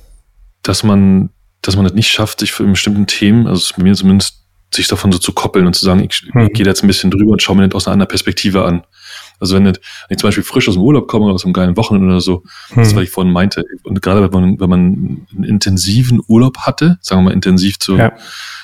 [0.62, 1.30] dass man,
[1.62, 4.42] dass man das nicht schafft, sich für bestimmten Themen, also bei mir zumindest,
[4.74, 6.48] sich davon so zu koppeln und zu sagen, ich, mhm.
[6.48, 8.82] ich gehe jetzt ein bisschen drüber und schaue mir das aus einer anderen Perspektive an.
[9.40, 9.74] Also wenn, wenn
[10.10, 12.42] ich zum Beispiel frisch aus dem Urlaub komme oder aus einem geilen Wochenende oder so,
[12.70, 12.76] mhm.
[12.76, 13.64] das, was ich vorhin meinte.
[13.84, 17.96] Und gerade wenn man, wenn man einen intensiven Urlaub hatte, sagen wir mal intensiv zu,
[17.96, 18.12] ja.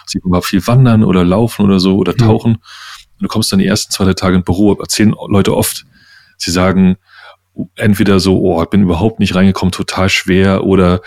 [0.06, 2.18] sieht man mal viel wandern oder laufen oder so oder hm.
[2.18, 2.58] tauchen, mhm
[3.22, 5.86] du kommst dann die ersten zwei, drei Tage im Büro, erzählen Leute oft,
[6.36, 6.96] sie sagen
[7.76, 11.00] entweder so, oh, ich bin überhaupt nicht reingekommen, total schwer oder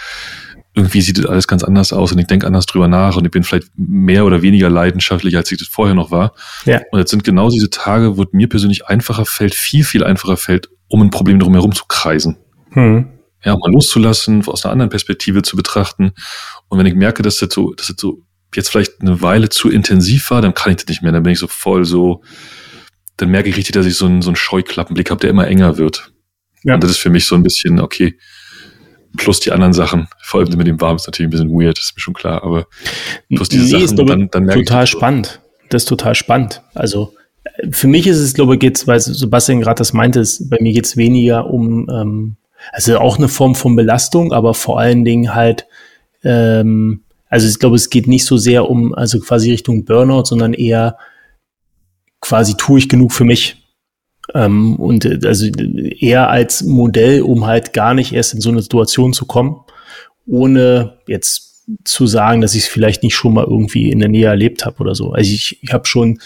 [0.76, 3.32] irgendwie sieht das alles ganz anders aus und ich denke anders drüber nach und ich
[3.32, 6.34] bin vielleicht mehr oder weniger leidenschaftlich, als ich das vorher noch war.
[6.66, 6.82] Ja.
[6.92, 10.36] Und jetzt sind genau diese Tage, wo es mir persönlich einfacher fällt, viel, viel einfacher
[10.36, 12.38] fällt, um ein Problem drumherum zu kreisen.
[12.72, 13.08] Hm.
[13.44, 16.12] Ja, mal loszulassen, aus einer anderen Perspektive zu betrachten.
[16.68, 18.24] Und wenn ich merke, dass das so, dass das so
[18.54, 21.12] jetzt vielleicht eine Weile zu intensiv war, dann kann ich das nicht mehr.
[21.12, 22.22] Dann bin ich so voll so,
[23.18, 25.78] dann merke ich richtig, dass ich so einen, so einen Scheuklappenblick habe, der immer enger
[25.78, 26.12] wird.
[26.64, 26.76] Ja.
[26.76, 28.18] Und das ist für mich so ein bisschen, okay,
[29.18, 31.96] plus die anderen Sachen, vor allem mit dem Warm ist natürlich ein bisschen weird, ist
[31.96, 32.68] mir schon klar, aber
[33.34, 34.66] plus diese nee, Sachen, dann, dann merke total ich.
[34.66, 35.42] Total spannend.
[35.70, 36.62] Das ist total spannend.
[36.74, 37.14] Also,
[37.72, 40.74] für mich ist es, glaube ich, geht's, weil Sebastian gerade das meinte, ist, bei mir
[40.74, 42.36] geht es weniger um, ähm,
[42.72, 45.66] also auch eine Form von Belastung, aber vor allen Dingen halt,
[46.24, 50.54] ähm, also ich glaube, es geht nicht so sehr um, also quasi Richtung Burnout, sondern
[50.54, 50.98] eher
[52.22, 53.65] quasi tue ich genug für mich.
[54.36, 58.62] Ähm, und äh, also eher als Modell, um halt gar nicht erst in so eine
[58.62, 59.62] Situation zu kommen,
[60.28, 64.28] ohne jetzt zu sagen, dass ich es vielleicht nicht schon mal irgendwie in der Nähe
[64.28, 65.14] erlebt habe oder so.
[65.14, 66.20] Also ich, ich habe schon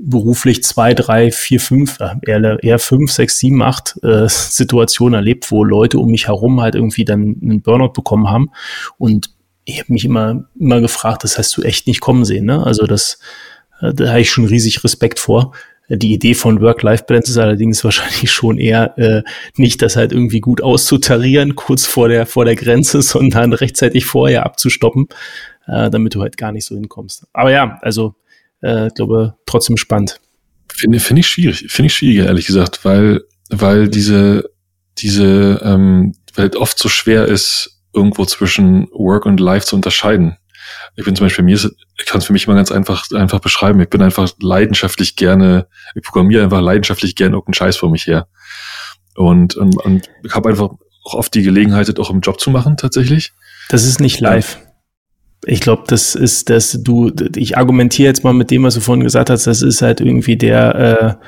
[0.00, 5.50] beruflich zwei, drei, vier, fünf, äh, eher, eher fünf, sechs, sieben, acht äh, Situationen erlebt,
[5.50, 8.50] wo Leute um mich herum halt irgendwie dann einen Burnout bekommen haben.
[8.96, 9.30] Und
[9.64, 12.46] ich habe mich immer, immer gefragt, das hast du echt nicht kommen sehen.
[12.46, 12.64] Ne?
[12.64, 13.18] Also das,
[13.80, 15.52] äh, da habe ich schon riesig Respekt vor.
[15.88, 19.22] Die Idee von Work-Life-Balance ist allerdings wahrscheinlich schon eher äh,
[19.56, 24.46] nicht, das halt irgendwie gut auszutarieren, kurz vor der, vor der Grenze, sondern rechtzeitig vorher
[24.46, 25.08] abzustoppen,
[25.66, 27.26] äh, damit du halt gar nicht so hinkommst.
[27.32, 28.14] Aber ja, also
[28.60, 30.20] äh, glaube trotzdem spannend.
[30.72, 34.50] Finde finde ich schwierig, finde ich schwieriger, ehrlich gesagt, weil, weil diese,
[34.98, 40.38] diese, ähm, weil es oft so schwer ist, irgendwo zwischen Work und Life zu unterscheiden.
[40.96, 41.70] Ich bin zum Beispiel, mir ist,
[42.02, 43.80] ich kann es für mich mal ganz einfach, einfach beschreiben.
[43.80, 48.26] Ich bin einfach leidenschaftlich gerne, ich programmiere einfach leidenschaftlich gerne irgendeinen Scheiß vor mich her.
[49.14, 50.70] Und, und, und ich habe einfach
[51.04, 53.32] auch oft die Gelegenheit, das auch im Job zu machen, tatsächlich.
[53.68, 54.58] Das ist nicht live.
[55.44, 59.04] Ich glaube, das ist, dass du, ich argumentiere jetzt mal mit dem, was du vorhin
[59.04, 61.18] gesagt hast, das ist halt irgendwie der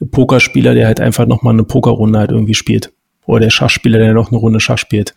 [0.00, 2.92] äh, Pokerspieler, der halt einfach nochmal eine Pokerrunde halt irgendwie spielt.
[3.26, 5.14] Oder der Schachspieler, der noch eine Runde Schach spielt.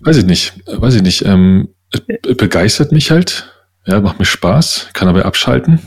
[0.00, 1.24] Weiß ich nicht, weiß ich nicht.
[1.24, 3.53] Ähm, es begeistert mich halt.
[3.86, 5.80] Ja, macht mir Spaß, kann aber abschalten.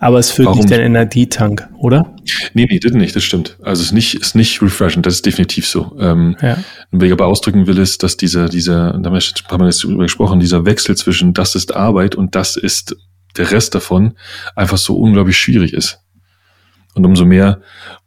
[0.00, 0.60] Aber es füllt Warum?
[0.60, 2.14] nicht deinen Energietank, oder?
[2.54, 3.58] Nee, nee, das nicht, das stimmt.
[3.62, 5.96] Also es ist nicht, ist nicht refreshing, das ist definitiv so.
[5.98, 6.56] Ähm, ja.
[6.92, 10.04] Was ich aber ausdrücken will, ist, dass dieser, dieser, da haben wir schon jetzt drüber
[10.04, 12.96] gesprochen, dieser Wechsel zwischen das ist Arbeit und das ist
[13.36, 14.14] der Rest davon
[14.54, 16.00] einfach so unglaublich schwierig ist.
[16.94, 17.60] Und umso mehr,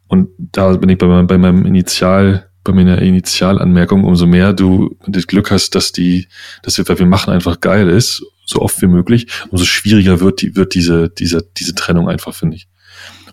[0.08, 4.96] und da bin ich bei meinem, bei meinem Initial, bei meiner Initialanmerkung, umso mehr du
[5.06, 6.28] das Glück hast, dass die,
[6.62, 10.56] dass wir, wir machen einfach geil ist, so oft wie möglich, umso schwieriger wird die,
[10.56, 12.68] wird diese, diese, diese Trennung einfach, finde ich.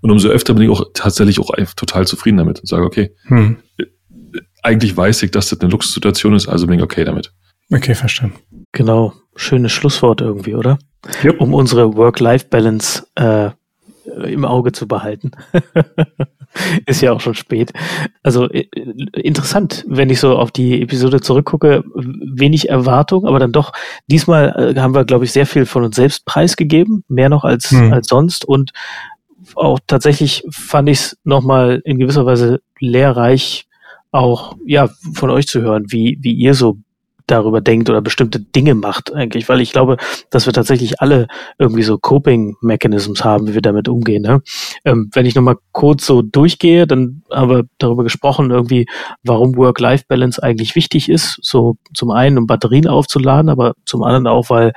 [0.01, 3.13] Und umso öfter bin ich auch tatsächlich auch einfach total zufrieden damit und sage, okay,
[3.23, 3.57] hm.
[4.63, 7.33] eigentlich weiß ich, dass das eine Luxussituation ist, also bin ich okay damit.
[7.71, 8.37] Okay, verstanden.
[8.71, 10.79] Genau, schönes Schlusswort irgendwie, oder?
[11.23, 11.39] Yep.
[11.41, 13.51] Um unsere Work-Life-Balance äh,
[14.25, 15.31] im Auge zu behalten.
[16.85, 17.71] ist ja auch schon spät.
[18.23, 18.67] Also äh,
[19.13, 23.71] interessant, wenn ich so auf die Episode zurückgucke, wenig Erwartung, aber dann doch,
[24.07, 27.71] diesmal äh, haben wir, glaube ich, sehr viel von uns selbst preisgegeben, mehr noch als,
[27.71, 27.93] hm.
[27.93, 28.71] als sonst und
[29.55, 33.67] auch tatsächlich fand ich es nochmal in gewisser Weise lehrreich,
[34.11, 36.77] auch ja von euch zu hören, wie, wie ihr so
[37.31, 39.97] darüber denkt oder bestimmte Dinge macht eigentlich, weil ich glaube,
[40.29, 41.27] dass wir tatsächlich alle
[41.57, 44.23] irgendwie so Coping-Mechanisms haben, wie wir damit umgehen.
[44.23, 44.41] Ne?
[44.85, 48.87] Ähm, wenn ich nochmal kurz so durchgehe, dann haben wir darüber gesprochen, irgendwie,
[49.23, 51.39] warum Work-Life-Balance eigentlich wichtig ist.
[51.41, 54.73] So zum einen, um Batterien aufzuladen, aber zum anderen auch, weil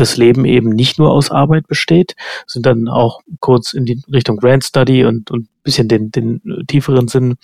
[0.00, 2.14] das Leben eben nicht nur aus Arbeit besteht,
[2.46, 7.08] sind dann auch kurz in die Richtung Grant Study und, und bisschen den, den tieferen
[7.08, 7.36] Sinn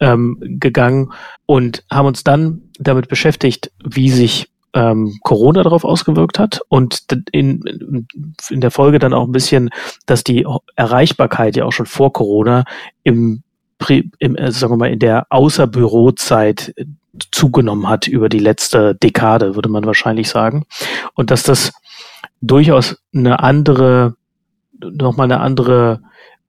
[0.00, 1.12] ähm, gegangen
[1.46, 8.06] und haben uns dann damit beschäftigt, wie sich ähm, Corona darauf ausgewirkt hat und in,
[8.50, 9.70] in der Folge dann auch ein bisschen,
[10.06, 10.46] dass die
[10.76, 12.64] Erreichbarkeit ja auch schon vor Corona
[13.04, 13.42] im,
[14.18, 16.74] im äh, sagen wir mal, in der Außerbürozeit
[17.30, 20.64] zugenommen hat über die letzte Dekade, würde man wahrscheinlich sagen.
[21.14, 21.72] Und dass das
[22.42, 24.16] durchaus eine andere,
[24.78, 26.02] nochmal eine andere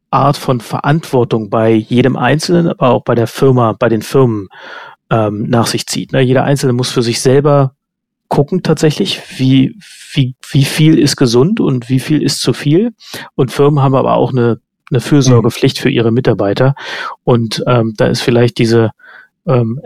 [0.09, 4.49] Art von Verantwortung bei jedem Einzelnen, aber auch bei der Firma, bei den Firmen
[5.09, 6.11] ähm, nach sich zieht.
[6.11, 6.21] Ne?
[6.21, 7.75] Jeder Einzelne muss für sich selber
[8.27, 9.77] gucken tatsächlich, wie,
[10.13, 12.93] wie, wie viel ist gesund und wie viel ist zu viel.
[13.35, 14.59] Und Firmen haben aber auch eine,
[14.89, 16.73] eine Fürsorgepflicht für ihre Mitarbeiter.
[17.23, 18.91] Und ähm, da ist vielleicht diese
[19.45, 19.79] ähm,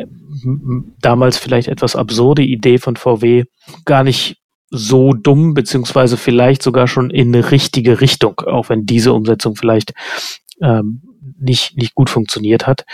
[1.01, 3.45] damals vielleicht etwas absurde Idee von VW
[3.85, 4.37] gar nicht
[4.69, 9.93] so dumm, beziehungsweise vielleicht sogar schon in eine richtige Richtung, auch wenn diese Umsetzung vielleicht
[10.61, 11.01] ähm,
[11.39, 12.85] nicht, nicht gut funktioniert hat.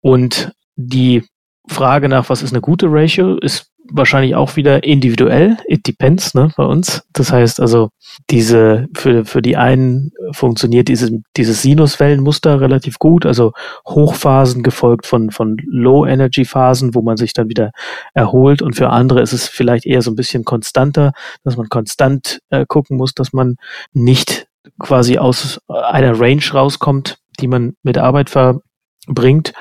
[0.00, 1.24] Und die
[1.66, 5.58] Frage nach, was ist eine gute Ratio, ist wahrscheinlich auch wieder individuell.
[5.66, 7.02] It depends, ne, bei uns.
[7.12, 7.90] Das heißt also,
[8.30, 13.52] diese, für, für die einen funktioniert dieses, dieses Sinuswellenmuster relativ gut, also
[13.86, 17.72] Hochphasen gefolgt von, von Low-Energy-Phasen, wo man sich dann wieder
[18.14, 18.62] erholt.
[18.62, 21.12] Und für andere ist es vielleicht eher so ein bisschen konstanter,
[21.42, 23.56] dass man konstant äh, gucken muss, dass man
[23.92, 24.46] nicht
[24.78, 29.52] quasi aus einer Range rauskommt, die man mit Arbeit verbringt.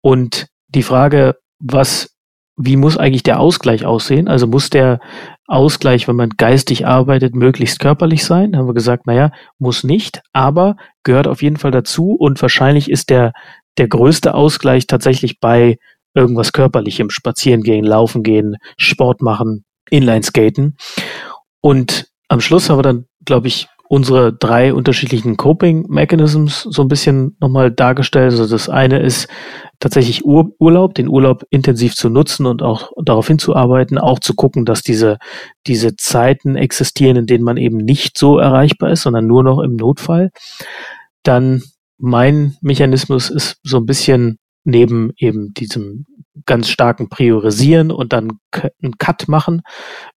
[0.00, 2.14] Und die Frage, was
[2.58, 4.28] wie muss eigentlich der Ausgleich aussehen?
[4.28, 5.00] Also muss der
[5.46, 8.56] Ausgleich, wenn man geistig arbeitet, möglichst körperlich sein?
[8.56, 13.10] Haben wir gesagt, naja, muss nicht, aber gehört auf jeden Fall dazu und wahrscheinlich ist
[13.10, 13.32] der,
[13.78, 15.76] der größte Ausgleich tatsächlich bei
[16.14, 20.76] irgendwas körperlichem, spazieren gehen, laufen gehen, Sport machen, Inlineskaten.
[21.60, 26.88] Und am Schluss haben wir dann, glaube ich, unsere drei unterschiedlichen Coping Mechanisms so ein
[26.88, 28.32] bisschen nochmal dargestellt.
[28.32, 29.28] Also das eine ist
[29.80, 34.66] tatsächlich Ur Urlaub, den Urlaub intensiv zu nutzen und auch darauf hinzuarbeiten, auch zu gucken,
[34.66, 35.18] dass diese,
[35.66, 39.76] diese Zeiten existieren, in denen man eben nicht so erreichbar ist, sondern nur noch im
[39.76, 40.30] Notfall.
[41.22, 41.62] Dann
[41.96, 44.38] mein Mechanismus ist so ein bisschen
[44.68, 46.04] neben eben diesem
[46.44, 49.62] ganz starken Priorisieren und dann einen Cut machen,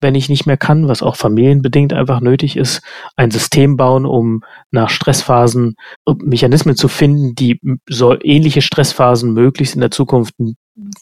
[0.00, 2.82] wenn ich nicht mehr kann, was auch familienbedingt einfach nötig ist,
[3.16, 5.76] ein System bauen, um nach Stressphasen
[6.18, 10.34] Mechanismen zu finden, die so ähnliche Stressphasen möglichst in der Zukunft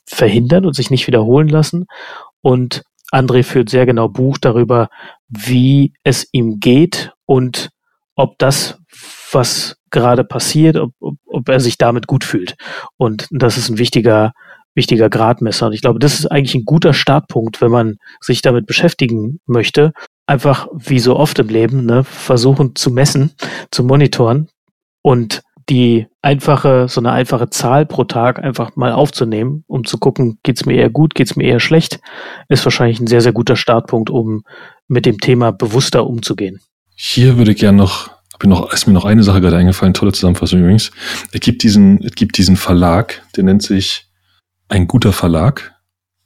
[0.07, 1.87] verhindern und sich nicht wiederholen lassen.
[2.43, 4.89] Und André führt sehr genau Buch darüber,
[5.29, 7.71] wie es ihm geht und
[8.15, 8.79] ob das,
[9.33, 12.57] was gerade passiert, ob, ob, ob er sich damit gut fühlt.
[12.97, 14.33] Und das ist ein wichtiger
[14.79, 15.67] wichtiger Gradmesser.
[15.67, 19.93] Und ich glaube, das ist eigentlich ein guter Startpunkt, wenn man sich damit beschäftigen möchte.
[20.27, 23.33] Einfach wie so oft im Leben, ne, versuchen zu messen,
[23.73, 24.49] zu monitoren
[25.03, 30.39] und die einfache, so eine einfache Zahl pro Tag einfach mal aufzunehmen, um zu gucken,
[30.43, 32.01] geht's mir eher gut, geht's mir eher schlecht,
[32.49, 34.45] ist wahrscheinlich ein sehr, sehr guter Startpunkt, um
[34.87, 36.61] mit dem Thema bewusster umzugehen.
[36.95, 38.11] Hier würde ich gerne noch,
[38.47, 40.91] noch, ist mir noch eine Sache gerade eingefallen, tolle Zusammenfassung übrigens.
[41.33, 44.07] Es gibt diesen, es gibt diesen Verlag, der nennt sich
[44.69, 45.75] ein guter Verlag.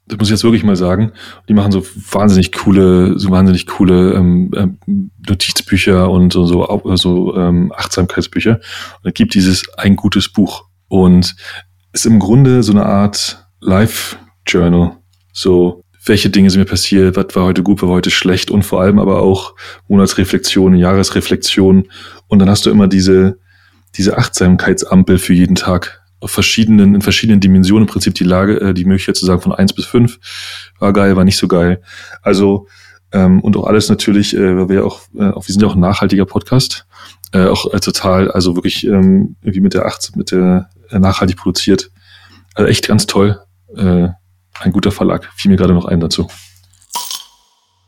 [0.05, 1.13] Das muss ich jetzt wirklich mal sagen.
[1.47, 7.37] Die machen so wahnsinnig coole, so wahnsinnig coole ähm, ähm, Notizbücher und so, so, so
[7.37, 8.55] ähm, Achtsamkeitsbücher.
[8.55, 11.35] Und es gibt dieses ein gutes Buch und
[11.93, 14.97] ist im Grunde so eine Art Life-Journal.
[15.31, 18.63] So, welche Dinge sind mir passiert, was war heute gut, was war heute schlecht und
[18.63, 19.55] vor allem aber auch
[19.87, 21.87] Monatsreflexion, Jahresreflexion.
[22.27, 23.37] Und dann hast du immer diese,
[23.95, 28.73] diese Achtsamkeitsampel für jeden Tag auf verschiedenen, in verschiedenen Dimensionen im Prinzip die Lage, äh,
[28.73, 30.19] die Möglichkeit zu sagen von eins bis fünf
[30.79, 31.81] war geil, war nicht so geil.
[32.21, 32.67] Also
[33.11, 35.75] ähm, und auch alles natürlich, äh, weil wir auch, äh, auch, wir sind ja auch
[35.75, 36.87] ein nachhaltiger Podcast,
[37.31, 41.37] äh, auch äh, total, also wirklich ähm, irgendwie mit der acht, mit der äh, nachhaltig
[41.37, 41.91] produziert.
[42.55, 43.39] Also echt ganz toll.
[43.75, 44.09] Äh,
[44.59, 45.29] ein guter Verlag.
[45.35, 46.27] Fiel mir gerade noch ein dazu.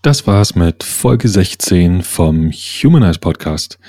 [0.02, 3.80] Das war's mit Folge 16 vom Humanize Podcast.